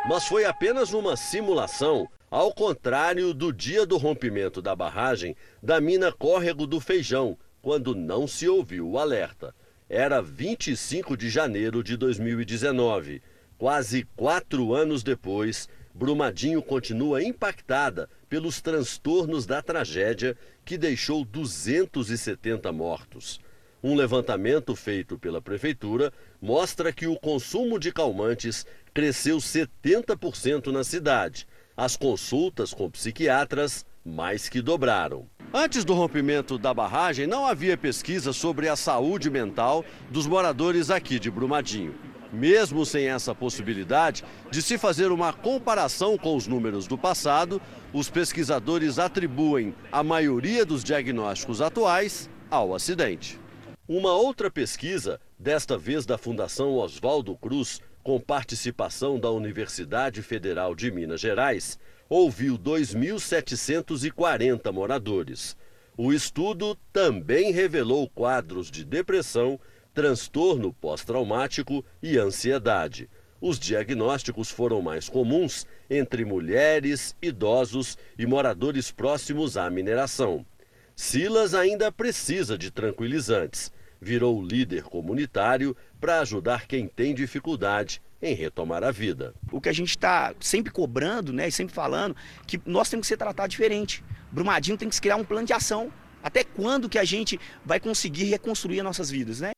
Mas 0.08 0.26
foi 0.26 0.44
apenas 0.44 0.92
uma 0.92 1.16
simulação, 1.16 2.08
ao 2.28 2.52
contrário 2.52 3.32
do 3.32 3.52
dia 3.52 3.86
do 3.86 3.96
rompimento 3.96 4.60
da 4.60 4.74
barragem 4.74 5.36
da 5.62 5.80
mina 5.80 6.10
Córrego 6.10 6.66
do 6.66 6.80
Feijão, 6.80 7.38
quando 7.62 7.94
não 7.94 8.26
se 8.26 8.48
ouviu 8.48 8.90
o 8.90 8.98
alerta. 8.98 9.54
Era 9.88 10.20
25 10.20 11.16
de 11.16 11.30
janeiro 11.30 11.84
de 11.84 11.96
2019. 11.96 13.22
Quase 13.56 14.04
quatro 14.16 14.74
anos 14.74 15.04
depois, 15.04 15.68
Brumadinho 15.98 16.62
continua 16.62 17.24
impactada 17.24 18.08
pelos 18.28 18.60
transtornos 18.60 19.46
da 19.46 19.60
tragédia 19.60 20.36
que 20.64 20.78
deixou 20.78 21.24
270 21.24 22.72
mortos. 22.72 23.40
Um 23.82 23.96
levantamento 23.96 24.76
feito 24.76 25.18
pela 25.18 25.42
Prefeitura 25.42 26.12
mostra 26.40 26.92
que 26.92 27.08
o 27.08 27.18
consumo 27.18 27.80
de 27.80 27.90
calmantes 27.90 28.64
cresceu 28.94 29.38
70% 29.38 30.68
na 30.68 30.84
cidade. 30.84 31.48
As 31.76 31.96
consultas 31.96 32.72
com 32.72 32.88
psiquiatras 32.88 33.84
mais 34.04 34.48
que 34.48 34.62
dobraram. 34.62 35.26
Antes 35.52 35.84
do 35.84 35.94
rompimento 35.94 36.56
da 36.58 36.72
barragem, 36.72 37.26
não 37.26 37.44
havia 37.44 37.76
pesquisa 37.76 38.32
sobre 38.32 38.68
a 38.68 38.76
saúde 38.76 39.28
mental 39.30 39.84
dos 40.10 40.28
moradores 40.28 40.90
aqui 40.90 41.18
de 41.18 41.28
Brumadinho. 41.28 42.07
Mesmo 42.32 42.84
sem 42.84 43.08
essa 43.08 43.34
possibilidade 43.34 44.24
de 44.50 44.60
se 44.60 44.76
fazer 44.76 45.10
uma 45.10 45.32
comparação 45.32 46.18
com 46.18 46.36
os 46.36 46.46
números 46.46 46.86
do 46.86 46.98
passado, 46.98 47.60
os 47.92 48.10
pesquisadores 48.10 48.98
atribuem 48.98 49.74
a 49.90 50.02
maioria 50.02 50.64
dos 50.64 50.84
diagnósticos 50.84 51.62
atuais 51.62 52.28
ao 52.50 52.74
acidente. 52.74 53.40
Uma 53.88 54.12
outra 54.12 54.50
pesquisa, 54.50 55.18
desta 55.38 55.78
vez 55.78 56.04
da 56.04 56.18
Fundação 56.18 56.74
Oswaldo 56.74 57.34
Cruz, 57.36 57.80
com 58.02 58.20
participação 58.20 59.18
da 59.18 59.30
Universidade 59.30 60.20
Federal 60.22 60.74
de 60.74 60.90
Minas 60.90 61.20
Gerais, 61.20 61.78
ouviu 62.08 62.58
2.740 62.58 64.72
moradores. 64.72 65.56
O 65.96 66.12
estudo 66.12 66.76
também 66.92 67.50
revelou 67.50 68.08
quadros 68.08 68.70
de 68.70 68.84
depressão, 68.84 69.58
transtorno 69.98 70.72
pós-traumático 70.72 71.84
e 72.00 72.16
ansiedade. 72.18 73.10
Os 73.40 73.58
diagnósticos 73.58 74.48
foram 74.48 74.80
mais 74.80 75.08
comuns 75.08 75.66
entre 75.90 76.24
mulheres, 76.24 77.16
idosos 77.20 77.98
e 78.16 78.24
moradores 78.24 78.92
próximos 78.92 79.56
à 79.56 79.68
mineração. 79.68 80.46
Silas 80.94 81.52
ainda 81.52 81.90
precisa 81.90 82.56
de 82.56 82.70
tranquilizantes. 82.70 83.72
Virou 84.00 84.40
líder 84.40 84.84
comunitário 84.84 85.76
para 86.00 86.20
ajudar 86.20 86.68
quem 86.68 86.86
tem 86.86 87.12
dificuldade 87.12 88.00
em 88.22 88.34
retomar 88.34 88.84
a 88.84 88.92
vida. 88.92 89.34
O 89.50 89.60
que 89.60 89.68
a 89.68 89.72
gente 89.72 89.90
está 89.90 90.32
sempre 90.38 90.70
cobrando, 90.72 91.32
né, 91.32 91.48
e 91.48 91.52
sempre 91.52 91.74
falando, 91.74 92.14
que 92.46 92.60
nós 92.64 92.88
temos 92.88 93.02
que 93.02 93.08
ser 93.08 93.16
tratados 93.16 93.50
diferente. 93.50 94.04
Brumadinho 94.30 94.78
tem 94.78 94.88
que 94.88 95.00
criar 95.00 95.16
um 95.16 95.24
plano 95.24 95.48
de 95.48 95.52
ação. 95.52 95.92
Até 96.22 96.44
quando 96.44 96.88
que 96.88 97.00
a 97.00 97.04
gente 97.04 97.40
vai 97.64 97.80
conseguir 97.80 98.26
reconstruir 98.26 98.78
as 98.78 98.84
nossas 98.84 99.10
vidas, 99.10 99.40
né? 99.40 99.50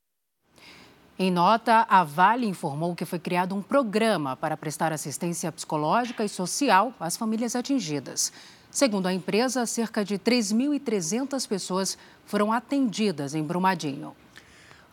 Em 1.23 1.31
nota, 1.31 1.87
a 1.87 2.03
Vale 2.03 2.47
informou 2.47 2.97
que 2.97 3.05
foi 3.05 3.19
criado 3.19 3.55
um 3.55 3.61
programa 3.61 4.39
para 4.39 4.57
prestar 4.57 4.91
assistência 4.91 5.53
psicológica 5.53 6.25
e 6.25 6.29
social 6.31 6.95
às 6.99 7.15
famílias 7.15 7.55
atingidas. 7.55 8.33
Segundo 8.71 9.07
a 9.07 9.13
empresa, 9.13 9.67
cerca 9.67 10.03
de 10.03 10.19
3.300 10.19 11.47
pessoas 11.47 11.99
foram 12.25 12.51
atendidas 12.51 13.35
em 13.35 13.43
Brumadinho. 13.43 14.17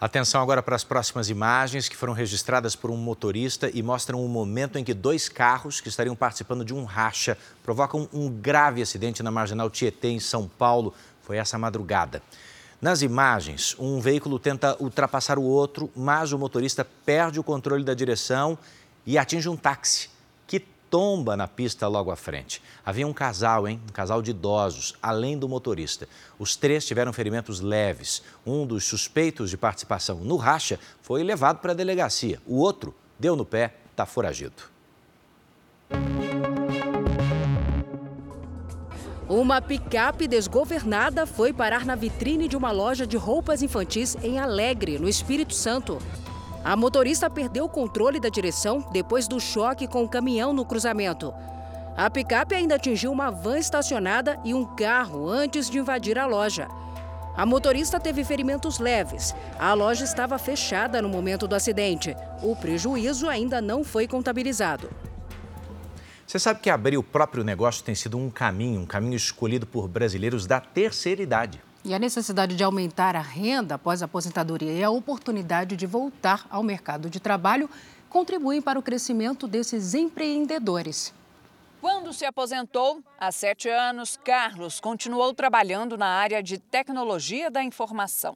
Atenção 0.01 0.41
agora 0.41 0.61
para 0.61 0.75
as 0.75 0.83
próximas 0.83 1.29
imagens 1.29 1.87
que 1.87 1.95
foram 1.95 2.11
registradas 2.11 2.75
por 2.75 2.91
um 2.91 2.97
motorista 2.97 3.71
e 3.73 3.81
mostram 3.81 4.21
o 4.21 4.27
momento 4.27 4.77
em 4.77 4.83
que 4.83 4.93
dois 4.93 5.29
carros 5.29 5.79
que 5.79 5.87
estariam 5.87 6.13
participando 6.13 6.65
de 6.65 6.73
um 6.73 6.83
racha 6.83 7.37
provocam 7.63 8.09
um 8.11 8.29
grave 8.29 8.81
acidente 8.81 9.23
na 9.23 9.31
marginal 9.31 9.69
Tietê, 9.69 10.09
em 10.09 10.19
São 10.19 10.45
Paulo. 10.45 10.93
Foi 11.21 11.37
essa 11.37 11.57
madrugada. 11.57 12.21
Nas 12.81 13.01
imagens, 13.01 13.75
um 13.79 13.99
veículo 13.99 14.37
tenta 14.37 14.75
ultrapassar 14.79 15.39
o 15.39 15.43
outro, 15.43 15.89
mas 15.95 16.31
o 16.31 16.37
motorista 16.37 16.85
perde 17.05 17.39
o 17.39 17.43
controle 17.43 17.83
da 17.83 17.93
direção 17.93 18.57
e 19.05 19.17
atinge 19.17 19.49
um 19.49 19.57
táxi 19.57 20.09
tomba 20.89 21.35
na 21.35 21.47
pista 21.47 21.87
logo 21.87 22.11
à 22.11 22.15
frente. 22.15 22.61
Havia 22.85 23.07
um 23.07 23.13
casal, 23.13 23.67
hein? 23.67 23.79
Um 23.89 23.91
casal 23.91 24.21
de 24.21 24.31
idosos, 24.31 24.95
além 25.01 25.37
do 25.37 25.47
motorista. 25.47 26.07
Os 26.39 26.55
três 26.55 26.85
tiveram 26.85 27.13
ferimentos 27.13 27.59
leves. 27.59 28.23
Um 28.45 28.65
dos 28.65 28.85
suspeitos 28.85 29.49
de 29.49 29.57
participação 29.57 30.17
no 30.19 30.37
racha 30.37 30.79
foi 31.01 31.23
levado 31.23 31.59
para 31.59 31.71
a 31.71 31.75
delegacia. 31.75 32.41
O 32.45 32.57
outro 32.57 32.93
deu 33.19 33.35
no 33.35 33.45
pé, 33.45 33.75
está 33.91 34.05
foragido. 34.05 34.63
Uma 39.29 39.61
picape 39.61 40.25
desgovernada 40.25 41.25
foi 41.25 41.51
parar 41.51 41.85
na 41.85 41.95
vitrine 41.95 42.47
de 42.47 42.55
uma 42.55 42.71
loja 42.71 43.05
de 43.05 43.17
roupas 43.17 43.61
infantis 43.61 44.15
em 44.23 44.39
Alegre, 44.39 44.97
no 44.97 45.09
Espírito 45.09 45.53
Santo. 45.53 45.97
A 46.63 46.77
motorista 46.77 47.29
perdeu 47.29 47.65
o 47.65 47.69
controle 47.69 48.21
da 48.21 48.29
direção 48.29 48.87
depois 48.89 49.27
do 49.27 49.37
choque 49.37 49.85
com 49.85 50.01
o 50.01 50.07
caminhão 50.07 50.53
no 50.53 50.63
cruzamento. 50.63 51.33
A 51.97 52.09
picape 52.09 52.55
ainda 52.55 52.75
atingiu 52.75 53.11
uma 53.11 53.29
van 53.29 53.59
estacionada 53.59 54.39
e 54.45 54.53
um 54.53 54.63
carro 54.63 55.27
antes 55.27 55.69
de 55.69 55.77
invadir 55.77 56.17
a 56.17 56.25
loja. 56.25 56.69
A 57.35 57.45
motorista 57.45 57.99
teve 57.99 58.23
ferimentos 58.23 58.79
leves. 58.79 59.35
A 59.59 59.73
loja 59.73 60.05
estava 60.05 60.37
fechada 60.37 61.01
no 61.01 61.09
momento 61.09 61.49
do 61.49 61.55
acidente. 61.55 62.15
O 62.41 62.55
prejuízo 62.55 63.27
ainda 63.27 63.61
não 63.61 63.83
foi 63.83 64.07
contabilizado. 64.07 64.89
Você 66.27 66.39
sabe 66.39 66.59
que 66.59 66.69
abrir 66.69 66.97
o 66.97 67.03
próprio 67.03 67.41
negócio 67.41 67.81
tem 67.81 67.95
sido 67.95 68.17
um 68.17 68.29
caminho, 68.29 68.81
um 68.81 68.85
caminho 68.85 69.15
escolhido 69.15 69.65
por 69.65 69.87
brasileiros 69.87 70.45
da 70.45 70.59
terceira 70.59 71.21
idade. 71.21 71.61
E 71.85 71.93
a 71.93 71.99
necessidade 71.99 72.53
de 72.53 72.65
aumentar 72.65 73.15
a 73.15 73.21
renda 73.21 73.75
após 73.75 74.01
a 74.01 74.05
aposentadoria 74.05 74.73
e 74.73 74.83
a 74.83 74.89
oportunidade 74.89 75.77
de 75.77 75.85
voltar 75.85 76.45
ao 76.49 76.61
mercado 76.61 77.09
de 77.09 77.21
trabalho 77.21 77.69
contribuem 78.09 78.61
para 78.61 78.77
o 78.77 78.83
crescimento 78.83 79.47
desses 79.47 79.93
empreendedores. 79.93 81.13
Quando 81.79 82.11
se 82.11 82.25
aposentou, 82.25 83.01
há 83.17 83.31
sete 83.31 83.69
anos, 83.69 84.19
Carlos 84.21 84.81
continuou 84.81 85.33
trabalhando 85.33 85.97
na 85.97 86.07
área 86.07 86.43
de 86.43 86.57
tecnologia 86.57 87.49
da 87.49 87.63
informação. 87.63 88.35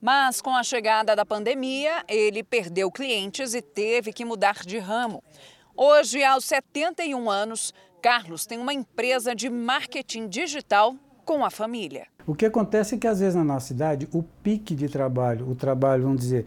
Mas 0.00 0.40
com 0.40 0.54
a 0.54 0.62
chegada 0.62 1.16
da 1.16 1.26
pandemia, 1.26 2.04
ele 2.06 2.44
perdeu 2.44 2.88
clientes 2.88 3.52
e 3.52 3.60
teve 3.60 4.12
que 4.12 4.24
mudar 4.24 4.64
de 4.64 4.78
ramo. 4.78 5.24
Hoje, 5.84 6.22
aos 6.22 6.44
71 6.44 7.28
anos, 7.28 7.74
Carlos 8.00 8.46
tem 8.46 8.56
uma 8.56 8.72
empresa 8.72 9.34
de 9.34 9.50
marketing 9.50 10.28
digital 10.28 10.94
com 11.24 11.44
a 11.44 11.50
família. 11.50 12.06
O 12.24 12.36
que 12.36 12.46
acontece 12.46 12.94
é 12.94 12.98
que 12.98 13.06
às 13.08 13.18
vezes 13.18 13.34
na 13.34 13.42
nossa 13.42 13.66
cidade 13.66 14.08
o 14.12 14.22
pique 14.22 14.76
de 14.76 14.88
trabalho, 14.88 15.50
o 15.50 15.56
trabalho, 15.56 16.04
vamos 16.04 16.20
dizer, 16.20 16.46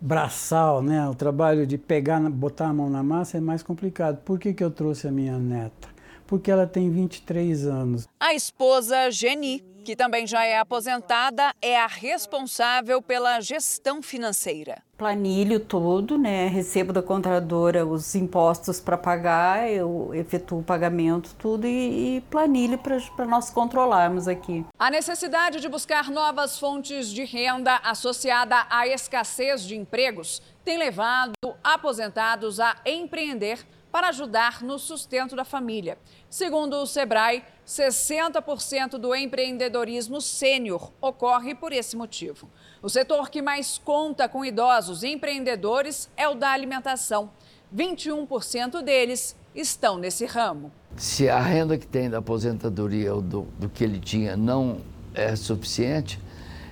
braçal, 0.00 0.82
né? 0.82 1.08
o 1.08 1.14
trabalho 1.14 1.68
de 1.68 1.78
pegar, 1.78 2.18
botar 2.28 2.66
a 2.66 2.72
mão 2.74 2.90
na 2.90 3.00
massa 3.00 3.36
é 3.36 3.40
mais 3.40 3.62
complicado. 3.62 4.20
Por 4.24 4.40
que, 4.40 4.52
que 4.52 4.64
eu 4.64 4.72
trouxe 4.72 5.06
a 5.06 5.12
minha 5.12 5.38
neta? 5.38 5.88
Porque 6.26 6.50
ela 6.50 6.66
tem 6.66 6.90
23 6.90 7.68
anos. 7.68 8.08
A 8.18 8.34
esposa 8.34 9.08
Geni 9.08 9.64
que 9.84 9.94
também 9.94 10.26
já 10.26 10.44
é 10.44 10.58
aposentada, 10.58 11.54
é 11.62 11.78
a 11.78 11.86
responsável 11.86 13.00
pela 13.00 13.40
gestão 13.40 14.02
financeira. 14.02 14.82
Planilho 14.96 15.60
todo, 15.60 16.16
né? 16.16 16.46
Recebo 16.48 16.92
da 16.92 17.02
contadora 17.02 17.84
os 17.84 18.14
impostos 18.14 18.80
para 18.80 18.96
pagar, 18.96 19.70
eu 19.70 20.12
efetuo 20.14 20.60
o 20.60 20.62
pagamento, 20.62 21.34
tudo 21.38 21.66
e, 21.66 22.16
e 22.16 22.20
planilho 22.22 22.78
para 22.78 23.26
nós 23.26 23.50
controlarmos 23.50 24.26
aqui. 24.26 24.64
A 24.78 24.90
necessidade 24.90 25.60
de 25.60 25.68
buscar 25.68 26.10
novas 26.10 26.58
fontes 26.58 27.08
de 27.08 27.24
renda 27.24 27.76
associada 27.84 28.66
à 28.70 28.86
escassez 28.86 29.62
de 29.62 29.76
empregos 29.76 30.40
tem 30.64 30.78
levado 30.78 31.32
aposentados 31.62 32.58
a 32.58 32.74
empreender 32.86 33.58
para 33.94 34.08
ajudar 34.08 34.60
no 34.60 34.76
sustento 34.76 35.36
da 35.36 35.44
família. 35.44 35.96
Segundo 36.28 36.74
o 36.78 36.84
Sebrae, 36.84 37.44
60% 37.64 38.98
do 38.98 39.14
empreendedorismo 39.14 40.20
sênior 40.20 40.90
ocorre 41.00 41.54
por 41.54 41.72
esse 41.72 41.96
motivo. 41.96 42.50
O 42.82 42.88
setor 42.88 43.30
que 43.30 43.40
mais 43.40 43.78
conta 43.78 44.28
com 44.28 44.44
idosos 44.44 45.04
empreendedores 45.04 46.10
é 46.16 46.28
o 46.28 46.34
da 46.34 46.50
alimentação. 46.50 47.30
21% 47.72 48.82
deles 48.82 49.36
estão 49.54 49.96
nesse 49.96 50.26
ramo. 50.26 50.72
Se 50.96 51.28
a 51.28 51.38
renda 51.38 51.78
que 51.78 51.86
tem 51.86 52.10
da 52.10 52.18
aposentadoria 52.18 53.14
ou 53.14 53.22
do, 53.22 53.42
do 53.60 53.68
que 53.68 53.84
ele 53.84 54.00
tinha 54.00 54.36
não 54.36 54.78
é 55.14 55.36
suficiente, 55.36 56.18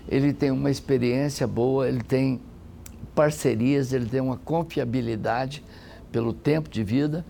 ele 0.08 0.32
tem 0.32 0.50
uma 0.50 0.72
experiência 0.72 1.46
boa, 1.46 1.88
ele 1.88 2.02
tem 2.02 2.42
parcerias, 3.14 3.92
ele 3.92 4.06
tem 4.06 4.20
uma 4.20 4.38
confiabilidade 4.38 5.62
pelo 6.12 6.32
tempo 6.32 6.68
de 6.68 6.84
vida, 6.84 7.24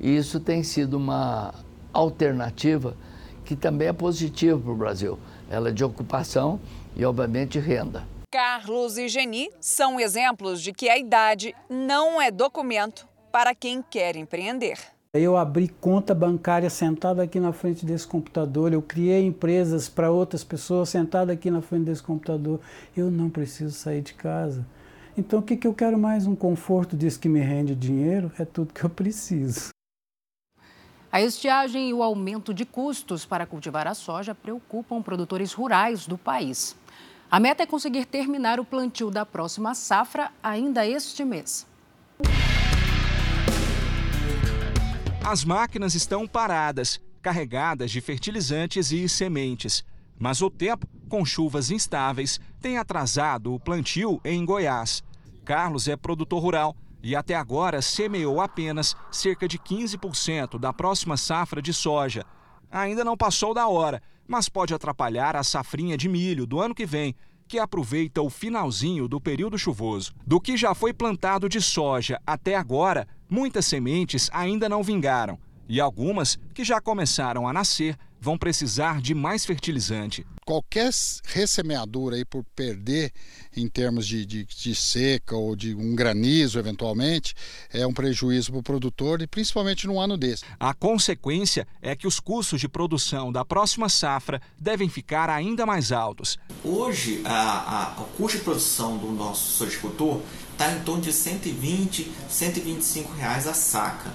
e 0.00 0.14
isso 0.16 0.40
tem 0.40 0.62
sido 0.62 0.98
uma 0.98 1.54
alternativa 1.92 2.96
que 3.44 3.54
também 3.54 3.88
é 3.88 3.92
positiva 3.92 4.60
para 4.60 4.72
o 4.72 4.76
Brasil. 4.76 5.18
Ela 5.48 5.68
é 5.68 5.72
de 5.72 5.84
ocupação 5.84 6.60
e, 6.96 7.04
obviamente, 7.04 7.58
renda. 7.58 8.04
Carlos 8.30 8.98
e 8.98 9.08
Geni 9.08 9.48
são 9.60 10.00
exemplos 10.00 10.60
de 10.60 10.72
que 10.72 10.88
a 10.88 10.98
idade 10.98 11.54
não 11.70 12.20
é 12.20 12.30
documento 12.30 13.06
para 13.32 13.54
quem 13.54 13.82
quer 13.82 14.16
empreender. 14.16 14.76
Eu 15.14 15.36
abri 15.36 15.68
conta 15.68 16.14
bancária 16.14 16.68
sentado 16.68 17.20
aqui 17.20 17.40
na 17.40 17.52
frente 17.52 17.86
desse 17.86 18.06
computador, 18.06 18.72
eu 18.72 18.82
criei 18.82 19.24
empresas 19.24 19.88
para 19.88 20.10
outras 20.10 20.44
pessoas 20.44 20.90
sentado 20.90 21.30
aqui 21.30 21.50
na 21.50 21.62
frente 21.62 21.84
desse 21.84 22.02
computador. 22.02 22.60
Eu 22.94 23.10
não 23.10 23.30
preciso 23.30 23.72
sair 23.72 24.02
de 24.02 24.12
casa. 24.12 24.66
Então, 25.18 25.38
o 25.38 25.42
que, 25.42 25.56
que 25.56 25.66
eu 25.66 25.72
quero 25.72 25.98
mais? 25.98 26.26
Um 26.26 26.36
conforto 26.36 26.94
disso 26.94 27.18
que 27.18 27.28
me 27.28 27.40
rende 27.40 27.74
dinheiro? 27.74 28.30
É 28.38 28.44
tudo 28.44 28.74
que 28.74 28.84
eu 28.84 28.90
preciso. 28.90 29.70
A 31.10 31.22
estiagem 31.22 31.88
e 31.88 31.94
o 31.94 32.02
aumento 32.02 32.52
de 32.52 32.66
custos 32.66 33.24
para 33.24 33.46
cultivar 33.46 33.86
a 33.86 33.94
soja 33.94 34.34
preocupam 34.34 35.00
produtores 35.00 35.54
rurais 35.54 36.06
do 36.06 36.18
país. 36.18 36.76
A 37.30 37.40
meta 37.40 37.62
é 37.62 37.66
conseguir 37.66 38.04
terminar 38.04 38.60
o 38.60 38.64
plantio 38.64 39.10
da 39.10 39.24
próxima 39.24 39.74
safra 39.74 40.30
ainda 40.42 40.86
este 40.86 41.24
mês. 41.24 41.66
As 45.24 45.44
máquinas 45.44 45.94
estão 45.94 46.26
paradas, 46.28 47.00
carregadas 47.22 47.90
de 47.90 48.00
fertilizantes 48.02 48.92
e 48.92 49.08
sementes. 49.08 49.82
Mas 50.18 50.40
o 50.40 50.50
tempo, 50.50 50.86
com 51.08 51.24
chuvas 51.24 51.70
instáveis, 51.70 52.40
tem 52.60 52.78
atrasado 52.78 53.54
o 53.54 53.60
plantio 53.60 54.20
em 54.24 54.44
Goiás. 54.44 55.02
Carlos 55.44 55.88
é 55.88 55.96
produtor 55.96 56.42
rural 56.42 56.76
e 57.02 57.14
até 57.14 57.34
agora 57.34 57.80
semeou 57.80 58.40
apenas 58.40 58.96
cerca 59.10 59.46
de 59.46 59.58
15% 59.58 60.58
da 60.58 60.72
próxima 60.72 61.16
safra 61.16 61.62
de 61.62 61.72
soja. 61.72 62.24
Ainda 62.70 63.04
não 63.04 63.16
passou 63.16 63.54
da 63.54 63.68
hora, 63.68 64.02
mas 64.26 64.48
pode 64.48 64.74
atrapalhar 64.74 65.36
a 65.36 65.44
safrinha 65.44 65.96
de 65.96 66.08
milho 66.08 66.46
do 66.46 66.60
ano 66.60 66.74
que 66.74 66.84
vem, 66.84 67.14
que 67.46 67.58
aproveita 67.60 68.20
o 68.20 68.28
finalzinho 68.28 69.06
do 69.06 69.20
período 69.20 69.56
chuvoso. 69.56 70.12
Do 70.26 70.40
que 70.40 70.56
já 70.56 70.74
foi 70.74 70.92
plantado 70.92 71.48
de 71.48 71.60
soja 71.60 72.20
até 72.26 72.56
agora, 72.56 73.06
muitas 73.30 73.66
sementes 73.66 74.28
ainda 74.32 74.68
não 74.68 74.82
vingaram 74.82 75.38
e 75.68 75.80
algumas 75.80 76.38
que 76.54 76.64
já 76.64 76.80
começaram 76.80 77.46
a 77.46 77.52
nascer 77.52 77.96
vão 78.20 78.36
precisar 78.36 79.00
de 79.00 79.14
mais 79.14 79.44
fertilizante. 79.44 80.26
Qualquer 80.44 80.90
ressemeadura 81.24 82.16
aí 82.16 82.24
por 82.24 82.44
perder 82.54 83.12
em 83.56 83.68
termos 83.68 84.06
de, 84.06 84.24
de, 84.24 84.44
de, 84.44 84.74
seca 84.74 85.36
ou 85.36 85.54
de 85.56 85.74
um 85.74 85.94
granizo, 85.94 86.58
eventualmente, 86.58 87.34
é 87.72 87.86
um 87.86 87.92
prejuízo 87.92 88.52
para 88.52 88.60
o 88.60 88.62
produtor 88.62 89.22
e 89.22 89.26
principalmente 89.26 89.86
num 89.86 90.00
ano 90.00 90.16
desse. 90.16 90.44
A 90.58 90.72
consequência 90.72 91.66
é 91.82 91.94
que 91.96 92.06
os 92.06 92.20
custos 92.20 92.60
de 92.60 92.68
produção 92.68 93.32
da 93.32 93.44
próxima 93.44 93.88
safra 93.88 94.40
devem 94.58 94.88
ficar 94.88 95.28
ainda 95.30 95.66
mais 95.66 95.90
altos. 95.92 96.38
Hoje, 96.64 97.22
a, 97.24 97.96
a, 97.96 98.02
o 98.02 98.04
custo 98.16 98.38
de 98.38 98.44
produção 98.44 98.98
do 98.98 99.10
nosso 99.10 99.52
sojicultor 99.52 100.20
está 100.52 100.72
em 100.72 100.80
torno 100.80 101.02
de 101.02 101.12
120, 101.12 102.10
125 102.28 103.12
reais 103.12 103.46
a 103.46 103.54
saca. 103.54 104.12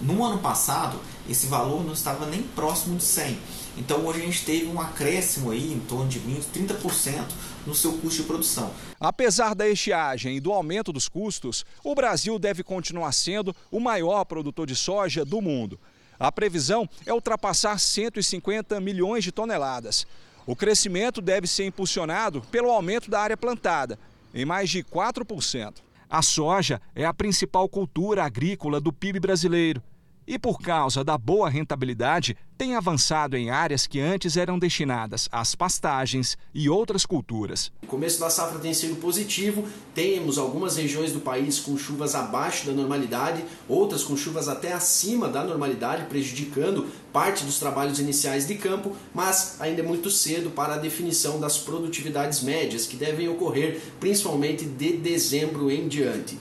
No 0.00 0.24
ano 0.24 0.38
passado, 0.38 1.00
esse 1.28 1.46
valor 1.46 1.84
não 1.84 1.92
estava 1.92 2.26
nem 2.26 2.42
próximo 2.42 2.96
de 2.96 3.02
100. 3.02 3.38
Então 3.76 4.04
hoje 4.06 4.20
a 4.20 4.24
gente 4.24 4.44
teve 4.44 4.66
um 4.66 4.80
acréscimo 4.80 5.50
aí 5.50 5.72
em 5.72 5.80
torno 5.80 6.08
de 6.08 6.18
20, 6.18 6.44
30% 6.46 7.24
no 7.66 7.74
seu 7.74 7.92
custo 7.92 8.22
de 8.22 8.28
produção. 8.28 8.72
Apesar 9.00 9.54
da 9.54 9.68
estiagem 9.68 10.36
e 10.36 10.40
do 10.40 10.52
aumento 10.52 10.92
dos 10.92 11.08
custos, 11.08 11.64
o 11.82 11.94
Brasil 11.94 12.38
deve 12.38 12.62
continuar 12.62 13.12
sendo 13.12 13.54
o 13.70 13.80
maior 13.80 14.24
produtor 14.24 14.66
de 14.66 14.76
soja 14.76 15.24
do 15.24 15.40
mundo. 15.40 15.78
A 16.18 16.32
previsão 16.32 16.88
é 17.06 17.12
ultrapassar 17.12 17.78
150 17.78 18.80
milhões 18.80 19.22
de 19.22 19.30
toneladas. 19.30 20.06
O 20.46 20.56
crescimento 20.56 21.20
deve 21.20 21.46
ser 21.46 21.66
impulsionado 21.66 22.40
pelo 22.50 22.70
aumento 22.70 23.10
da 23.10 23.20
área 23.20 23.36
plantada, 23.36 23.98
em 24.34 24.44
mais 24.44 24.70
de 24.70 24.82
4%. 24.82 25.87
A 26.10 26.22
soja 26.22 26.80
é 26.94 27.04
a 27.04 27.12
principal 27.12 27.68
cultura 27.68 28.24
agrícola 28.24 28.80
do 28.80 28.92
PIB 28.92 29.20
brasileiro 29.20 29.82
e, 30.28 30.38
por 30.38 30.60
causa 30.60 31.02
da 31.02 31.16
boa 31.16 31.48
rentabilidade, 31.48 32.36
tem 32.58 32.74
avançado 32.74 33.34
em 33.34 33.48
áreas 33.48 33.86
que 33.86 33.98
antes 33.98 34.36
eram 34.36 34.58
destinadas 34.58 35.26
às 35.32 35.54
pastagens 35.54 36.36
e 36.52 36.68
outras 36.68 37.06
culturas. 37.06 37.72
O 37.82 37.86
começo 37.86 38.20
da 38.20 38.28
safra 38.28 38.58
tem 38.58 38.74
sido 38.74 38.96
positivo, 38.96 39.66
temos 39.94 40.36
algumas 40.36 40.76
regiões 40.76 41.12
do 41.12 41.20
país 41.20 41.58
com 41.58 41.78
chuvas 41.78 42.14
abaixo 42.14 42.66
da 42.66 42.72
normalidade, 42.72 43.42
outras 43.66 44.04
com 44.04 44.16
chuvas 44.16 44.48
até 44.48 44.72
acima 44.72 45.28
da 45.28 45.42
normalidade, 45.42 46.06
prejudicando 46.06 46.86
parte 47.10 47.44
dos 47.44 47.58
trabalhos 47.58 47.98
iniciais 47.98 48.46
de 48.46 48.56
campo, 48.56 48.94
mas 49.14 49.56
ainda 49.60 49.80
é 49.80 49.84
muito 49.84 50.10
cedo 50.10 50.50
para 50.50 50.74
a 50.74 50.78
definição 50.78 51.40
das 51.40 51.56
produtividades 51.56 52.42
médias, 52.42 52.86
que 52.86 52.96
devem 52.96 53.28
ocorrer 53.28 53.80
principalmente 53.98 54.66
de 54.66 54.92
dezembro 54.98 55.70
em 55.70 55.88
diante. 55.88 56.36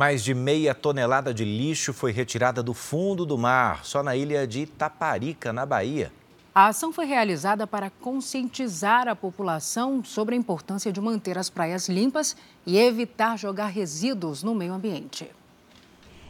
Mais 0.00 0.24
de 0.24 0.32
meia 0.32 0.74
tonelada 0.74 1.34
de 1.34 1.44
lixo 1.44 1.92
foi 1.92 2.10
retirada 2.10 2.62
do 2.62 2.72
fundo 2.72 3.26
do 3.26 3.36
mar, 3.36 3.84
só 3.84 4.02
na 4.02 4.16
ilha 4.16 4.46
de 4.46 4.60
Itaparica, 4.60 5.52
na 5.52 5.66
Bahia. 5.66 6.10
A 6.54 6.68
ação 6.68 6.90
foi 6.90 7.04
realizada 7.04 7.66
para 7.66 7.90
conscientizar 7.90 9.08
a 9.08 9.14
população 9.14 10.02
sobre 10.02 10.34
a 10.34 10.38
importância 10.38 10.90
de 10.90 10.98
manter 11.02 11.36
as 11.36 11.50
praias 11.50 11.86
limpas 11.86 12.34
e 12.64 12.78
evitar 12.78 13.36
jogar 13.38 13.66
resíduos 13.66 14.42
no 14.42 14.54
meio 14.54 14.72
ambiente. 14.72 15.30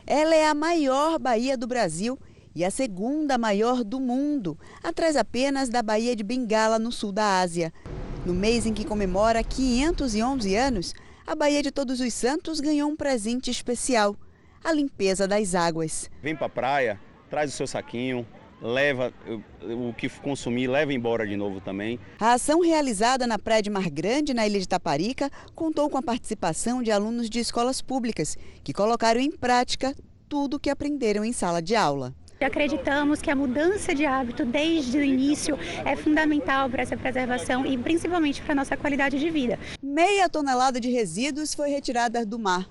Ela 0.05 0.35
é 0.35 0.49
a 0.49 0.53
maior 0.53 1.16
baía 1.21 1.57
do 1.57 1.68
Brasil 1.68 2.18
e 2.53 2.64
a 2.64 2.73
segunda 2.73 3.39
maior 3.39 3.85
do 3.85 4.01
mundo, 4.01 4.59
atrás 4.83 5.14
apenas 5.14 5.68
da 5.68 5.81
Baía 5.81 6.16
de 6.16 6.25
Bengala, 6.25 6.77
no 6.77 6.91
sul 6.91 7.12
da 7.12 7.39
Ásia. 7.39 7.73
No 8.27 8.35
mês 8.35 8.66
em 8.66 8.75
que 8.75 8.85
comemora 8.85 9.45
511 9.45 10.57
anos, 10.57 10.93
a 11.27 11.35
Baía 11.35 11.62
de 11.62 11.71
Todos 11.71 12.01
os 12.01 12.12
Santos 12.14 12.61
ganhou 12.61 12.91
um 12.91 12.97
presente 12.97 13.51
especial: 13.51 14.16
a 14.62 14.73
limpeza 14.73 15.27
das 15.27 15.55
águas. 15.55 16.11
Vem 16.23 16.37
para 16.37 16.47
a 16.47 16.51
praia, 16.51 17.01
traz 17.29 17.53
o 17.53 17.57
seu 17.57 17.66
saquinho, 17.66 18.27
leva 18.61 19.12
o 19.62 19.93
que 19.95 20.09
consumir, 20.09 20.66
leva 20.66 20.93
embora 20.93 21.27
de 21.27 21.37
novo 21.37 21.61
também. 21.61 21.99
A 22.18 22.35
ação 22.35 22.61
realizada 22.61 23.27
na 23.27 23.39
Praia 23.39 23.62
de 23.62 23.71
Mar 23.71 23.89
Grande, 23.91 24.35
na 24.35 24.47
ilha 24.47 24.61
de 24.61 24.68
Taparica, 24.68 25.31
contou 25.55 25.89
com 25.89 25.99
a 25.99 26.03
participação 26.03 26.83
de 26.83 26.91
alunos 26.91 27.31
de 27.31 27.41
escolas 27.41 27.81
públicas, 27.81 28.37
que 28.62 28.73
colocaram 28.73 29.21
em 29.21 29.31
prática 29.31 29.95
tudo 30.29 30.57
o 30.57 30.61
que 30.61 30.71
aprenderam 30.71 31.25
em 31.25 31.33
sala 31.33 31.62
de 31.62 31.75
aula. 31.75 32.14
Acreditamos 32.43 33.20
que 33.20 33.30
a 33.30 33.36
mudança 33.36 33.95
de 33.95 34.07
hábito 34.07 34.47
desde 34.47 34.97
o 34.97 35.05
início 35.05 35.59
é 35.84 35.95
fundamental 35.95 36.70
para 36.70 36.82
essa 36.82 36.97
preservação 36.97 37.66
e 37.66 37.76
principalmente 37.76 38.41
para 38.41 38.53
a 38.53 38.55
nossa 38.55 38.78
qualidade 38.78 39.18
de 39.18 39.28
vida. 39.28 39.59
Meia 39.82 40.26
tonelada 40.26 40.80
de 40.80 40.91
resíduos 40.91 41.53
foi 41.53 41.68
retirada 41.68 42.24
do 42.24 42.38
mar. 42.38 42.66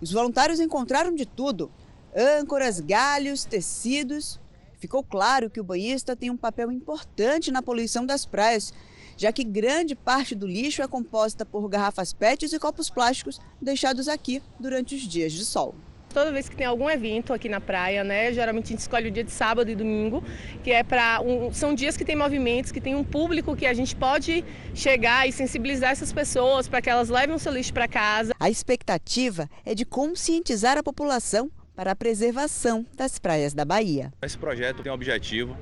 Os 0.00 0.10
voluntários 0.10 0.58
encontraram 0.58 1.14
de 1.14 1.26
tudo: 1.26 1.70
âncoras, 2.16 2.80
galhos, 2.80 3.44
tecidos. 3.44 4.40
Ficou 4.78 5.04
claro 5.04 5.50
que 5.50 5.60
o 5.60 5.64
banhista 5.64 6.16
tem 6.16 6.30
um 6.30 6.36
papel 6.36 6.72
importante 6.72 7.52
na 7.52 7.60
poluição 7.60 8.06
das 8.06 8.24
praias, 8.24 8.72
já 9.18 9.30
que 9.30 9.44
grande 9.44 9.94
parte 9.94 10.34
do 10.34 10.46
lixo 10.46 10.80
é 10.80 10.88
composta 10.88 11.44
por 11.44 11.68
garrafas 11.68 12.14
PETs 12.14 12.54
e 12.54 12.58
copos 12.58 12.88
plásticos 12.88 13.38
deixados 13.60 14.08
aqui 14.08 14.42
durante 14.58 14.94
os 14.94 15.02
dias 15.02 15.34
de 15.34 15.44
sol. 15.44 15.74
Toda 16.12 16.32
vez 16.32 16.48
que 16.48 16.56
tem 16.56 16.66
algum 16.66 16.90
evento 16.90 17.32
aqui 17.32 17.48
na 17.48 17.60
praia, 17.60 18.02
né, 18.02 18.32
geralmente 18.32 18.66
a 18.66 18.68
gente 18.70 18.80
escolhe 18.80 19.08
o 19.08 19.10
dia 19.12 19.22
de 19.22 19.30
sábado 19.30 19.70
e 19.70 19.76
domingo, 19.76 20.24
que 20.64 20.72
é 20.72 20.82
para 20.82 21.20
um, 21.20 21.52
são 21.52 21.72
dias 21.72 21.96
que 21.96 22.04
tem 22.04 22.16
movimentos, 22.16 22.72
que 22.72 22.80
tem 22.80 22.96
um 22.96 23.04
público 23.04 23.54
que 23.54 23.64
a 23.64 23.72
gente 23.72 23.94
pode 23.94 24.44
chegar 24.74 25.28
e 25.28 25.32
sensibilizar 25.32 25.92
essas 25.92 26.12
pessoas 26.12 26.66
para 26.66 26.82
que 26.82 26.90
elas 26.90 27.08
levem 27.08 27.36
o 27.36 27.38
seu 27.38 27.52
lixo 27.52 27.72
para 27.72 27.86
casa. 27.86 28.34
A 28.40 28.50
expectativa 28.50 29.48
é 29.64 29.72
de 29.72 29.84
conscientizar 29.84 30.76
a 30.76 30.82
população 30.82 31.48
para 31.76 31.92
a 31.92 31.96
preservação 31.96 32.84
das 32.96 33.20
praias 33.20 33.54
da 33.54 33.64
Bahia. 33.64 34.12
Esse 34.20 34.36
projeto 34.36 34.82
tem 34.82 34.90
o 34.90 34.94
objetivo 34.94 35.56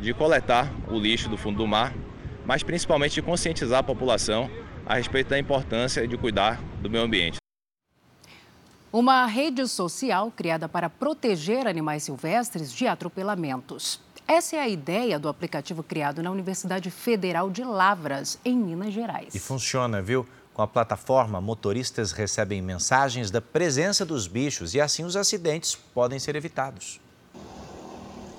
de 0.00 0.12
coletar 0.12 0.68
o 0.90 0.98
lixo 0.98 1.28
do 1.28 1.36
fundo 1.36 1.58
do 1.58 1.66
mar, 1.66 1.94
mas 2.44 2.64
principalmente 2.64 3.14
de 3.14 3.22
conscientizar 3.22 3.78
a 3.78 3.82
população 3.84 4.50
a 4.84 4.96
respeito 4.96 5.28
da 5.28 5.38
importância 5.38 6.06
de 6.08 6.16
cuidar 6.16 6.60
do 6.82 6.90
meio 6.90 7.04
ambiente. 7.04 7.41
Uma 8.92 9.24
rede 9.24 9.66
social 9.66 10.30
criada 10.30 10.68
para 10.68 10.90
proteger 10.90 11.66
animais 11.66 12.02
silvestres 12.02 12.70
de 12.70 12.86
atropelamentos. 12.86 13.98
Essa 14.28 14.56
é 14.56 14.60
a 14.60 14.68
ideia 14.68 15.18
do 15.18 15.28
aplicativo 15.28 15.82
criado 15.82 16.22
na 16.22 16.30
Universidade 16.30 16.90
Federal 16.90 17.50
de 17.50 17.64
Lavras, 17.64 18.38
em 18.44 18.56
Minas 18.56 18.92
Gerais. 18.92 19.34
E 19.34 19.38
funciona, 19.38 20.02
viu? 20.02 20.26
Com 20.52 20.60
a 20.60 20.66
plataforma, 20.66 21.40
motoristas 21.40 22.12
recebem 22.12 22.60
mensagens 22.60 23.30
da 23.30 23.40
presença 23.40 24.04
dos 24.04 24.26
bichos 24.26 24.74
e 24.74 24.80
assim 24.80 25.04
os 25.04 25.16
acidentes 25.16 25.74
podem 25.74 26.18
ser 26.18 26.36
evitados. 26.36 27.00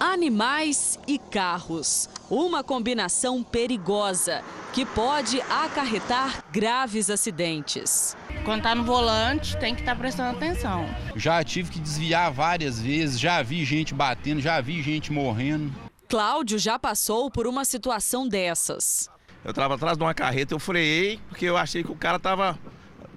Animais 0.05 0.99
e 1.07 1.17
carros. 1.17 2.09
Uma 2.29 2.61
combinação 2.61 3.41
perigosa 3.41 4.43
que 4.73 4.85
pode 4.85 5.39
acarretar 5.43 6.43
graves 6.51 7.09
acidentes. 7.09 8.13
Quando 8.43 8.57
está 8.57 8.75
no 8.75 8.83
volante, 8.83 9.57
tem 9.59 9.73
que 9.73 9.79
estar 9.79 9.93
tá 9.93 9.97
prestando 9.97 10.35
atenção. 10.35 10.85
Já 11.15 11.41
tive 11.41 11.71
que 11.71 11.79
desviar 11.79 12.33
várias 12.33 12.81
vezes, 12.81 13.17
já 13.17 13.41
vi 13.41 13.63
gente 13.63 13.93
batendo, 13.93 14.41
já 14.41 14.59
vi 14.59 14.81
gente 14.81 15.09
morrendo. 15.09 15.73
Cláudio 16.09 16.59
já 16.59 16.77
passou 16.77 17.31
por 17.31 17.47
uma 17.47 17.63
situação 17.63 18.27
dessas. 18.27 19.09
Eu 19.41 19.51
estava 19.51 19.75
atrás 19.75 19.97
de 19.97 20.03
uma 20.03 20.13
carreta, 20.13 20.53
eu 20.53 20.59
freiei 20.59 21.17
porque 21.29 21.45
eu 21.45 21.55
achei 21.55 21.81
que 21.81 21.91
o 21.93 21.95
cara 21.95 22.17
estava 22.17 22.59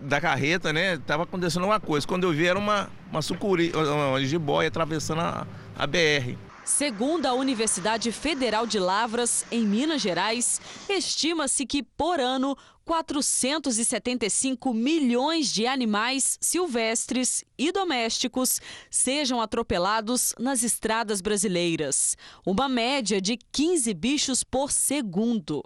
da 0.00 0.20
carreta, 0.20 0.72
né? 0.72 0.98
Tava 0.98 1.24
acontecendo 1.24 1.64
uma 1.64 1.80
coisa. 1.80 2.06
Quando 2.06 2.28
eu 2.28 2.32
vi 2.32 2.46
era 2.46 2.56
uma, 2.56 2.88
uma 3.10 3.22
sucuri, 3.22 3.72
uma 3.74 4.24
jiboia 4.24 4.68
atravessando 4.68 5.22
a, 5.22 5.44
a 5.76 5.84
BR. 5.84 6.45
Segundo 6.66 7.26
a 7.26 7.32
Universidade 7.32 8.10
Federal 8.10 8.66
de 8.66 8.80
Lavras, 8.80 9.46
em 9.52 9.64
Minas 9.64 10.02
Gerais, 10.02 10.60
estima-se 10.88 11.64
que 11.64 11.80
por 11.80 12.18
ano 12.18 12.58
475 12.84 14.74
milhões 14.74 15.54
de 15.54 15.64
animais 15.64 16.36
silvestres 16.40 17.44
e 17.56 17.70
domésticos 17.70 18.60
sejam 18.90 19.40
atropelados 19.40 20.34
nas 20.40 20.64
estradas 20.64 21.20
brasileiras, 21.20 22.16
uma 22.44 22.68
média 22.68 23.20
de 23.20 23.38
15 23.52 23.94
bichos 23.94 24.42
por 24.42 24.72
segundo. 24.72 25.62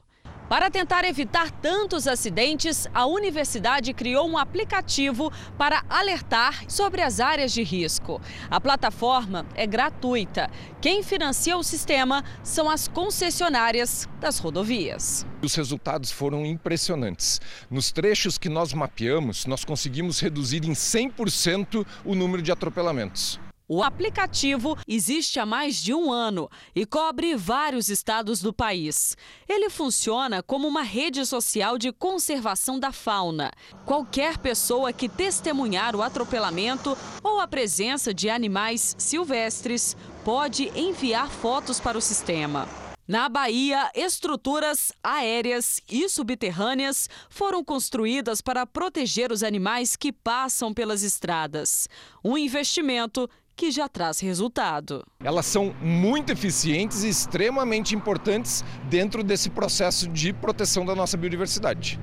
Para 0.50 0.68
tentar 0.68 1.04
evitar 1.04 1.48
tantos 1.48 2.08
acidentes, 2.08 2.88
a 2.92 3.06
universidade 3.06 3.94
criou 3.94 4.28
um 4.28 4.36
aplicativo 4.36 5.32
para 5.56 5.84
alertar 5.88 6.64
sobre 6.68 7.02
as 7.02 7.20
áreas 7.20 7.52
de 7.52 7.62
risco. 7.62 8.20
A 8.50 8.60
plataforma 8.60 9.46
é 9.54 9.64
gratuita. 9.64 10.50
Quem 10.80 11.04
financia 11.04 11.56
o 11.56 11.62
sistema 11.62 12.24
são 12.42 12.68
as 12.68 12.88
concessionárias 12.88 14.08
das 14.18 14.40
rodovias. 14.40 15.24
Os 15.40 15.54
resultados 15.54 16.10
foram 16.10 16.44
impressionantes. 16.44 17.40
Nos 17.70 17.92
trechos 17.92 18.36
que 18.36 18.48
nós 18.48 18.72
mapeamos, 18.72 19.46
nós 19.46 19.64
conseguimos 19.64 20.18
reduzir 20.18 20.64
em 20.64 20.72
100% 20.72 21.86
o 22.04 22.16
número 22.16 22.42
de 22.42 22.50
atropelamentos. 22.50 23.38
O 23.72 23.84
aplicativo 23.84 24.76
existe 24.84 25.38
há 25.38 25.46
mais 25.46 25.76
de 25.80 25.94
um 25.94 26.10
ano 26.10 26.50
e 26.74 26.84
cobre 26.84 27.36
vários 27.36 27.88
estados 27.88 28.42
do 28.42 28.52
país. 28.52 29.16
Ele 29.48 29.70
funciona 29.70 30.42
como 30.42 30.66
uma 30.66 30.82
rede 30.82 31.24
social 31.24 31.78
de 31.78 31.92
conservação 31.92 32.80
da 32.80 32.90
fauna. 32.90 33.52
Qualquer 33.86 34.38
pessoa 34.38 34.92
que 34.92 35.08
testemunhar 35.08 35.94
o 35.94 36.02
atropelamento 36.02 36.98
ou 37.22 37.38
a 37.38 37.46
presença 37.46 38.12
de 38.12 38.28
animais 38.28 38.96
silvestres 38.98 39.96
pode 40.24 40.68
enviar 40.76 41.30
fotos 41.30 41.78
para 41.78 41.96
o 41.96 42.00
sistema. 42.00 42.68
Na 43.10 43.28
Bahia, 43.28 43.90
estruturas 43.92 44.92
aéreas 45.02 45.80
e 45.90 46.08
subterrâneas 46.08 47.08
foram 47.28 47.64
construídas 47.64 48.40
para 48.40 48.64
proteger 48.64 49.32
os 49.32 49.42
animais 49.42 49.96
que 49.96 50.12
passam 50.12 50.72
pelas 50.72 51.02
estradas. 51.02 51.88
Um 52.24 52.38
investimento 52.38 53.28
que 53.60 53.70
já 53.70 53.86
traz 53.90 54.20
resultado. 54.20 55.06
Elas 55.22 55.44
são 55.44 55.74
muito 55.82 56.32
eficientes 56.32 57.04
e 57.04 57.10
extremamente 57.10 57.94
importantes 57.94 58.64
dentro 58.88 59.22
desse 59.22 59.50
processo 59.50 60.08
de 60.08 60.32
proteção 60.32 60.86
da 60.86 60.94
nossa 60.94 61.14
biodiversidade. 61.14 62.00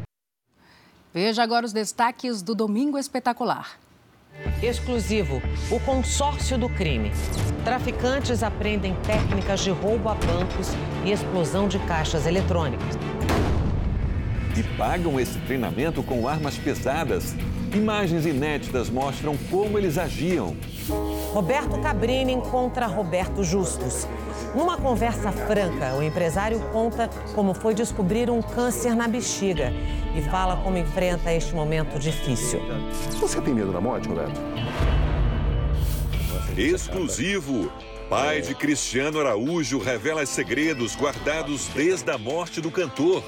Veja 1.12 1.42
agora 1.42 1.66
os 1.66 1.74
destaques 1.74 2.44
do 2.44 2.54
Domingo 2.54 2.96
Espetacular. 3.00 3.80
Exclusivo: 4.62 5.42
o 5.72 5.80
consórcio 5.80 6.60
do 6.60 6.70
crime. 6.70 7.10
Traficantes 7.66 8.44
aprendem 8.44 8.94
técnicas 9.02 9.62
de 9.62 9.72
roubo 9.72 10.10
a 10.10 10.14
bancos 10.14 10.68
e 11.04 11.12
explosão 11.12 11.68
de 11.68 11.80
caixas 11.88 12.28
eletrônicas. 12.28 12.96
E 14.56 14.62
pagam 14.78 15.20
esse 15.20 15.40
treinamento 15.40 16.04
com 16.04 16.28
armas 16.28 16.56
pesadas. 16.56 17.34
Imagens 17.74 18.26
inéditas 18.26 18.90
mostram 18.90 19.36
como 19.50 19.78
eles 19.78 19.98
agiam. 19.98 20.56
Roberto 21.34 21.80
Cabrini 21.82 22.32
encontra 22.32 22.86
Roberto 22.86 23.44
Justus. 23.44 24.08
Numa 24.56 24.78
conversa 24.78 25.32
franca, 25.32 25.94
o 25.96 26.02
empresário 26.02 26.60
conta 26.72 27.10
como 27.36 27.54
foi 27.54 27.74
descobrir 27.74 28.30
um 28.30 28.42
câncer 28.42 28.96
na 28.96 29.08
bexiga 29.08 29.74
e 30.16 30.22
fala 30.22 30.56
como 30.58 30.78
enfrenta 30.78 31.34
este 31.34 31.54
momento 31.54 32.00
difícil. 32.00 32.62
Você 33.20 33.42
tem 33.42 33.54
medo 33.54 33.72
da 33.72 33.82
morte, 33.82 34.08
Roberto? 34.08 34.40
Exclusivo. 36.58 37.72
Pai 38.10 38.42
de 38.42 38.56
Cristiano 38.56 39.20
Araújo 39.20 39.80
revela 39.80 40.26
segredos 40.26 40.96
guardados 40.96 41.68
desde 41.76 42.10
a 42.10 42.18
morte 42.18 42.62
do 42.62 42.72
cantor. 42.72 43.22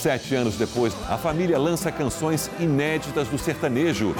Sete 0.00 0.34
anos 0.34 0.56
depois, 0.56 0.96
a 1.10 1.18
família 1.18 1.58
lança 1.58 1.92
canções 1.92 2.50
inéditas 2.58 3.28
do 3.28 3.36
sertanejo. 3.36 4.14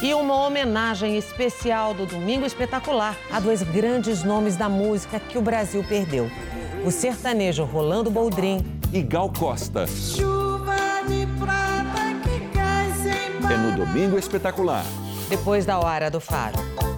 E 0.00 0.14
uma 0.14 0.46
homenagem 0.46 1.18
especial 1.18 1.92
do 1.92 2.06
Domingo 2.06 2.46
Espetacular 2.46 3.16
a 3.32 3.40
dois 3.40 3.64
grandes 3.64 4.22
nomes 4.22 4.54
da 4.54 4.68
música 4.68 5.18
que 5.18 5.36
o 5.36 5.42
Brasil 5.42 5.84
perdeu: 5.88 6.30
o 6.84 6.90
sertanejo 6.92 7.64
Rolando 7.64 8.12
Boldrin 8.12 8.64
e 8.92 9.02
Gal 9.02 9.32
Costa. 9.36 9.84
Chuva 9.88 10.76
de 11.08 11.26
prata 11.36 12.14
que 12.22 12.56
cai 12.56 12.92
sem 12.92 13.52
É 13.52 13.56
no 13.56 13.76
Domingo 13.76 14.16
Espetacular. 14.16 14.84
Depois 15.28 15.66
da 15.66 15.80
hora 15.80 16.08
do 16.08 16.20
faro. 16.20 16.93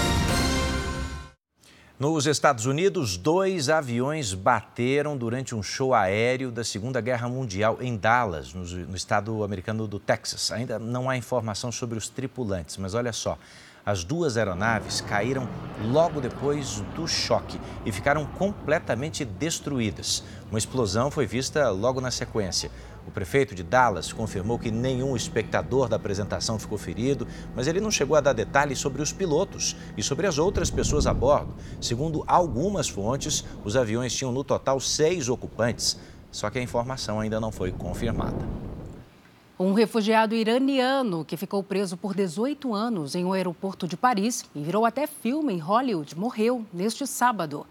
Nos 1.98 2.26
Estados 2.26 2.66
Unidos, 2.66 3.16
dois 3.16 3.70
aviões 3.70 4.34
bateram 4.34 5.16
durante 5.16 5.54
um 5.54 5.62
show 5.62 5.94
aéreo 5.94 6.52
da 6.52 6.62
Segunda 6.62 7.00
Guerra 7.00 7.26
Mundial 7.26 7.78
em 7.80 7.96
Dallas, 7.96 8.52
no, 8.52 8.94
estado 8.94 9.42
americano 9.42 9.88
do 9.88 9.98
Texas. 9.98 10.52
Ainda 10.52 10.78
não 10.78 11.08
há 11.08 11.16
informação 11.16 11.72
sobre 11.72 11.96
os 11.96 12.10
tripulantes, 12.10 12.76
mas 12.76 12.92
olha 12.92 13.14
só. 13.14 13.38
As 13.82 14.04
duas 14.04 14.36
aeronaves 14.36 15.00
caíram 15.00 15.48
logo 15.90 16.20
depois 16.20 16.80
do 16.94 17.08
choque 17.08 17.58
e 17.86 17.90
ficaram 17.90 18.26
completamente 18.26 19.24
destruídas. 19.24 20.22
Uma 20.50 20.58
explosão 20.58 21.10
foi 21.10 21.24
vista 21.24 21.70
logo 21.70 21.98
na 21.98 22.10
sequência. 22.10 22.70
O 23.06 23.10
prefeito 23.10 23.54
de 23.54 23.62
Dallas 23.62 24.12
confirmou 24.12 24.58
que 24.58 24.70
nenhum 24.70 25.14
espectador 25.14 25.88
da 25.88 25.96
apresentação 25.96 26.58
ficou 26.58 26.76
ferido, 26.76 27.26
mas 27.54 27.68
ele 27.68 27.80
não 27.80 27.90
chegou 27.90 28.16
a 28.16 28.20
dar 28.20 28.32
detalhes 28.32 28.78
sobre 28.78 29.00
os 29.00 29.12
pilotos 29.12 29.76
e 29.96 30.02
sobre 30.02 30.26
as 30.26 30.38
outras 30.38 30.70
pessoas 30.70 31.06
a 31.06 31.14
bordo. 31.14 31.54
Segundo 31.80 32.24
algumas 32.26 32.88
fontes, 32.88 33.44
os 33.64 33.76
aviões 33.76 34.12
tinham 34.12 34.32
no 34.32 34.42
total 34.42 34.80
seis 34.80 35.28
ocupantes, 35.28 35.96
só 36.32 36.50
que 36.50 36.58
a 36.58 36.62
informação 36.62 37.20
ainda 37.20 37.38
não 37.38 37.52
foi 37.52 37.70
confirmada. 37.70 38.44
Um 39.58 39.72
refugiado 39.72 40.34
iraniano 40.34 41.24
que 41.24 41.36
ficou 41.36 41.62
preso 41.62 41.96
por 41.96 42.14
18 42.14 42.74
anos 42.74 43.14
em 43.14 43.24
um 43.24 43.32
aeroporto 43.32 43.88
de 43.88 43.96
Paris 43.96 44.44
e 44.54 44.60
virou 44.60 44.84
até 44.84 45.06
filme 45.06 45.54
em 45.54 45.58
Hollywood 45.58 46.18
morreu 46.18 46.66
neste 46.72 47.06
sábado. 47.06 47.64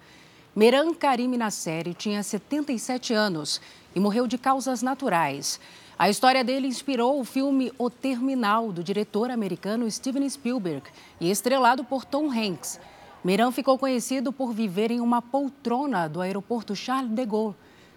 Meran 0.56 0.94
Karim 0.94 1.36
Nasseri 1.36 1.94
tinha 1.94 2.24
77 2.24 3.14
anos 3.14 3.62
e 3.96 4.00
morreu 4.00 4.28
de 4.28 4.38
causas 4.38 4.82
naturais. 4.82 5.60
A 5.98 6.10
história 6.10 6.44
dele 6.44 6.68
inspirou 6.68 7.20
o 7.20 7.24
filme 7.24 7.72
O 7.78 7.90
Terminal, 7.90 8.72
do 8.72 8.84
diretor 8.84 9.32
americano 9.32 9.90
Steven 9.90 10.30
Spielberg 10.30 10.84
e 11.22 11.32
estrelado 11.32 11.86
por 11.86 12.04
Tom 12.04 12.30
Hanks. 12.30 12.80
Meran 13.24 13.52
ficou 13.52 13.80
conhecido 13.80 14.34
por 14.34 14.52
viver 14.52 14.92
em 14.92 15.00
uma 15.00 15.22
poltrona 15.22 16.10
do 16.10 16.20
aeroporto 16.20 16.76
Charles 16.76 17.12
de 17.12 17.26
Gaulle 17.26 17.56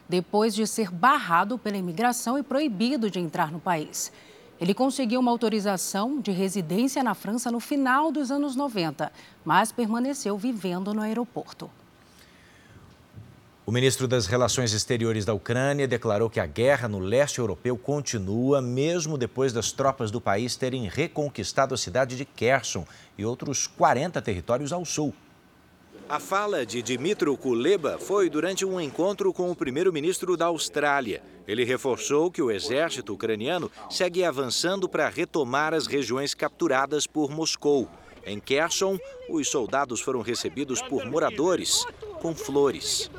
depois 0.08 0.54
de 0.54 0.66
ser 0.66 0.90
barrado 0.90 1.58
pela 1.58 1.76
imigração 1.76 2.38
e 2.38 2.42
proibido 2.42 3.10
de 3.10 3.20
entrar 3.20 3.52
no 3.52 3.60
país. 3.60 4.10
Ele 4.60 4.74
conseguiu 4.74 5.20
uma 5.20 5.30
autorização 5.30 6.20
de 6.20 6.32
residência 6.32 7.02
na 7.02 7.14
França 7.14 7.50
no 7.50 7.60
final 7.60 8.10
dos 8.10 8.30
anos 8.30 8.56
90, 8.56 9.12
mas 9.44 9.70
permaneceu 9.70 10.36
vivendo 10.36 10.94
no 10.94 11.02
aeroporto. 11.02 11.70
O 13.68 13.70
ministro 13.70 14.08
das 14.08 14.26
Relações 14.26 14.72
Exteriores 14.72 15.26
da 15.26 15.34
Ucrânia 15.34 15.86
declarou 15.86 16.30
que 16.30 16.40
a 16.40 16.46
guerra 16.46 16.88
no 16.88 16.98
leste 16.98 17.38
europeu 17.38 17.76
continua, 17.76 18.62
mesmo 18.62 19.18
depois 19.18 19.52
das 19.52 19.72
tropas 19.72 20.10
do 20.10 20.22
país 20.22 20.56
terem 20.56 20.88
reconquistado 20.88 21.74
a 21.74 21.76
cidade 21.76 22.16
de 22.16 22.24
Kherson 22.24 22.86
e 23.18 23.26
outros 23.26 23.66
40 23.66 24.22
territórios 24.22 24.72
ao 24.72 24.86
sul. 24.86 25.12
A 26.08 26.18
fala 26.18 26.64
de 26.64 26.80
Dimitro 26.80 27.36
Kuleba 27.36 27.98
foi 27.98 28.30
durante 28.30 28.64
um 28.64 28.80
encontro 28.80 29.34
com 29.34 29.50
o 29.50 29.54
primeiro-ministro 29.54 30.34
da 30.34 30.46
Austrália. 30.46 31.22
Ele 31.46 31.62
reforçou 31.62 32.30
que 32.30 32.40
o 32.40 32.50
exército 32.50 33.12
ucraniano 33.12 33.70
segue 33.90 34.24
avançando 34.24 34.88
para 34.88 35.10
retomar 35.10 35.74
as 35.74 35.86
regiões 35.86 36.32
capturadas 36.32 37.06
por 37.06 37.30
Moscou. 37.30 37.86
Em 38.24 38.40
Kherson, 38.40 38.98
os 39.28 39.46
soldados 39.48 40.00
foram 40.00 40.22
recebidos 40.22 40.80
por 40.80 41.04
moradores 41.04 41.84
com 42.18 42.34
flores. 42.34 43.10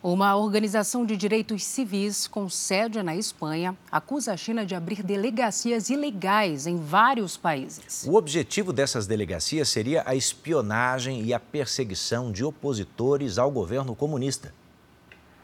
Uma 0.00 0.36
organização 0.36 1.04
de 1.04 1.16
direitos 1.16 1.64
civis 1.64 2.28
com 2.28 2.48
sede 2.48 3.02
na 3.02 3.16
Espanha 3.16 3.76
acusa 3.90 4.32
a 4.32 4.36
China 4.36 4.64
de 4.64 4.74
abrir 4.74 5.02
delegacias 5.02 5.90
ilegais 5.90 6.66
em 6.66 6.76
vários 6.76 7.36
países. 7.36 8.04
O 8.06 8.14
objetivo 8.14 8.72
dessas 8.72 9.06
delegacias 9.08 9.68
seria 9.68 10.04
a 10.06 10.14
espionagem 10.14 11.24
e 11.24 11.34
a 11.34 11.40
perseguição 11.40 12.30
de 12.30 12.44
opositores 12.44 13.38
ao 13.38 13.50
governo 13.50 13.94
comunista. 13.94 14.54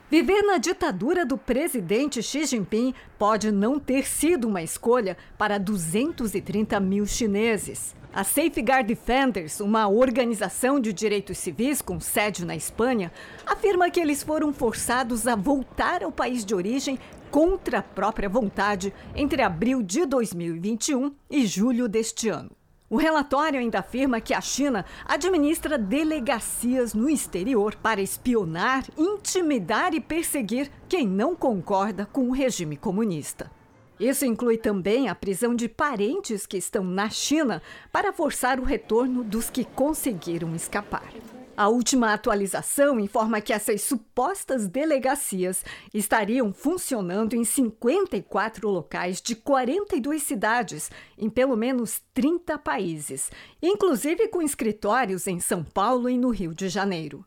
Viver 0.08 0.42
na 0.42 0.58
ditadura 0.58 1.26
do 1.26 1.36
presidente 1.36 2.22
Xi 2.22 2.46
Jinping 2.46 2.94
pode 3.18 3.50
não 3.50 3.80
ter 3.80 4.06
sido 4.06 4.46
uma 4.46 4.62
escolha 4.62 5.16
para 5.36 5.58
230 5.58 6.78
mil 6.78 7.04
chineses. 7.06 7.94
A 8.16 8.22
Safeguard 8.22 8.86
Defenders, 8.86 9.58
uma 9.58 9.88
organização 9.88 10.78
de 10.78 10.92
direitos 10.92 11.36
civis 11.36 11.82
com 11.82 11.98
sede 11.98 12.44
na 12.44 12.54
Espanha, 12.54 13.10
afirma 13.44 13.90
que 13.90 13.98
eles 13.98 14.22
foram 14.22 14.52
forçados 14.52 15.26
a 15.26 15.34
voltar 15.34 16.04
ao 16.04 16.12
país 16.12 16.44
de 16.44 16.54
origem 16.54 16.96
contra 17.28 17.80
a 17.80 17.82
própria 17.82 18.28
vontade 18.28 18.94
entre 19.16 19.42
abril 19.42 19.82
de 19.82 20.06
2021 20.06 21.12
e 21.28 21.44
julho 21.44 21.88
deste 21.88 22.28
ano. 22.28 22.52
O 22.88 22.96
relatório 22.96 23.58
ainda 23.58 23.80
afirma 23.80 24.20
que 24.20 24.32
a 24.32 24.40
China 24.40 24.84
administra 25.04 25.76
delegacias 25.76 26.94
no 26.94 27.10
exterior 27.10 27.74
para 27.74 28.00
espionar, 28.00 28.84
intimidar 28.96 29.92
e 29.92 30.00
perseguir 30.00 30.70
quem 30.88 31.04
não 31.04 31.34
concorda 31.34 32.06
com 32.06 32.28
o 32.28 32.32
regime 32.32 32.76
comunista. 32.76 33.50
Isso 33.98 34.24
inclui 34.24 34.58
também 34.58 35.08
a 35.08 35.14
prisão 35.14 35.54
de 35.54 35.68
parentes 35.68 36.46
que 36.46 36.56
estão 36.56 36.82
na 36.82 37.08
China 37.08 37.62
para 37.92 38.12
forçar 38.12 38.58
o 38.58 38.64
retorno 38.64 39.22
dos 39.22 39.48
que 39.48 39.64
conseguiram 39.64 40.54
escapar. 40.54 41.12
A 41.56 41.68
última 41.68 42.12
atualização 42.12 42.98
informa 42.98 43.40
que 43.40 43.52
essas 43.52 43.80
supostas 43.82 44.66
delegacias 44.66 45.64
estariam 45.92 46.52
funcionando 46.52 47.34
em 47.34 47.44
54 47.44 48.68
locais 48.68 49.22
de 49.22 49.36
42 49.36 50.20
cidades, 50.20 50.90
em 51.16 51.30
pelo 51.30 51.56
menos 51.56 52.02
30 52.12 52.58
países, 52.58 53.30
inclusive 53.62 54.26
com 54.26 54.42
escritórios 54.42 55.28
em 55.28 55.38
São 55.38 55.62
Paulo 55.62 56.10
e 56.10 56.18
no 56.18 56.30
Rio 56.30 56.52
de 56.52 56.68
Janeiro. 56.68 57.24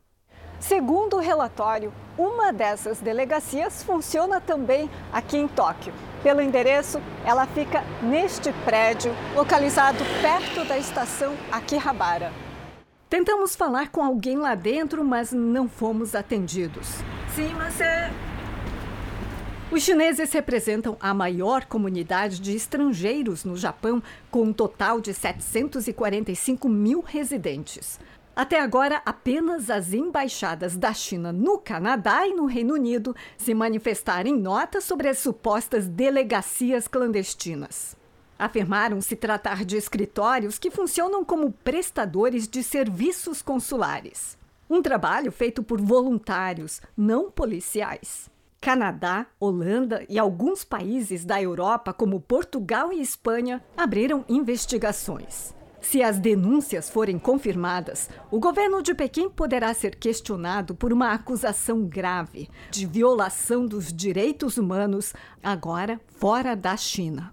Segundo 0.60 1.16
o 1.16 1.20
relatório, 1.20 1.92
uma 2.16 2.52
dessas 2.52 2.98
delegacias 2.98 3.82
funciona 3.82 4.40
também 4.40 4.90
aqui 5.12 5.36
em 5.36 5.46
Tóquio. 5.46 5.92
Pelo 6.22 6.42
endereço, 6.42 7.00
ela 7.24 7.46
fica 7.46 7.84
neste 8.02 8.52
prédio, 8.64 9.12
localizado 9.36 9.98
perto 10.20 10.66
da 10.66 10.76
estação 10.76 11.34
Akihabara. 11.52 12.32
Tentamos 13.08 13.54
falar 13.54 13.90
com 13.90 14.02
alguém 14.02 14.36
lá 14.36 14.54
dentro, 14.54 15.04
mas 15.04 15.32
não 15.32 15.68
fomos 15.68 16.14
atendidos. 16.14 16.88
Sim, 17.34 17.54
mas 17.56 17.80
é. 17.80 18.10
Os 19.70 19.82
chineses 19.82 20.32
representam 20.32 20.96
a 20.98 21.14
maior 21.14 21.66
comunidade 21.66 22.40
de 22.40 22.56
estrangeiros 22.56 23.44
no 23.44 23.56
Japão, 23.56 24.02
com 24.30 24.42
um 24.42 24.52
total 24.52 25.00
de 25.00 25.14
745 25.14 26.68
mil 26.68 27.00
residentes. 27.00 28.00
Até 28.38 28.60
agora, 28.60 29.02
apenas 29.04 29.68
as 29.68 29.92
embaixadas 29.92 30.76
da 30.76 30.94
China 30.94 31.32
no 31.32 31.58
Canadá 31.58 32.24
e 32.24 32.32
no 32.32 32.46
Reino 32.46 32.74
Unido 32.74 33.12
se 33.36 33.52
manifestaram 33.52 34.30
em 34.30 34.38
nota 34.38 34.80
sobre 34.80 35.08
as 35.08 35.18
supostas 35.18 35.88
delegacias 35.88 36.86
clandestinas. 36.86 37.96
Afirmaram 38.38 39.00
se 39.00 39.16
tratar 39.16 39.64
de 39.64 39.76
escritórios 39.76 40.56
que 40.56 40.70
funcionam 40.70 41.24
como 41.24 41.50
prestadores 41.50 42.46
de 42.46 42.62
serviços 42.62 43.42
consulares. 43.42 44.38
Um 44.70 44.80
trabalho 44.80 45.32
feito 45.32 45.60
por 45.60 45.80
voluntários, 45.80 46.80
não 46.96 47.32
policiais. 47.32 48.30
Canadá, 48.60 49.26
Holanda 49.40 50.06
e 50.08 50.16
alguns 50.16 50.62
países 50.62 51.24
da 51.24 51.42
Europa, 51.42 51.92
como 51.92 52.20
Portugal 52.20 52.92
e 52.92 53.00
Espanha, 53.00 53.60
abriram 53.76 54.24
investigações. 54.28 55.57
Se 55.80 56.02
as 56.02 56.18
denúncias 56.18 56.90
forem 56.90 57.18
confirmadas, 57.18 58.10
o 58.30 58.40
governo 58.40 58.82
de 58.82 58.94
Pequim 58.94 59.30
poderá 59.30 59.72
ser 59.72 59.96
questionado 59.96 60.74
por 60.74 60.92
uma 60.92 61.12
acusação 61.12 61.84
grave 61.84 62.48
de 62.70 62.84
violação 62.84 63.66
dos 63.66 63.92
direitos 63.92 64.56
humanos, 64.56 65.14
agora 65.42 66.00
fora 66.18 66.56
da 66.56 66.76
China. 66.76 67.32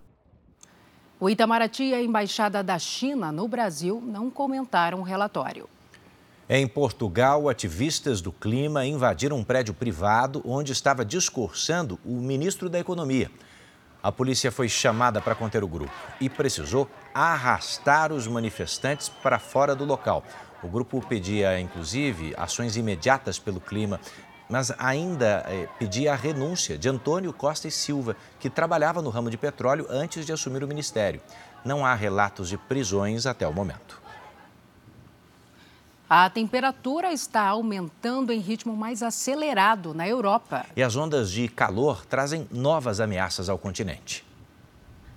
O 1.19 1.29
Itamaraty 1.29 1.85
e 1.85 1.93
a 1.93 2.01
Embaixada 2.01 2.61
da 2.61 2.77
China 2.77 3.31
no 3.31 3.47
Brasil 3.47 4.01
não 4.05 4.29
comentaram 4.29 4.99
o 4.99 5.03
relatório. 5.03 5.67
Em 6.47 6.67
Portugal, 6.67 7.49
ativistas 7.49 8.21
do 8.21 8.31
clima 8.31 8.85
invadiram 8.85 9.37
um 9.37 9.43
prédio 9.43 9.73
privado 9.73 10.43
onde 10.45 10.71
estava 10.71 11.03
discursando 11.03 11.97
o 12.05 12.21
ministro 12.21 12.69
da 12.69 12.79
Economia. 12.79 13.31
A 14.05 14.11
polícia 14.11 14.51
foi 14.51 14.69
chamada 14.69 15.19
para 15.19 15.33
conter 15.33 15.63
o 15.63 15.67
grupo 15.67 15.91
e 16.21 16.29
precisou 16.29 16.87
arrastar 17.11 18.13
os 18.13 18.27
manifestantes 18.27 19.09
para 19.09 19.39
fora 19.39 19.75
do 19.75 19.83
local. 19.83 20.23
O 20.61 20.67
grupo 20.67 21.03
pedia, 21.09 21.59
inclusive, 21.59 22.31
ações 22.37 22.77
imediatas 22.77 23.39
pelo 23.39 23.59
clima, 23.59 23.99
mas 24.47 24.71
ainda 24.77 25.43
eh, 25.47 25.67
pedia 25.79 26.13
a 26.13 26.15
renúncia 26.15 26.77
de 26.77 26.87
Antônio 26.87 27.33
Costa 27.33 27.67
e 27.67 27.71
Silva, 27.71 28.15
que 28.39 28.47
trabalhava 28.47 29.01
no 29.01 29.09
ramo 29.09 29.31
de 29.31 29.37
petróleo 29.37 29.87
antes 29.89 30.23
de 30.23 30.31
assumir 30.31 30.63
o 30.63 30.67
ministério. 30.67 31.19
Não 31.65 31.83
há 31.83 31.95
relatos 31.95 32.47
de 32.47 32.59
prisões 32.59 33.25
até 33.25 33.47
o 33.47 33.53
momento. 33.53 34.04
A 36.07 36.29
temperatura 36.29 37.11
está 37.11 37.41
aumentando 37.47 38.31
em 38.31 38.39
ritmo 38.39 38.77
mais 38.77 39.01
acelerado 39.01 39.91
na 39.91 40.07
Europa. 40.07 40.63
E 40.75 40.83
as 40.83 40.95
ondas 40.95 41.31
de 41.31 41.47
calor 41.47 42.05
trazem 42.05 42.47
novas 42.51 42.99
ameaças 42.99 43.49
ao 43.49 43.57
continente. 43.57 44.23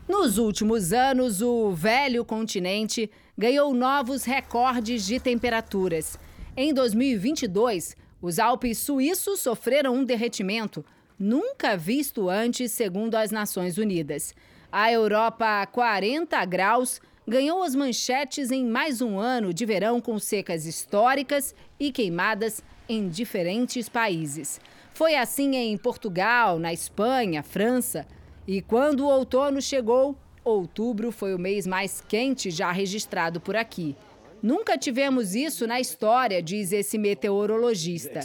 Nos 0.08 0.38
últimos 0.38 0.94
anos, 0.94 1.42
o 1.42 1.72
velho 1.72 2.24
continente 2.24 3.10
ganhou 3.36 3.74
novos 3.74 4.24
recordes 4.24 5.04
de 5.04 5.20
temperaturas. 5.20 6.18
Em 6.56 6.72
2022, 6.72 7.94
os 8.22 8.38
Alpes 8.38 8.78
suíços 8.78 9.40
sofreram 9.40 9.94
um 9.94 10.04
derretimento 10.04 10.82
nunca 11.18 11.76
visto 11.76 12.30
antes, 12.30 12.72
segundo 12.72 13.14
as 13.16 13.30
Nações 13.30 13.76
Unidas. 13.76 14.34
A 14.72 14.90
Europa 14.90 15.60
a 15.60 15.66
40 15.66 16.42
graus 16.46 16.98
ganhou 17.28 17.62
as 17.62 17.74
manchetes 17.74 18.50
em 18.50 18.64
mais 18.64 19.02
um 19.02 19.18
ano 19.18 19.52
de 19.52 19.66
verão 19.66 20.00
com 20.00 20.18
secas 20.18 20.64
históricas 20.64 21.54
e 21.78 21.92
queimadas 21.92 22.64
em 22.88 23.06
diferentes 23.06 23.86
países. 23.86 24.58
Foi 24.94 25.14
assim 25.14 25.54
em 25.54 25.76
Portugal, 25.76 26.58
na 26.58 26.72
Espanha, 26.72 27.42
França. 27.42 28.06
E 28.46 28.62
quando 28.62 29.00
o 29.00 29.10
outono 29.10 29.60
chegou, 29.60 30.16
outubro 30.42 31.12
foi 31.12 31.34
o 31.34 31.38
mês 31.38 31.66
mais 31.66 32.00
quente 32.00 32.50
já 32.50 32.72
registrado 32.72 33.40
por 33.40 33.56
aqui. 33.56 33.94
Nunca 34.42 34.78
tivemos 34.78 35.34
isso 35.34 35.66
na 35.66 35.78
história, 35.78 36.42
diz 36.42 36.72
esse 36.72 36.96
meteorologista. 36.96 38.22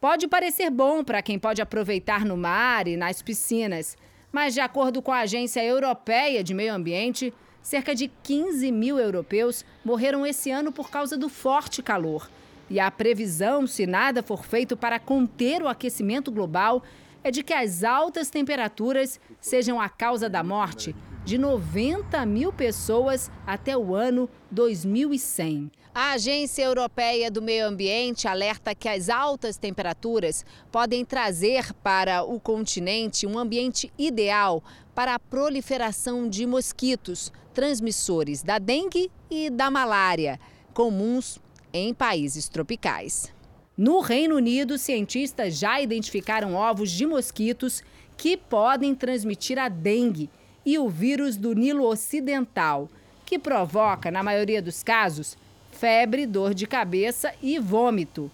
Pode 0.00 0.26
parecer 0.26 0.70
bom 0.70 1.04
para 1.04 1.22
quem 1.22 1.38
pode 1.38 1.62
aproveitar 1.62 2.24
no 2.24 2.36
mar 2.36 2.88
e 2.88 2.96
nas 2.96 3.22
piscinas, 3.22 3.96
mas, 4.36 4.52
de 4.52 4.60
acordo 4.60 5.00
com 5.00 5.12
a 5.12 5.20
Agência 5.20 5.64
Europeia 5.64 6.44
de 6.44 6.52
Meio 6.52 6.74
Ambiente, 6.74 7.32
cerca 7.62 7.94
de 7.94 8.06
15 8.22 8.70
mil 8.70 8.98
europeus 8.98 9.64
morreram 9.82 10.26
esse 10.26 10.50
ano 10.50 10.70
por 10.70 10.90
causa 10.90 11.16
do 11.16 11.30
forte 11.30 11.82
calor. 11.82 12.28
E 12.68 12.78
a 12.78 12.90
previsão, 12.90 13.66
se 13.66 13.86
nada 13.86 14.22
for 14.22 14.44
feito 14.44 14.76
para 14.76 14.98
conter 14.98 15.62
o 15.62 15.68
aquecimento 15.68 16.30
global, 16.30 16.82
é 17.24 17.30
de 17.30 17.42
que 17.42 17.54
as 17.54 17.82
altas 17.82 18.28
temperaturas 18.28 19.18
sejam 19.40 19.80
a 19.80 19.88
causa 19.88 20.28
da 20.28 20.44
morte 20.44 20.94
de 21.26 21.36
90 21.36 22.24
mil 22.24 22.52
pessoas 22.52 23.32
até 23.44 23.76
o 23.76 23.96
ano 23.96 24.30
2100. 24.48 25.72
A 25.92 26.12
Agência 26.12 26.62
Europeia 26.62 27.28
do 27.32 27.42
Meio 27.42 27.66
Ambiente 27.66 28.28
alerta 28.28 28.76
que 28.76 28.88
as 28.88 29.08
altas 29.08 29.56
temperaturas 29.56 30.44
podem 30.70 31.04
trazer 31.04 31.72
para 31.82 32.22
o 32.22 32.38
continente 32.38 33.26
um 33.26 33.36
ambiente 33.36 33.92
ideal 33.98 34.62
para 34.94 35.16
a 35.16 35.18
proliferação 35.18 36.28
de 36.28 36.46
mosquitos, 36.46 37.32
transmissores 37.52 38.44
da 38.44 38.60
dengue 38.60 39.10
e 39.28 39.50
da 39.50 39.68
malária, 39.68 40.38
comuns 40.72 41.40
em 41.72 41.92
países 41.92 42.48
tropicais. 42.48 43.34
No 43.76 43.98
Reino 43.98 44.36
Unido, 44.36 44.78
cientistas 44.78 45.58
já 45.58 45.80
identificaram 45.80 46.54
ovos 46.54 46.92
de 46.92 47.04
mosquitos 47.04 47.82
que 48.16 48.36
podem 48.36 48.94
transmitir 48.94 49.58
a 49.58 49.68
dengue 49.68 50.30
e 50.66 50.76
o 50.80 50.88
vírus 50.88 51.36
do 51.36 51.54
Nilo 51.54 51.84
Ocidental. 51.84 52.90
que 53.24 53.38
provoca, 53.40 54.08
na 54.08 54.22
maioria 54.22 54.62
dos 54.62 54.84
casos, 54.84 55.36
febre, 55.72 56.26
dor 56.26 56.54
de 56.54 56.64
cabeça 56.64 57.34
e 57.42 57.58
vômito. 57.58 58.30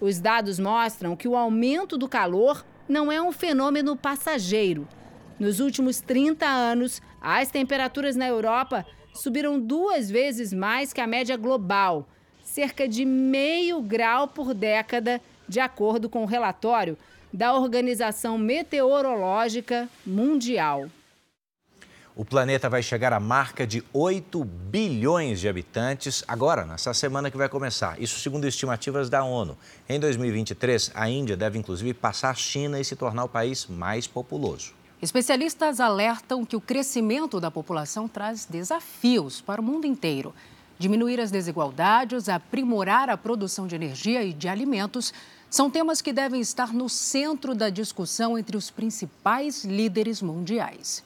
Os 0.00 0.20
dados 0.20 0.60
mostram 0.60 1.16
que 1.16 1.26
o 1.26 1.34
aumento 1.34 1.98
do 1.98 2.08
calor 2.08 2.64
não 2.88 3.10
é 3.10 3.20
um 3.20 3.32
fenômeno 3.32 3.96
passageiro. 3.96 4.86
Nos 5.36 5.58
últimos 5.58 6.00
30 6.00 6.46
anos, 6.46 7.02
as 7.20 7.50
temperaturas 7.50 8.14
na 8.14 8.28
Europa 8.28 8.86
subiram 9.12 9.58
duas 9.58 10.08
vezes 10.08 10.52
mais 10.52 10.92
que 10.92 11.00
a 11.00 11.08
média 11.08 11.36
global, 11.36 12.06
cerca 12.44 12.86
de 12.86 13.04
meio 13.04 13.82
grau 13.82 14.28
por 14.28 14.54
década, 14.54 15.20
de 15.48 15.58
acordo 15.58 16.08
com 16.08 16.22
o 16.22 16.26
relatório 16.26 16.96
da 17.32 17.52
Organização 17.52 18.38
Meteorológica 18.38 19.88
Mundial. 20.06 20.88
O 22.18 22.24
planeta 22.24 22.70
vai 22.70 22.82
chegar 22.82 23.12
à 23.12 23.20
marca 23.20 23.66
de 23.66 23.84
8 23.92 24.42
bilhões 24.42 25.38
de 25.38 25.50
habitantes 25.50 26.24
agora, 26.26 26.64
nessa 26.64 26.94
semana 26.94 27.30
que 27.30 27.36
vai 27.36 27.46
começar. 27.46 28.00
Isso 28.00 28.18
segundo 28.20 28.46
estimativas 28.46 29.10
da 29.10 29.22
ONU. 29.22 29.54
Em 29.86 30.00
2023, 30.00 30.92
a 30.94 31.10
Índia 31.10 31.36
deve 31.36 31.58
inclusive 31.58 31.92
passar 31.92 32.30
a 32.30 32.34
China 32.34 32.80
e 32.80 32.84
se 32.86 32.96
tornar 32.96 33.24
o 33.24 33.28
país 33.28 33.66
mais 33.66 34.06
populoso. 34.06 34.72
Especialistas 35.02 35.78
alertam 35.78 36.42
que 36.46 36.56
o 36.56 36.60
crescimento 36.60 37.38
da 37.38 37.50
população 37.50 38.08
traz 38.08 38.46
desafios 38.46 39.42
para 39.42 39.60
o 39.60 39.64
mundo 39.64 39.86
inteiro. 39.86 40.34
Diminuir 40.78 41.20
as 41.20 41.30
desigualdades, 41.30 42.30
aprimorar 42.30 43.10
a 43.10 43.18
produção 43.18 43.66
de 43.66 43.74
energia 43.74 44.24
e 44.24 44.32
de 44.32 44.48
alimentos 44.48 45.12
são 45.50 45.70
temas 45.70 46.00
que 46.00 46.14
devem 46.14 46.40
estar 46.40 46.72
no 46.72 46.88
centro 46.88 47.54
da 47.54 47.68
discussão 47.68 48.38
entre 48.38 48.56
os 48.56 48.70
principais 48.70 49.66
líderes 49.66 50.22
mundiais. 50.22 51.04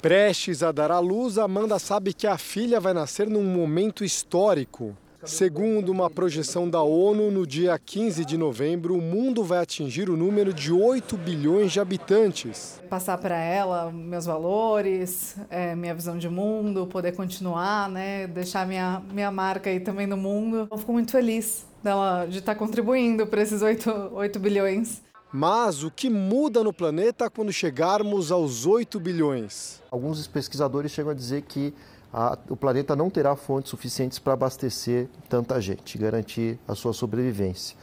Prestes 0.00 0.62
a 0.62 0.72
dar 0.72 0.90
à 0.90 0.98
luz, 0.98 1.36
Amanda 1.36 1.78
sabe 1.78 2.14
que 2.14 2.26
a 2.26 2.38
filha 2.38 2.80
vai 2.80 2.94
nascer 2.94 3.28
num 3.28 3.44
momento 3.44 4.02
histórico. 4.02 4.96
Segundo 5.24 5.90
uma 5.90 6.08
projeção 6.08 6.70
da 6.70 6.80
ONU, 6.80 7.30
no 7.30 7.46
dia 7.46 7.78
15 7.78 8.24
de 8.24 8.38
novembro, 8.38 8.96
o 8.96 9.02
mundo 9.02 9.44
vai 9.44 9.58
atingir 9.58 10.08
o 10.08 10.16
número 10.16 10.54
de 10.54 10.72
8 10.72 11.18
bilhões 11.18 11.72
de 11.72 11.80
habitantes. 11.80 12.80
Passar 12.88 13.18
para 13.18 13.36
ela 13.36 13.92
meus 13.92 14.24
valores, 14.24 15.36
é, 15.50 15.76
minha 15.76 15.94
visão 15.94 16.16
de 16.16 16.30
mundo, 16.30 16.86
poder 16.86 17.12
continuar, 17.12 17.90
né, 17.90 18.26
deixar 18.26 18.66
minha, 18.66 19.02
minha 19.12 19.30
marca 19.30 19.68
aí 19.68 19.80
também 19.80 20.06
no 20.06 20.16
mundo. 20.16 20.66
Eu 20.70 20.78
fico 20.78 20.94
muito 20.94 21.12
feliz 21.12 21.66
dela, 21.82 22.24
de 22.24 22.38
estar 22.38 22.54
contribuindo 22.54 23.26
para 23.26 23.42
esses 23.42 23.60
8, 23.60 24.12
8 24.14 24.38
bilhões. 24.38 25.02
Mas 25.32 25.84
o 25.84 25.90
que 25.92 26.10
muda 26.10 26.64
no 26.64 26.72
planeta 26.72 27.30
quando 27.30 27.52
chegarmos 27.52 28.32
aos 28.32 28.66
8 28.66 28.98
bilhões? 28.98 29.80
Alguns 29.88 30.26
pesquisadores 30.26 30.90
chegam 30.90 31.12
a 31.12 31.14
dizer 31.14 31.42
que 31.42 31.72
a, 32.12 32.36
o 32.48 32.56
planeta 32.56 32.96
não 32.96 33.08
terá 33.08 33.36
fontes 33.36 33.70
suficientes 33.70 34.18
para 34.18 34.32
abastecer 34.32 35.08
tanta 35.28 35.60
gente, 35.60 35.96
garantir 35.96 36.58
a 36.66 36.74
sua 36.74 36.92
sobrevivência. 36.92 37.76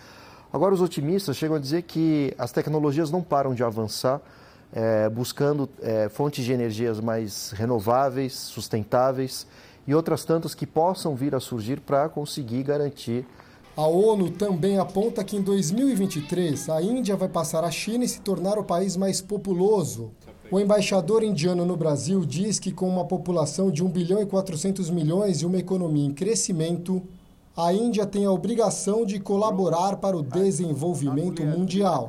Agora, 0.52 0.74
os 0.74 0.82
otimistas 0.82 1.38
chegam 1.38 1.56
a 1.56 1.60
dizer 1.60 1.84
que 1.84 2.34
as 2.38 2.52
tecnologias 2.52 3.10
não 3.10 3.22
param 3.22 3.54
de 3.54 3.64
avançar, 3.64 4.22
é, 4.74 5.08
buscando 5.08 5.70
é, 5.82 6.10
fontes 6.10 6.44
de 6.44 6.52
energias 6.52 7.00
mais 7.00 7.52
renováveis, 7.52 8.34
sustentáveis 8.34 9.48
e 9.88 9.96
outras 9.96 10.26
tantas 10.26 10.54
que 10.54 10.68
possam 10.68 11.16
vir 11.16 11.34
a 11.34 11.40
surgir 11.40 11.80
para 11.80 12.10
conseguir 12.10 12.64
garantir 12.64 13.26
a 13.78 13.86
ONU 13.86 14.32
também 14.32 14.80
aponta 14.80 15.24
que 15.24 15.38
em 15.38 15.42
2023 15.44 16.68
a 16.68 16.82
Índia 16.82 17.16
vai 17.16 17.30
passar 17.30 17.64
a 17.64 17.70
China 17.70 18.04
e 18.04 18.08
se 18.08 18.20
tornar 18.22 18.58
o 18.58 18.64
país 18.64 18.98
mais 18.98 19.22
populoso. 19.22 20.10
O 20.50 20.60
embaixador 20.60 21.24
indiano 21.24 21.64
no 21.64 21.78
Brasil 21.78 22.26
diz 22.26 22.58
que 22.58 22.72
com 22.72 22.90
uma 22.90 23.06
população 23.06 23.70
de 23.70 23.84
1 23.84 23.90
bilhão 23.90 24.20
e 24.20 24.26
400 24.26 24.90
milhões 24.90 25.44
e 25.44 25.46
uma 25.46 25.60
economia 25.60 26.08
em 26.08 26.12
crescimento, 26.12 27.04
a 27.58 27.74
Índia 27.74 28.06
tem 28.06 28.24
a 28.24 28.32
obrigação 28.32 29.04
de 29.04 29.20
colaborar 29.20 29.96
para 29.96 30.16
o 30.16 30.22
desenvolvimento 30.22 31.44
mundial. 31.44 32.08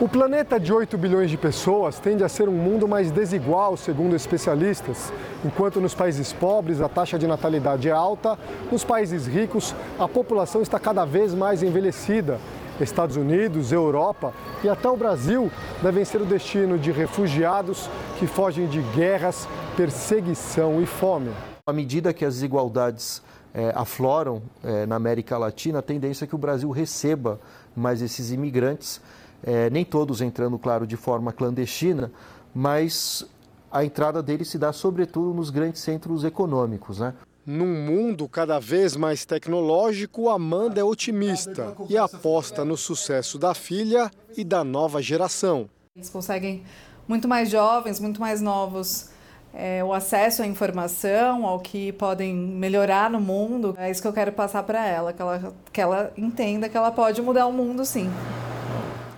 O 0.00 0.08
planeta 0.08 0.58
de 0.58 0.72
8 0.72 0.98
bilhões 0.98 1.30
de 1.30 1.36
pessoas 1.36 2.00
tende 2.00 2.24
a 2.24 2.28
ser 2.28 2.48
um 2.48 2.52
mundo 2.52 2.88
mais 2.88 3.12
desigual, 3.12 3.76
segundo 3.76 4.16
especialistas. 4.16 5.12
Enquanto 5.44 5.80
nos 5.80 5.94
países 5.94 6.32
pobres 6.32 6.80
a 6.80 6.88
taxa 6.88 7.16
de 7.16 7.28
natalidade 7.28 7.88
é 7.88 7.92
alta, 7.92 8.36
nos 8.72 8.82
países 8.82 9.28
ricos 9.28 9.72
a 9.96 10.08
população 10.08 10.60
está 10.60 10.80
cada 10.80 11.04
vez 11.04 11.32
mais 11.32 11.62
envelhecida. 11.62 12.40
Estados 12.80 13.14
Unidos, 13.14 13.70
Europa 13.70 14.34
e 14.64 14.68
até 14.68 14.88
o 14.88 14.96
Brasil 14.96 15.48
devem 15.80 16.04
ser 16.04 16.20
o 16.20 16.26
destino 16.26 16.76
de 16.76 16.90
refugiados 16.90 17.88
que 18.18 18.26
fogem 18.26 18.66
de 18.66 18.82
guerras, 18.96 19.46
perseguição 19.76 20.82
e 20.82 20.86
fome. 20.86 21.30
À 21.66 21.72
medida 21.72 22.12
que 22.12 22.26
as 22.26 22.34
desigualdades 22.34 23.22
é, 23.54 23.72
afloram 23.74 24.42
é, 24.62 24.84
na 24.84 24.96
América 24.96 25.38
Latina, 25.38 25.78
a 25.78 25.82
tendência 25.82 26.26
é 26.26 26.28
que 26.28 26.34
o 26.34 26.38
Brasil 26.38 26.70
receba 26.70 27.40
mais 27.74 28.02
esses 28.02 28.30
imigrantes, 28.30 29.00
é, 29.42 29.70
nem 29.70 29.82
todos 29.82 30.20
entrando, 30.20 30.58
claro, 30.58 30.86
de 30.86 30.94
forma 30.94 31.32
clandestina, 31.32 32.12
mas 32.54 33.26
a 33.72 33.82
entrada 33.82 34.22
deles 34.22 34.50
se 34.50 34.58
dá 34.58 34.74
sobretudo 34.74 35.32
nos 35.32 35.48
grandes 35.48 35.80
centros 35.80 36.22
econômicos. 36.22 36.98
Né? 36.98 37.14
Num 37.46 37.86
mundo 37.86 38.28
cada 38.28 38.58
vez 38.58 38.94
mais 38.94 39.24
tecnológico, 39.24 40.28
Amanda 40.28 40.78
é 40.78 40.84
otimista 40.84 41.74
e 41.88 41.96
aposta 41.96 42.62
no 42.62 42.76
sucesso 42.76 43.38
da 43.38 43.54
filha 43.54 44.10
e 44.36 44.44
da 44.44 44.62
nova 44.64 45.00
geração. 45.00 45.70
Eles 45.96 46.10
conseguem 46.10 46.62
muito 47.08 47.26
mais 47.26 47.48
jovens, 47.48 47.98
muito 47.98 48.20
mais 48.20 48.42
novos 48.42 49.13
é, 49.54 49.82
o 49.84 49.92
acesso 49.92 50.42
à 50.42 50.46
informação, 50.46 51.46
ao 51.46 51.60
que 51.60 51.92
podem 51.92 52.34
melhorar 52.34 53.08
no 53.08 53.20
mundo. 53.20 53.74
É 53.78 53.90
isso 53.90 54.02
que 54.02 54.08
eu 54.08 54.12
quero 54.12 54.32
passar 54.32 54.62
para 54.64 54.86
ela, 54.86 55.12
que 55.12 55.22
ela, 55.22 55.54
que 55.72 55.80
ela 55.80 56.12
entenda 56.16 56.68
que 56.68 56.76
ela 56.76 56.90
pode 56.90 57.22
mudar 57.22 57.46
o 57.46 57.52
mundo 57.52 57.84
sim. 57.84 58.10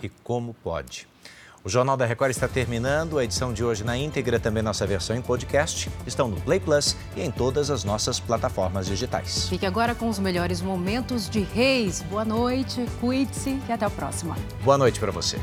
E 0.03 0.09
como 0.09 0.55
pode? 0.55 1.09
O 1.66 1.68
Jornal 1.68 1.97
da 1.97 2.07
Record 2.07 2.30
está 2.30 2.47
terminando. 2.47 3.18
A 3.18 3.24
edição 3.24 3.53
de 3.53 3.64
hoje 3.64 3.82
na 3.82 3.97
íntegra, 3.97 4.39
também 4.39 4.62
nossa 4.62 4.87
versão 4.87 5.16
em 5.16 5.20
podcast, 5.20 5.91
estão 6.07 6.28
no 6.28 6.41
Play 6.43 6.61
Plus 6.61 6.95
e 7.16 7.22
em 7.22 7.30
todas 7.32 7.72
as 7.72 7.82
nossas 7.82 8.20
plataformas 8.20 8.87
digitais. 8.87 9.49
Fique 9.49 9.66
agora 9.66 9.93
com 9.93 10.09
os 10.09 10.20
melhores 10.20 10.62
momentos 10.62 11.28
de 11.28 11.41
Reis. 11.41 12.03
Boa 12.03 12.24
noite, 12.24 12.87
cuide-se 13.01 13.61
e 13.68 13.72
até 13.72 13.84
a 13.84 13.91
próxima. 13.91 14.37
Boa 14.62 14.78
noite 14.78 15.01
para 15.01 15.11
você. 15.11 15.41